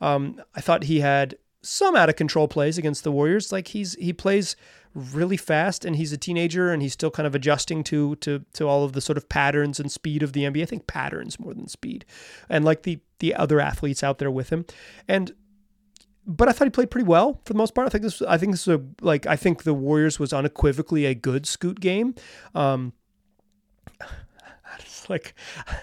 um, 0.00 0.42
I 0.54 0.60
thought 0.60 0.84
he 0.84 1.00
had 1.00 1.36
some 1.62 1.94
out 1.94 2.08
of 2.08 2.16
control 2.16 2.48
plays 2.48 2.78
against 2.78 3.04
the 3.04 3.12
Warriors. 3.12 3.52
Like 3.52 3.68
he's 3.68 3.94
he 3.94 4.12
plays 4.12 4.56
really 4.92 5.36
fast 5.36 5.84
and 5.84 5.94
he's 5.94 6.12
a 6.12 6.18
teenager 6.18 6.72
and 6.72 6.82
he's 6.82 6.92
still 6.92 7.12
kind 7.12 7.26
of 7.26 7.34
adjusting 7.34 7.84
to 7.84 8.16
to 8.16 8.44
to 8.54 8.66
all 8.66 8.84
of 8.84 8.92
the 8.92 9.00
sort 9.00 9.16
of 9.16 9.28
patterns 9.28 9.78
and 9.78 9.92
speed 9.92 10.22
of 10.22 10.32
the 10.32 10.42
NBA. 10.42 10.62
I 10.62 10.66
think 10.66 10.86
patterns 10.86 11.38
more 11.38 11.54
than 11.54 11.68
speed. 11.68 12.04
And 12.48 12.64
like 12.64 12.82
the 12.82 12.98
the 13.20 13.34
other 13.34 13.60
athletes 13.60 14.02
out 14.02 14.18
there 14.18 14.30
with 14.30 14.50
him. 14.50 14.64
And 15.06 15.32
but 16.26 16.48
I 16.48 16.52
thought 16.52 16.66
he 16.66 16.70
played 16.70 16.90
pretty 16.90 17.06
well 17.06 17.40
for 17.44 17.52
the 17.52 17.56
most 17.56 17.74
part. 17.74 17.86
I 17.86 17.90
think 17.90 18.02
this, 18.02 18.22
I 18.22 18.38
think 18.38 18.52
this 18.52 18.66
is 18.66 18.74
a 18.74 18.82
like 19.00 19.26
I 19.26 19.36
think 19.36 19.62
the 19.62 19.74
Warriors 19.74 20.18
was 20.18 20.32
unequivocally 20.32 21.06
a 21.06 21.14
good 21.14 21.46
Scoot 21.46 21.80
game. 21.80 22.14
Um, 22.54 22.92
like, 25.08 25.34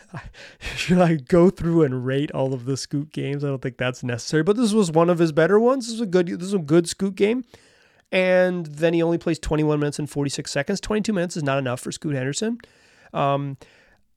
should 0.59 0.99
I 0.99 1.15
go 1.15 1.49
through 1.49 1.83
and 1.83 2.05
rate 2.05 2.31
all 2.31 2.53
of 2.53 2.65
the 2.65 2.77
Scoot 2.77 3.11
games? 3.11 3.43
I 3.43 3.47
don't 3.47 3.61
think 3.61 3.77
that's 3.77 4.03
necessary. 4.03 4.43
But 4.43 4.57
this 4.57 4.73
was 4.73 4.91
one 4.91 5.09
of 5.09 5.19
his 5.19 5.31
better 5.31 5.59
ones. 5.59 5.87
This 5.87 5.95
is 5.95 6.01
a 6.01 6.05
good. 6.05 6.27
This 6.27 6.47
is 6.47 6.53
a 6.53 6.59
good 6.59 6.87
Scoot 6.87 7.15
game. 7.15 7.43
And 8.11 8.65
then 8.67 8.93
he 8.93 9.03
only 9.03 9.17
plays 9.17 9.37
21 9.37 9.79
minutes 9.79 9.99
and 9.99 10.09
46 10.09 10.49
seconds. 10.49 10.79
22 10.79 11.11
minutes 11.11 11.35
is 11.35 11.43
not 11.43 11.57
enough 11.57 11.81
for 11.81 11.91
Scoot 11.91 12.15
Henderson. 12.15 12.57
Um, 13.13 13.57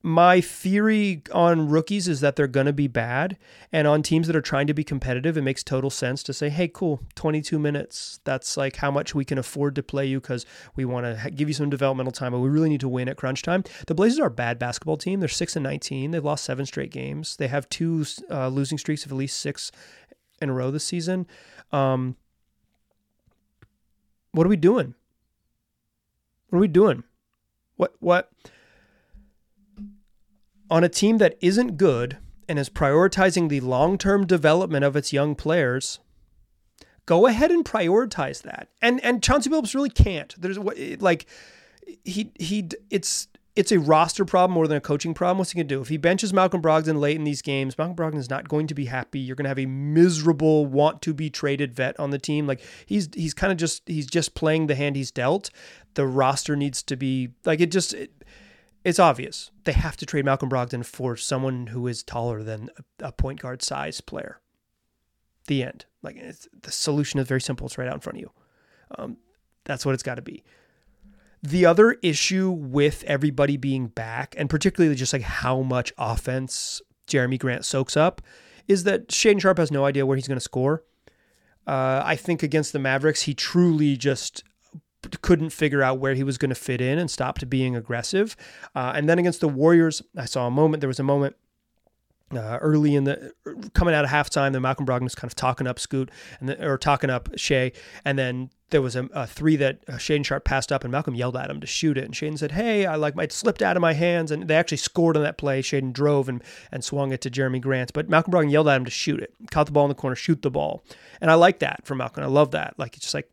my 0.03 0.41
theory 0.41 1.23
on 1.33 1.69
rookies 1.69 2.09
is 2.09 2.21
that 2.21 2.35
they're 2.35 2.47
going 2.47 2.67
to 2.67 2.73
be 2.73 2.89
bad. 2.89 3.37
And 3.71 3.87
on 3.87 4.03
teams 4.03 4.27
that 4.29 4.37
are 4.37 4.41
trying 4.41 4.67
to 4.67 4.75
be 4.75 4.83
competitive, 4.83 5.37
it 5.37 5.43
makes 5.43 5.63
total 5.63 5.91
sense 5.91 6.23
to 6.23 6.33
say, 6.33 6.49
hey, 6.49 6.69
cool, 6.69 7.01
22 7.17 7.59
minutes. 7.59 8.21
That's 8.25 8.57
like 8.57 8.77
how 8.77 8.91
much 8.91 9.15
we 9.15 9.27
can 9.27 9.37
afford 9.37 9.75
to 9.75 9.83
play 9.83 10.07
you 10.07 10.21
because 10.21 10.47
we 10.75 10.87
want 10.87 11.05
to 11.05 11.31
give 11.31 11.49
you 11.49 11.55
some 11.55 11.69
developmental 11.69 12.13
time, 12.13 12.33
but 12.33 12.39
we 12.41 12.49
really 12.49 12.71
need 12.71 12.81
to 12.81 12.89
win 12.89 13.09
at 13.09 13.19
crunch 13.19 13.43
time. 13.43 13.63
The 13.87 13.95
Blazers 13.95 14.21
are 14.21 14.29
a 14.29 14.31
bad 14.31 14.59
basketball 14.59 14.97
team. 14.97 15.21
They're 15.21 15.29
6 15.29 15.57
and 15.57 15.65
19. 15.65 16.13
They've 16.13 16.25
lost 16.25 16.45
seven 16.45 16.65
straight 16.65 16.91
games. 16.91 17.37
They 17.37 17.49
have 17.49 17.69
two 17.69 18.07
uh, 18.31 18.49
losing 18.49 18.79
streaks 18.79 19.05
of 19.05 19.13
at 19.13 19.19
least 19.19 19.39
six 19.39 19.71
in 20.41 20.49
a 20.49 20.53
row 20.55 20.71
this 20.71 20.85
season. 20.85 21.27
Um, 21.73 22.17
what 24.33 24.47
are 24.47 24.51
we 24.51 24.57
doing? 24.57 24.95
What 26.49 26.59
are 26.59 26.61
we 26.61 26.69
doing? 26.69 27.05
What, 27.77 27.95
what? 28.01 28.31
On 30.71 30.85
a 30.85 30.89
team 30.89 31.19
that 31.19 31.37
isn't 31.41 31.77
good 31.77 32.19
and 32.49 32.59
is 32.59 32.69
prioritizing 32.69 33.49
the 33.49 33.61
long 33.61 33.99
term 33.99 34.27
development 34.27 34.85
of 34.85 34.97
its 34.97 35.13
young 35.13 35.35
players, 35.35 35.99
go 37.07 37.27
ahead 37.27 37.51
and 37.51 37.65
prioritize 37.65 38.43
that. 38.43 38.69
And 38.81 39.03
and 39.05 39.23
Chauncey 39.23 39.51
Billups 39.51 39.75
really 39.75 39.91
can't. 39.91 40.35
There's 40.41 40.59
like 40.59 41.27
he 42.05 42.33
he 42.39 42.69
it's 42.91 43.29
it's 43.57 43.73
a 43.73 43.79
roster 43.79 44.25
problem 44.25 44.55
more 44.55 44.69
than 44.69 44.77
a 44.77 44.81
coaching 44.81 45.13
problem. 45.13 45.39
What's 45.39 45.51
he 45.51 45.57
gonna 45.57 45.69
do? 45.69 45.81
If 45.81 45.89
he 45.89 45.97
benches 45.97 46.33
Malcolm 46.33 46.63
Brogdon 46.63 47.01
late 47.01 47.17
in 47.17 47.25
these 47.25 47.43
games, 47.43 47.77
Malcolm 47.77 47.97
Brogdon 47.97 48.19
is 48.19 48.31
not 48.31 48.49
going 48.49 48.67
to 48.69 48.75
be 48.75 48.87
happy. 48.87 49.19
You're 49.19 49.37
gonna 49.37 49.49
have 49.49 49.59
a 49.59 49.67
miserable, 49.67 50.67
want 50.67 51.03
to 51.03 51.13
be 51.13 51.31
traded 51.31 51.75
vet 51.75 51.99
on 51.99 52.11
the 52.11 52.19
team. 52.19 52.47
Like 52.47 52.63
he's 52.87 53.09
he's 53.15 53.35
kind 53.35 53.53
of 53.53 53.59
just 53.59 53.83
he's 53.87 54.07
just 54.07 54.35
playing 54.35 54.69
the 54.69 54.77
hand 54.77 54.97
he's 54.97 55.11
dealt. 55.11 55.51
The 55.95 56.07
roster 56.07 56.55
needs 56.55 56.83
to 56.85 56.97
be 56.97 57.31
like 57.45 57.61
it 57.61 57.71
just. 57.71 57.95
It, 57.95 58.13
it's 58.85 58.99
obvious 58.99 59.51
they 59.65 59.73
have 59.73 59.97
to 59.99 60.07
trade 60.07 60.25
Malcolm 60.25 60.49
Brogdon 60.49 60.85
for 60.85 61.17
someone 61.17 61.69
who 61.69 61.87
is 61.87 62.03
taller 62.03 62.43
than 62.43 62.71
a 62.99 63.13
point 63.13 63.41
guard 63.41 63.63
size 63.63 64.01
player. 64.01 64.41
The 65.47 65.63
end. 65.63 65.85
Like 66.03 66.23
the 66.63 66.73
solution 66.73 67.21
is 67.21 67.29
very 67.29 67.41
simple. 67.41 67.67
It's 67.67 67.77
right 67.77 67.89
out 67.89 67.95
in 67.95 68.01
front 68.01 68.19
of 68.19 68.23
you. 68.23 68.31
Um, 68.97 69.17
that's 69.65 69.85
what 69.85 69.95
it's 69.95 70.03
got 70.03 70.17
to 70.17 70.23
be. 70.23 70.43
The 71.43 71.65
other 71.65 71.93
issue 72.03 72.51
with 72.51 73.03
everybody 73.05 73.57
being 73.57 73.87
back, 73.87 74.35
and 74.37 74.51
particularly 74.51 74.95
just 74.95 75.13
like 75.13 75.23
how 75.23 75.63
much 75.63 75.93
offense 75.97 76.83
Jerami 77.07 77.39
Grant 77.39 77.65
soaks 77.65 77.97
up, 77.97 78.21
is 78.69 78.85
that 78.85 79.09
Shaedon 79.09 79.41
Sharpe 79.41 79.59
has 79.59 79.71
no 79.71 79.85
idea 79.85 80.05
where 80.05 80.17
he's 80.17 80.29
going 80.29 80.37
to 80.37 80.43
score. 80.45 80.85
Uh, 81.67 82.03
I 82.05 82.17
think 82.17 82.43
against 82.43 82.73
the 82.73 82.79
Mavericks, 82.79 83.23
he 83.23 83.35
truly 83.35 83.97
just 83.97 84.45
couldn't 85.23 85.51
figure 85.51 85.83
out 85.83 85.99
where 85.99 86.15
he 86.15 86.23
was 86.23 86.39
going 86.39 86.51
to 86.51 86.55
fit 86.55 86.81
in 86.81 86.99
and 86.99 87.11
stopped 87.11 87.49
being 87.49 87.77
aggressive. 87.77 88.37
Uh, 88.75 88.93
and 88.95 89.09
then 89.09 89.19
against 89.19 89.41
the 89.41 89.49
Warriors, 89.49 90.03
I 90.17 90.27
saw 90.27 90.47
a 90.47 90.51
moment. 90.51 90.81
There 90.81 90.89
was 90.89 91.01
a 91.01 91.05
moment 91.05 91.37
uh, 92.33 92.59
early 92.61 92.95
in 92.95 93.05
the 93.05 93.33
coming 93.75 93.95
out 93.95 94.05
of 94.05 94.11
halftime, 94.11 94.53
the 94.53 94.61
Malcolm 94.61 94.87
Brogdon 94.87 95.03
was 95.03 95.15
kind 95.15 95.29
of 95.29 95.35
talking 95.35 95.67
up 95.67 95.79
Scoot 95.79 96.11
and 96.39 96.49
the, 96.49 96.65
or 96.65 96.79
talking 96.79 97.11
up 97.11 97.29
Shai, 97.37 97.73
and 98.05 98.19
then 98.19 98.51
there 98.71 98.81
was 98.81 98.95
a, 98.95 99.09
a 99.13 99.27
three 99.27 99.57
that 99.57 99.81
uh, 99.89 99.95
Shaedon 99.95 100.25
Sharpe 100.25 100.45
passed 100.45 100.71
up, 100.71 100.85
and 100.85 100.93
Malcolm 100.93 101.17
yelled 101.17 101.37
at 101.37 101.51
him 101.51 101.61
to 101.61 101.67
shoot 101.67 101.99
it, 101.99 102.05
and 102.05 102.15
Shaedon 102.15 102.39
said, 102.39 102.53
"Hey, 102.53 102.87
I 102.87 102.95
like 102.95 103.17
my 103.17 103.25
it 103.25 103.33
slipped 103.33 103.63
out 103.63 103.77
of 103.77 103.81
my 103.81 103.95
hands," 103.95 104.31
and 104.31 104.47
they 104.47 104.55
actually 104.55 104.77
scored 104.77 105.17
on 105.17 105.25
that 105.25 105.39
play. 105.39 105.61
Shaedon 105.61 105.93
drove 105.93 106.29
and 106.29 106.43
and 106.71 106.85
swung 106.85 107.13
it 107.13 107.21
to 107.23 107.31
Jerami 107.31 107.61
Grant, 107.61 107.93
but 107.93 108.09
Malcolm 108.09 108.33
Brogdon 108.33 108.51
yelled 108.51 108.69
at 108.69 108.77
him 108.77 108.85
to 108.85 108.91
shoot 108.93 109.21
it, 109.21 109.35
caught 109.51 109.67
the 109.67 109.73
ball 109.73 109.87
in 109.87 109.89
the 109.89 109.95
corner, 109.97 110.15
shoot 110.15 110.43
the 110.43 110.51
ball, 110.51 110.85
and 111.21 111.31
I 111.31 111.35
like 111.35 111.59
that 111.59 111.85
from 111.85 111.99
Malcolm. 111.99 112.23
I 112.23 112.29
love 112.29 112.53
that. 112.53 112.75
Like 112.79 112.97
it's 112.97 113.07
just 113.07 113.15
like 113.15 113.29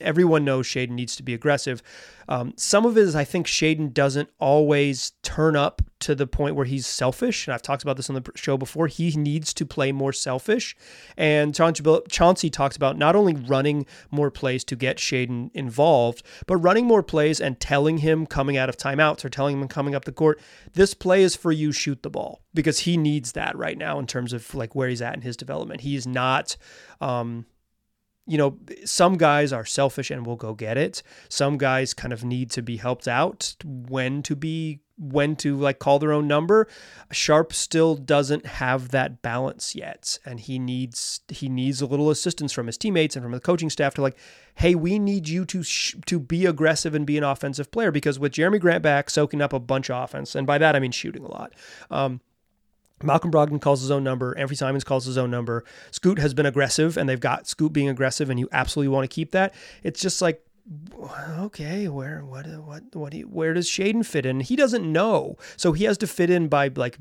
everyone 0.00 0.44
knows 0.44 0.66
Shaedon 0.66 0.90
needs 0.90 1.16
to 1.16 1.22
be 1.22 1.34
aggressive. 1.34 1.82
Um, 2.28 2.52
some 2.56 2.84
of 2.84 2.96
it 2.98 3.02
is 3.02 3.16
I 3.16 3.24
think 3.24 3.46
Shaedon 3.46 3.92
doesn't 3.94 4.28
always 4.38 5.12
turn 5.22 5.56
up 5.56 5.82
to 6.00 6.14
the 6.14 6.26
point 6.26 6.54
where 6.54 6.66
he's 6.66 6.86
selfish. 6.86 7.46
And 7.46 7.54
I've 7.54 7.62
talked 7.62 7.82
about 7.82 7.96
this 7.96 8.08
on 8.08 8.14
the 8.14 8.30
show 8.34 8.56
before. 8.56 8.86
He 8.86 9.10
needs 9.16 9.52
to 9.54 9.66
play 9.66 9.90
more 9.92 10.12
selfish. 10.12 10.76
And 11.16 11.54
Chauncey 11.54 12.50
talks 12.50 12.76
about 12.76 12.96
not 12.96 13.16
only 13.16 13.34
running 13.34 13.86
more 14.10 14.30
plays 14.30 14.62
to 14.64 14.76
get 14.76 14.98
Shaedon 14.98 15.50
involved, 15.54 16.22
but 16.46 16.56
running 16.56 16.86
more 16.86 17.02
plays 17.02 17.40
and 17.40 17.58
telling 17.58 17.98
him 17.98 18.26
coming 18.26 18.56
out 18.56 18.68
of 18.68 18.76
timeouts 18.76 19.24
or 19.24 19.28
telling 19.28 19.60
him 19.60 19.66
coming 19.66 19.94
up 19.94 20.04
the 20.04 20.12
court, 20.12 20.40
this 20.74 20.94
play 20.94 21.22
is 21.22 21.34
for 21.34 21.50
you, 21.50 21.72
shoot 21.72 22.02
the 22.02 22.10
ball. 22.10 22.42
Because 22.54 22.80
he 22.80 22.96
needs 22.96 23.32
that 23.32 23.56
right 23.56 23.78
now 23.78 23.98
in 23.98 24.06
terms 24.06 24.32
of 24.32 24.54
like 24.54 24.74
where 24.74 24.88
he's 24.88 25.02
at 25.02 25.14
in 25.14 25.22
his 25.22 25.36
development. 25.36 25.80
He's 25.80 26.06
not 26.06 26.56
um, 27.00 27.46
you 28.28 28.36
know, 28.36 28.58
some 28.84 29.16
guys 29.16 29.52
are 29.52 29.64
selfish 29.64 30.10
and 30.10 30.26
will 30.26 30.36
go 30.36 30.52
get 30.52 30.76
it. 30.76 31.02
Some 31.30 31.56
guys 31.56 31.94
kind 31.94 32.12
of 32.12 32.24
need 32.24 32.50
to 32.52 32.62
be 32.62 32.76
helped 32.76 33.08
out 33.08 33.54
when 33.64 34.22
to 34.24 34.36
be 34.36 34.80
when 34.98 35.36
to 35.36 35.56
like 35.56 35.78
call 35.78 35.98
their 35.98 36.12
own 36.12 36.26
number. 36.26 36.66
Sharpe 37.10 37.52
still 37.52 37.94
doesn't 37.94 38.44
have 38.44 38.90
that 38.90 39.22
balance 39.22 39.74
yet 39.74 40.18
and 40.26 40.40
he 40.40 40.58
needs 40.58 41.20
he 41.28 41.48
needs 41.48 41.80
a 41.80 41.86
little 41.86 42.10
assistance 42.10 42.52
from 42.52 42.66
his 42.66 42.76
teammates 42.76 43.16
and 43.16 43.22
from 43.22 43.32
the 43.32 43.40
coaching 43.40 43.70
staff 43.70 43.94
to 43.94 44.02
like 44.02 44.18
hey, 44.56 44.74
we 44.74 44.98
need 44.98 45.28
you 45.28 45.44
to 45.46 45.62
sh- 45.62 45.94
to 46.06 46.18
be 46.18 46.44
aggressive 46.44 46.94
and 46.94 47.06
be 47.06 47.16
an 47.16 47.24
offensive 47.24 47.70
player 47.70 47.92
because 47.92 48.18
with 48.18 48.32
Jerami 48.32 48.60
Grant 48.60 48.82
back 48.82 49.08
soaking 49.08 49.40
up 49.40 49.52
a 49.52 49.60
bunch 49.60 49.88
of 49.88 50.02
offense 50.02 50.34
and 50.34 50.46
by 50.46 50.58
that 50.58 50.76
I 50.76 50.80
mean 50.80 50.92
shooting 50.92 51.24
a 51.24 51.30
lot. 51.30 51.54
Um, 51.90 52.20
Malcolm 53.02 53.30
Brogdon 53.30 53.60
calls 53.60 53.80
his 53.80 53.90
own 53.90 54.02
number. 54.02 54.34
Anfernee 54.34 54.56
Simons 54.56 54.84
calls 54.84 55.06
his 55.06 55.18
own 55.18 55.30
number. 55.30 55.64
Scoot 55.90 56.18
has 56.18 56.34
been 56.34 56.46
aggressive, 56.46 56.96
and 56.96 57.08
they've 57.08 57.20
got 57.20 57.46
Scoot 57.46 57.72
being 57.72 57.88
aggressive, 57.88 58.30
and 58.30 58.38
you 58.38 58.48
absolutely 58.52 58.88
want 58.88 59.08
to 59.08 59.14
keep 59.14 59.30
that. 59.32 59.54
It's 59.82 60.00
just 60.00 60.20
like, 60.20 60.44
okay, 61.38 61.88
where, 61.88 62.24
what, 62.24 62.46
what, 62.46 62.82
what, 62.94 63.12
do 63.12 63.18
you, 63.18 63.24
where 63.24 63.54
does 63.54 63.68
Shaedon 63.68 64.04
fit 64.04 64.26
in? 64.26 64.40
He 64.40 64.56
doesn't 64.56 64.90
know, 64.90 65.36
so 65.56 65.72
he 65.72 65.84
has 65.84 65.98
to 65.98 66.06
fit 66.06 66.30
in 66.30 66.48
by 66.48 66.68
like, 66.68 66.98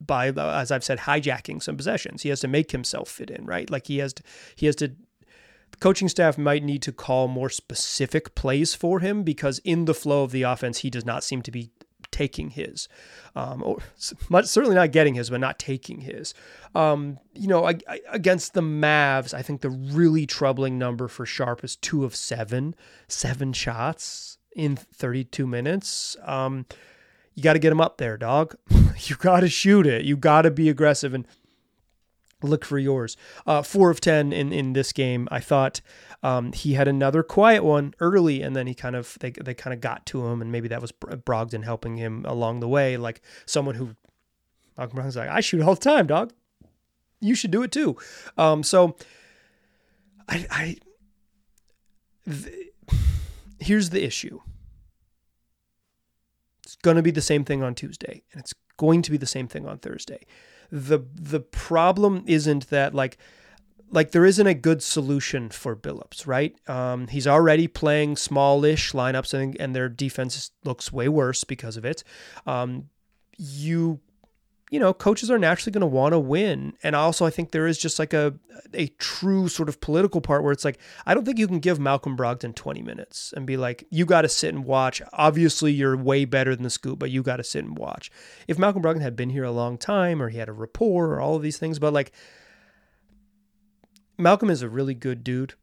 by 0.00 0.28
as 0.28 0.70
I've 0.70 0.84
said, 0.84 1.00
hijacking 1.00 1.62
some 1.62 1.76
possessions. 1.76 2.22
He 2.22 2.28
has 2.30 2.40
to 2.40 2.48
make 2.48 2.72
himself 2.72 3.08
fit 3.08 3.30
in, 3.30 3.44
right? 3.46 3.70
Like 3.70 3.86
he 3.86 3.98
has 3.98 4.12
to, 4.14 4.22
he 4.56 4.66
has 4.66 4.76
to. 4.76 4.88
The 4.88 5.80
coaching 5.80 6.08
staff 6.08 6.38
might 6.38 6.62
need 6.62 6.82
to 6.82 6.92
call 6.92 7.26
more 7.26 7.50
specific 7.50 8.36
plays 8.36 8.74
for 8.74 9.00
him 9.00 9.24
because 9.24 9.58
in 9.60 9.86
the 9.86 9.94
flow 9.94 10.22
of 10.22 10.30
the 10.30 10.42
offense, 10.42 10.78
he 10.78 10.90
does 10.90 11.04
not 11.04 11.24
seem 11.24 11.42
to 11.42 11.50
be 11.50 11.72
taking 12.14 12.50
his, 12.50 12.88
um, 13.34 13.60
or 13.64 13.78
certainly 13.96 14.76
not 14.76 14.92
getting 14.92 15.14
his, 15.14 15.30
but 15.30 15.40
not 15.40 15.58
taking 15.58 16.02
his. 16.02 16.32
Um, 16.76 17.18
you 17.34 17.48
know, 17.48 17.66
I, 17.66 17.74
I, 17.88 18.00
against 18.12 18.54
the 18.54 18.60
Mavs, 18.60 19.34
I 19.34 19.42
think 19.42 19.62
the 19.62 19.70
really 19.70 20.24
troubling 20.24 20.78
number 20.78 21.08
for 21.08 21.26
Sharpe 21.26 21.64
is 21.64 21.74
two 21.74 22.04
of 22.04 22.14
seven, 22.14 22.76
seven 23.08 23.52
shots 23.52 24.38
in 24.54 24.76
32 24.76 25.44
minutes. 25.44 26.16
Um, 26.22 26.66
you 27.34 27.42
got 27.42 27.54
to 27.54 27.58
get 27.58 27.72
him 27.72 27.80
up 27.80 27.98
there, 27.98 28.16
dog. 28.16 28.54
you 28.70 29.16
got 29.16 29.40
to 29.40 29.48
shoot 29.48 29.86
it. 29.86 30.04
You 30.04 30.16
got 30.16 30.42
to 30.42 30.52
be 30.52 30.68
aggressive 30.68 31.14
and 31.14 31.26
look 32.44 32.64
for 32.64 32.78
yours. 32.78 33.16
Uh, 33.46 33.62
four 33.62 33.90
of 33.90 34.00
10 34.00 34.32
in, 34.32 34.52
in 34.52 34.72
this 34.72 34.92
game. 34.92 35.28
I 35.30 35.40
thought 35.40 35.80
um, 36.22 36.52
he 36.52 36.74
had 36.74 36.88
another 36.88 37.22
quiet 37.22 37.64
one 37.64 37.94
early, 38.00 38.42
and 38.42 38.54
then 38.54 38.66
he 38.66 38.74
kind 38.74 38.96
of 38.96 39.16
they 39.20 39.30
they 39.30 39.54
kind 39.54 39.74
of 39.74 39.80
got 39.80 40.06
to 40.06 40.26
him, 40.26 40.40
and 40.40 40.50
maybe 40.50 40.68
that 40.68 40.80
was 40.80 40.92
Brogdon 40.92 41.64
helping 41.64 41.96
him 41.96 42.24
along 42.26 42.60
the 42.60 42.68
way, 42.68 42.96
like 42.96 43.20
someone 43.46 43.74
who 43.74 43.96
Malcolm 44.76 44.98
Brogdon's 44.98 45.16
like, 45.16 45.28
I 45.28 45.40
shoot 45.40 45.62
all 45.62 45.74
the 45.74 45.80
time, 45.80 46.06
dog. 46.06 46.32
You 47.20 47.34
should 47.34 47.50
do 47.50 47.62
it 47.62 47.72
too. 47.72 47.96
Um, 48.36 48.62
so 48.62 48.96
I, 50.28 50.46
I 50.50 50.76
th- 52.26 52.70
here's 53.60 53.90
the 53.90 54.04
issue. 54.04 54.40
It's 56.64 56.76
going 56.76 56.96
to 56.96 57.02
be 57.02 57.10
the 57.10 57.22
same 57.22 57.44
thing 57.44 57.62
on 57.62 57.74
Tuesday, 57.74 58.22
and 58.32 58.40
it's 58.40 58.54
going 58.76 59.02
to 59.02 59.10
be 59.10 59.16
the 59.16 59.26
same 59.26 59.48
thing 59.48 59.66
on 59.66 59.78
Thursday. 59.78 60.26
The 60.70 61.00
The 61.14 61.40
problem 61.40 62.24
isn't 62.26 62.70
that 62.70 62.94
like 62.94 63.18
like 63.90 64.10
there 64.10 64.24
isn't 64.24 64.46
a 64.46 64.54
good 64.54 64.82
solution 64.82 65.48
for 65.50 65.76
Billups, 65.76 66.26
right? 66.26 66.56
Um, 66.68 67.06
he's 67.06 67.26
already 67.26 67.68
playing 67.68 68.16
smallish 68.16 68.92
lineups, 68.92 69.32
and, 69.32 69.56
and 69.60 69.74
their 69.74 69.88
defense 69.88 70.50
looks 70.64 70.92
way 70.92 71.08
worse 71.08 71.44
because 71.44 71.76
of 71.76 71.84
it. 71.84 72.02
Um, 72.46 72.88
you, 73.38 74.00
you 74.74 74.80
know, 74.80 74.92
coaches 74.92 75.30
are 75.30 75.38
naturally 75.38 75.70
going 75.70 75.82
to 75.82 75.86
want 75.86 76.14
to 76.14 76.18
win, 76.18 76.76
and 76.82 76.96
also 76.96 77.24
I 77.24 77.30
think 77.30 77.52
there 77.52 77.68
is 77.68 77.78
just 77.78 78.00
like 78.00 78.12
a 78.12 78.34
a 78.72 78.88
true 78.98 79.46
sort 79.46 79.68
of 79.68 79.80
political 79.80 80.20
part 80.20 80.42
where 80.42 80.50
it's 80.50 80.64
like 80.64 80.80
I 81.06 81.14
don't 81.14 81.24
think 81.24 81.38
you 81.38 81.46
can 81.46 81.60
give 81.60 81.78
Malcolm 81.78 82.16
Brogdon 82.16 82.56
20 82.56 82.82
minutes 82.82 83.32
and 83.36 83.46
be 83.46 83.56
like, 83.56 83.86
you 83.90 84.04
got 84.04 84.22
to 84.22 84.28
sit 84.28 84.52
and 84.52 84.64
watch. 84.64 85.00
Obviously, 85.12 85.72
you're 85.72 85.96
way 85.96 86.24
better 86.24 86.56
than 86.56 86.64
the 86.64 86.70
scoop, 86.70 86.98
but 86.98 87.12
you 87.12 87.22
got 87.22 87.36
to 87.36 87.44
sit 87.44 87.64
and 87.64 87.78
watch. 87.78 88.10
If 88.48 88.58
Malcolm 88.58 88.82
Brogdon 88.82 89.00
had 89.00 89.14
been 89.14 89.30
here 89.30 89.44
a 89.44 89.52
long 89.52 89.78
time, 89.78 90.20
or 90.20 90.28
he 90.28 90.38
had 90.38 90.48
a 90.48 90.52
rapport, 90.52 91.12
or 91.12 91.20
all 91.20 91.36
of 91.36 91.42
these 91.42 91.56
things, 91.56 91.78
but 91.78 91.92
like 91.92 92.10
Malcolm 94.18 94.50
is 94.50 94.60
a 94.60 94.68
really 94.68 94.94
good 94.94 95.22
dude 95.22 95.54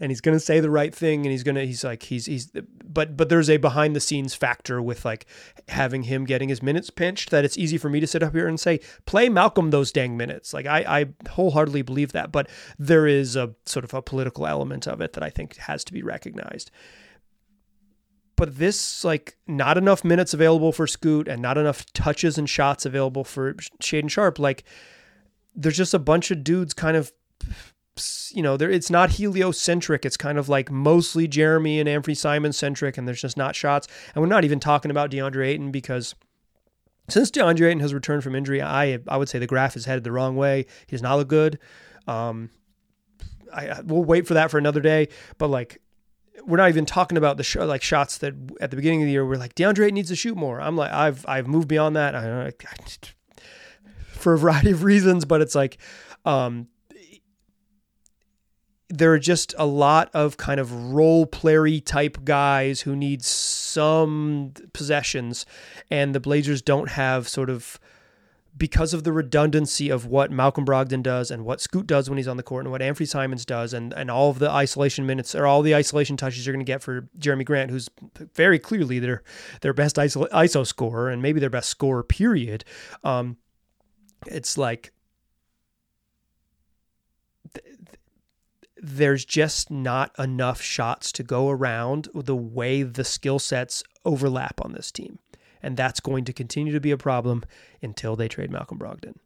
and 0.00 0.10
he's 0.10 0.20
to 0.20 0.40
say 0.40 0.60
the 0.60 0.70
right 0.70 0.94
thing 0.94 1.20
and 1.26 1.30
he's 1.30 1.42
to 1.56 1.66
he's 1.66 1.84
like 1.84 2.04
he's 2.04 2.26
he's 2.26 2.50
but 2.84 3.16
but 3.16 3.28
there's 3.28 3.50
a 3.50 3.56
behind 3.56 3.94
the 3.94 4.00
scenes 4.00 4.34
factor 4.34 4.80
with 4.80 5.04
like 5.04 5.26
having 5.68 6.04
him 6.04 6.24
getting 6.24 6.48
his 6.48 6.62
minutes 6.62 6.90
pinched 6.90 7.30
that 7.30 7.44
it's 7.44 7.58
easy 7.58 7.78
for 7.78 7.88
me 7.88 8.00
to 8.00 8.06
sit 8.06 8.22
up 8.22 8.34
here 8.34 8.48
and 8.48 8.60
say 8.60 8.80
play 9.06 9.28
Malcolm 9.28 9.70
those 9.70 9.92
dang 9.92 10.16
minutes 10.16 10.52
like 10.52 10.66
I 10.66 10.84
I 11.00 11.28
wholeheartedly 11.30 11.82
believe 11.82 12.12
that 12.12 12.32
but 12.32 12.48
there 12.78 13.06
is 13.06 13.36
a 13.36 13.54
sort 13.66 13.84
of 13.84 13.94
a 13.94 14.02
political 14.02 14.46
element 14.46 14.86
of 14.86 15.00
it 15.00 15.12
that 15.14 15.22
I 15.22 15.30
think 15.30 15.56
has 15.56 15.84
to 15.84 15.92
be 15.92 16.02
recognized 16.02 16.70
but 18.36 18.56
this 18.56 19.04
like 19.04 19.36
not 19.46 19.76
enough 19.76 20.04
minutes 20.04 20.32
available 20.32 20.72
for 20.72 20.86
Scoot 20.86 21.26
and 21.26 21.42
not 21.42 21.58
enough 21.58 21.84
touches 21.92 22.38
and 22.38 22.48
shots 22.48 22.86
available 22.86 23.24
for 23.24 23.54
Shaedon 23.82 24.08
Sharpe. 24.08 24.38
like 24.38 24.64
there's 25.54 25.76
just 25.76 25.92
a 25.92 25.98
bunch 25.98 26.30
of 26.30 26.44
dudes 26.44 26.72
kind 26.72 26.96
of 26.96 27.12
you 28.34 28.42
know, 28.42 28.56
there 28.56 28.70
it's 28.70 28.90
not 28.90 29.10
heliocentric. 29.12 30.04
It's 30.04 30.16
kind 30.16 30.38
of 30.38 30.48
like 30.48 30.70
mostly 30.70 31.28
Jerami 31.28 31.80
and 31.80 31.88
Anfernee 31.88 32.16
Simon 32.16 32.52
centric, 32.52 32.98
and 32.98 33.06
there's 33.06 33.20
just 33.20 33.36
not 33.36 33.54
shots. 33.54 33.88
And 34.14 34.22
we're 34.22 34.28
not 34.28 34.44
even 34.44 34.60
talking 34.60 34.90
about 34.90 35.10
DeAndre 35.10 35.46
Ayton 35.46 35.70
because 35.70 36.14
since 37.08 37.30
DeAndre 37.30 37.68
Ayton 37.68 37.80
has 37.80 37.94
returned 37.94 38.22
from 38.22 38.34
injury, 38.34 38.62
I 38.62 38.98
I 39.08 39.16
would 39.16 39.28
say 39.28 39.38
the 39.38 39.46
graph 39.46 39.76
is 39.76 39.84
headed 39.84 40.04
the 40.04 40.12
wrong 40.12 40.36
way. 40.36 40.66
He 40.86 40.96
does 40.96 41.02
not 41.02 41.16
look 41.16 41.28
good. 41.28 41.58
Um, 42.06 42.50
I 43.52 43.80
we'll 43.82 44.04
wait 44.04 44.26
for 44.26 44.34
that 44.34 44.50
for 44.50 44.58
another 44.58 44.80
day. 44.80 45.08
But 45.38 45.48
like, 45.48 45.80
we're 46.44 46.58
not 46.58 46.68
even 46.68 46.86
talking 46.86 47.18
about 47.18 47.36
the 47.36 47.44
sh- 47.44 47.56
like 47.56 47.82
shots 47.82 48.18
that 48.18 48.34
at 48.60 48.70
the 48.70 48.76
beginning 48.76 49.02
of 49.02 49.06
the 49.06 49.12
year 49.12 49.26
we're 49.26 49.36
like 49.36 49.54
DeAndre 49.54 49.84
Ayton 49.84 49.94
needs 49.94 50.08
to 50.10 50.16
shoot 50.16 50.36
more. 50.36 50.60
I'm 50.60 50.76
like 50.76 50.92
I've 50.92 51.24
I've 51.26 51.46
moved 51.46 51.68
beyond 51.68 51.96
that 51.96 52.14
I, 52.14 52.48
I, 52.48 52.52
for 54.12 54.34
a 54.34 54.38
variety 54.38 54.70
of 54.70 54.84
reasons, 54.84 55.24
but 55.24 55.40
it's 55.40 55.54
like. 55.54 55.78
Um, 56.24 56.68
there 58.90 59.12
are 59.12 59.18
just 59.18 59.54
a 59.58 59.66
lot 59.66 60.10
of 60.14 60.36
kind 60.36 60.58
of 60.58 60.72
role 60.92 61.26
playery 61.26 61.84
type 61.84 62.24
guys 62.24 62.82
who 62.82 62.96
need 62.96 63.22
some 63.22 64.52
possessions, 64.72 65.44
and 65.90 66.14
the 66.14 66.20
Blazers 66.20 66.62
don't 66.62 66.90
have 66.90 67.28
sort 67.28 67.50
of 67.50 67.78
because 68.56 68.92
of 68.92 69.04
the 69.04 69.12
redundancy 69.12 69.88
of 69.88 70.04
what 70.06 70.32
Malcolm 70.32 70.66
Brogdon 70.66 71.02
does 71.02 71.30
and 71.30 71.44
what 71.44 71.60
Scoot 71.60 71.86
does 71.86 72.10
when 72.10 72.16
he's 72.16 72.26
on 72.26 72.36
the 72.36 72.42
court 72.42 72.64
and 72.64 72.72
what 72.72 72.80
Anfernee 72.80 73.06
Simons 73.06 73.44
does 73.44 73.72
and, 73.72 73.92
and 73.92 74.10
all 74.10 74.30
of 74.30 74.40
the 74.40 74.50
isolation 74.50 75.06
minutes 75.06 75.34
or 75.34 75.46
all 75.46 75.62
the 75.62 75.76
isolation 75.76 76.16
touches 76.16 76.44
you're 76.44 76.52
going 76.52 76.64
to 76.64 76.70
get 76.70 76.82
for 76.82 77.08
Jerami 77.18 77.44
Grant, 77.44 77.70
who's 77.70 77.88
very 78.34 78.58
clearly 78.58 78.98
their 78.98 79.22
their 79.60 79.72
best 79.72 79.96
ISO, 79.96 80.28
ISO 80.30 80.66
scorer 80.66 81.08
and 81.08 81.22
maybe 81.22 81.38
their 81.38 81.50
best 81.50 81.68
scorer, 81.68 82.02
period. 82.02 82.64
Um, 83.04 83.36
it's 84.26 84.58
like 84.58 84.92
there's 88.80 89.24
just 89.24 89.70
not 89.70 90.12
enough 90.18 90.60
shots 90.60 91.12
to 91.12 91.22
go 91.22 91.50
around 91.50 92.08
the 92.14 92.36
way 92.36 92.82
the 92.82 93.04
skill 93.04 93.38
sets 93.38 93.82
overlap 94.04 94.60
on 94.64 94.72
this 94.72 94.92
team. 94.92 95.18
And 95.62 95.76
that's 95.76 96.00
going 96.00 96.24
to 96.26 96.32
continue 96.32 96.72
to 96.72 96.80
be 96.80 96.92
a 96.92 96.96
problem 96.96 97.44
until 97.82 98.14
they 98.14 98.28
trade 98.28 98.50
Malcolm 98.50 98.78
Brogdon. 98.78 99.16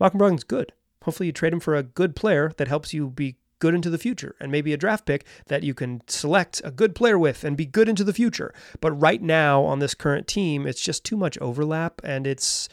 Malcolm 0.00 0.20
Brogdon's 0.20 0.44
good. 0.44 0.72
Hopefully, 1.02 1.26
you 1.26 1.32
trade 1.32 1.52
him 1.52 1.60
for 1.60 1.74
a 1.74 1.82
good 1.82 2.16
player 2.16 2.52
that 2.56 2.68
helps 2.68 2.94
you 2.94 3.08
be 3.08 3.36
good 3.58 3.74
into 3.74 3.90
the 3.90 3.98
future 3.98 4.36
and 4.40 4.52
maybe 4.52 4.72
a 4.72 4.76
draft 4.76 5.04
pick 5.04 5.24
that 5.46 5.64
you 5.64 5.74
can 5.74 6.00
select 6.06 6.62
a 6.64 6.70
good 6.70 6.94
player 6.94 7.18
with 7.18 7.42
and 7.44 7.56
be 7.56 7.66
good 7.66 7.88
into 7.88 8.04
the 8.04 8.12
future. 8.12 8.54
But 8.80 8.92
right 8.92 9.20
now 9.20 9.64
on 9.64 9.80
this 9.80 9.94
current 9.94 10.28
team, 10.28 10.66
it's 10.66 10.80
just 10.80 11.04
too 11.04 11.16
much 11.16 11.36
overlap 11.38 12.00
and 12.04 12.26
it's 12.26 12.68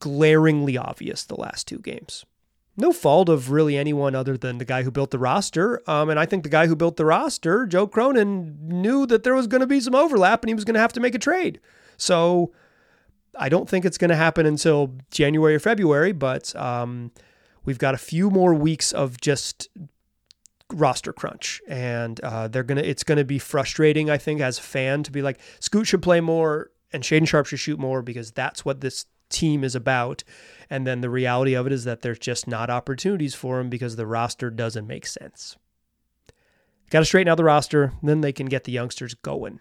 glaringly 0.00 0.76
obvious 0.76 1.24
the 1.24 1.36
last 1.36 1.68
two 1.68 1.78
games 1.78 2.24
no 2.76 2.92
fault 2.92 3.28
of 3.28 3.50
really 3.50 3.76
anyone 3.76 4.14
other 4.14 4.36
than 4.36 4.58
the 4.58 4.64
guy 4.64 4.82
who 4.82 4.90
built 4.90 5.10
the 5.10 5.18
roster. 5.18 5.82
Um, 5.88 6.08
and 6.08 6.18
I 6.18 6.26
think 6.26 6.42
the 6.42 6.48
guy 6.48 6.66
who 6.66 6.76
built 6.76 6.96
the 6.96 7.04
roster, 7.04 7.66
Joe 7.66 7.86
Cronin, 7.86 8.56
knew 8.62 9.06
that 9.06 9.24
there 9.24 9.34
was 9.34 9.46
going 9.46 9.60
to 9.60 9.66
be 9.66 9.80
some 9.80 9.94
overlap 9.94 10.42
and 10.42 10.48
he 10.48 10.54
was 10.54 10.64
going 10.64 10.74
to 10.74 10.80
have 10.80 10.92
to 10.94 11.00
make 11.00 11.14
a 11.14 11.18
trade. 11.18 11.60
So 11.96 12.52
I 13.38 13.48
don't 13.48 13.68
think 13.68 13.84
it's 13.84 13.98
going 13.98 14.10
to 14.10 14.16
happen 14.16 14.46
until 14.46 14.94
January 15.10 15.54
or 15.54 15.60
February, 15.60 16.12
but 16.12 16.54
um, 16.56 17.12
we've 17.64 17.78
got 17.78 17.94
a 17.94 17.98
few 17.98 18.30
more 18.30 18.54
weeks 18.54 18.92
of 18.92 19.20
just 19.20 19.68
roster 20.72 21.12
crunch, 21.12 21.60
and 21.68 22.18
uh, 22.20 22.48
they're 22.48 22.62
gonna. 22.62 22.80
It's 22.80 23.04
gonna 23.04 23.24
be 23.24 23.38
frustrating, 23.38 24.08
I 24.08 24.16
think, 24.16 24.40
as 24.40 24.58
a 24.58 24.62
fan 24.62 25.02
to 25.02 25.12
be 25.12 25.20
like, 25.20 25.38
Scoot 25.60 25.86
should 25.86 26.02
play 26.02 26.22
more 26.22 26.70
and 26.92 27.02
Shaedon 27.02 27.26
Sharpe 27.26 27.46
should 27.46 27.58
shoot 27.58 27.78
more 27.78 28.02
because 28.02 28.30
that's 28.30 28.64
what 28.64 28.80
this 28.80 29.06
team 29.32 29.64
is 29.64 29.74
about. 29.74 30.22
And 30.70 30.86
then 30.86 31.00
the 31.00 31.10
reality 31.10 31.54
of 31.54 31.66
it 31.66 31.72
is 31.72 31.84
that 31.84 32.02
there's 32.02 32.18
just 32.18 32.46
not 32.46 32.70
opportunities 32.70 33.34
for 33.34 33.60
him 33.60 33.68
because 33.68 33.96
the 33.96 34.06
roster 34.06 34.50
doesn't 34.50 34.86
make 34.86 35.06
sense. 35.06 35.56
Got 36.90 37.00
to 37.00 37.04
straighten 37.04 37.30
out 37.30 37.36
the 37.36 37.44
roster, 37.44 37.92
then 38.02 38.20
they 38.20 38.32
can 38.32 38.46
get 38.46 38.64
the 38.64 38.72
youngsters 38.72 39.14
going. 39.14 39.60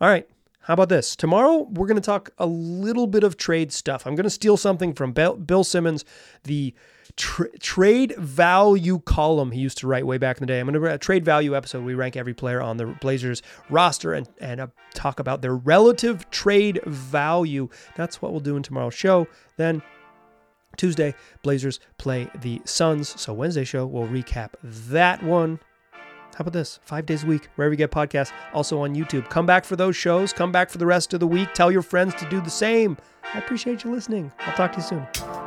All 0.00 0.08
right. 0.08 0.28
How 0.62 0.74
about 0.74 0.88
this? 0.88 1.14
Tomorrow, 1.14 1.68
we're 1.70 1.86
going 1.86 1.94
to 1.94 2.00
talk 2.00 2.30
a 2.38 2.46
little 2.46 3.06
bit 3.06 3.22
of 3.22 3.36
trade 3.36 3.72
stuff. 3.72 4.04
I'm 4.04 4.16
going 4.16 4.24
to 4.24 4.30
steal 4.30 4.56
something 4.56 4.94
from 4.94 5.12
Bill 5.12 5.62
Simmons, 5.62 6.04
the 6.42 6.74
tra- 7.16 7.56
trade 7.58 8.14
value 8.16 9.00
column 9.00 9.52
he 9.52 9.60
used 9.60 9.78
to 9.78 9.86
write 9.86 10.06
way 10.06 10.18
back 10.18 10.38
in 10.38 10.40
the 10.40 10.46
day. 10.46 10.60
I'm 10.60 10.66
going 10.66 10.80
to 10.80 10.94
a 10.94 10.98
trade 10.98 11.24
value 11.24 11.56
episode. 11.56 11.84
We 11.84 11.94
rank 11.94 12.16
every 12.16 12.34
player 12.34 12.60
on 12.60 12.76
the 12.76 12.86
Blazers 12.86 13.42
roster 13.70 14.12
and, 14.12 14.28
and 14.40 14.60
uh, 14.60 14.66
talk 14.94 15.20
about 15.20 15.42
their 15.42 15.54
relative 15.54 16.28
trade 16.30 16.80
value. 16.86 17.68
That's 17.96 18.20
what 18.20 18.32
we'll 18.32 18.40
do 18.40 18.56
in 18.56 18.62
tomorrow's 18.62 18.94
show. 18.94 19.26
Then 19.56 19.82
Tuesday, 20.76 21.14
Blazers 21.42 21.80
play 21.98 22.28
the 22.40 22.60
Suns. 22.64 23.20
So 23.20 23.32
Wednesday 23.32 23.64
show, 23.64 23.86
we'll 23.86 24.08
recap 24.08 24.50
that 24.62 25.22
one. 25.22 25.60
How 26.34 26.42
about 26.42 26.52
this? 26.52 26.80
Five 26.82 27.06
days 27.06 27.24
a 27.24 27.26
week, 27.26 27.48
wherever 27.54 27.72
you 27.72 27.78
get 27.78 27.90
podcasts, 27.90 28.30
also 28.52 28.80
on 28.80 28.94
YouTube. 28.94 29.30
Come 29.30 29.46
back 29.46 29.64
for 29.64 29.74
those 29.74 29.96
shows. 29.96 30.34
Come 30.34 30.52
back 30.52 30.68
for 30.68 30.76
the 30.76 30.84
rest 30.84 31.14
of 31.14 31.20
the 31.20 31.26
week. 31.26 31.54
Tell 31.54 31.72
your 31.72 31.80
friends 31.80 32.14
to 32.16 32.28
do 32.28 32.42
the 32.42 32.50
same. 32.50 32.98
I 33.32 33.38
appreciate 33.38 33.84
you 33.84 33.90
listening. 33.90 34.30
I'll 34.40 34.54
talk 34.54 34.72
to 34.72 34.78
you 34.78 34.84
soon. 34.84 35.45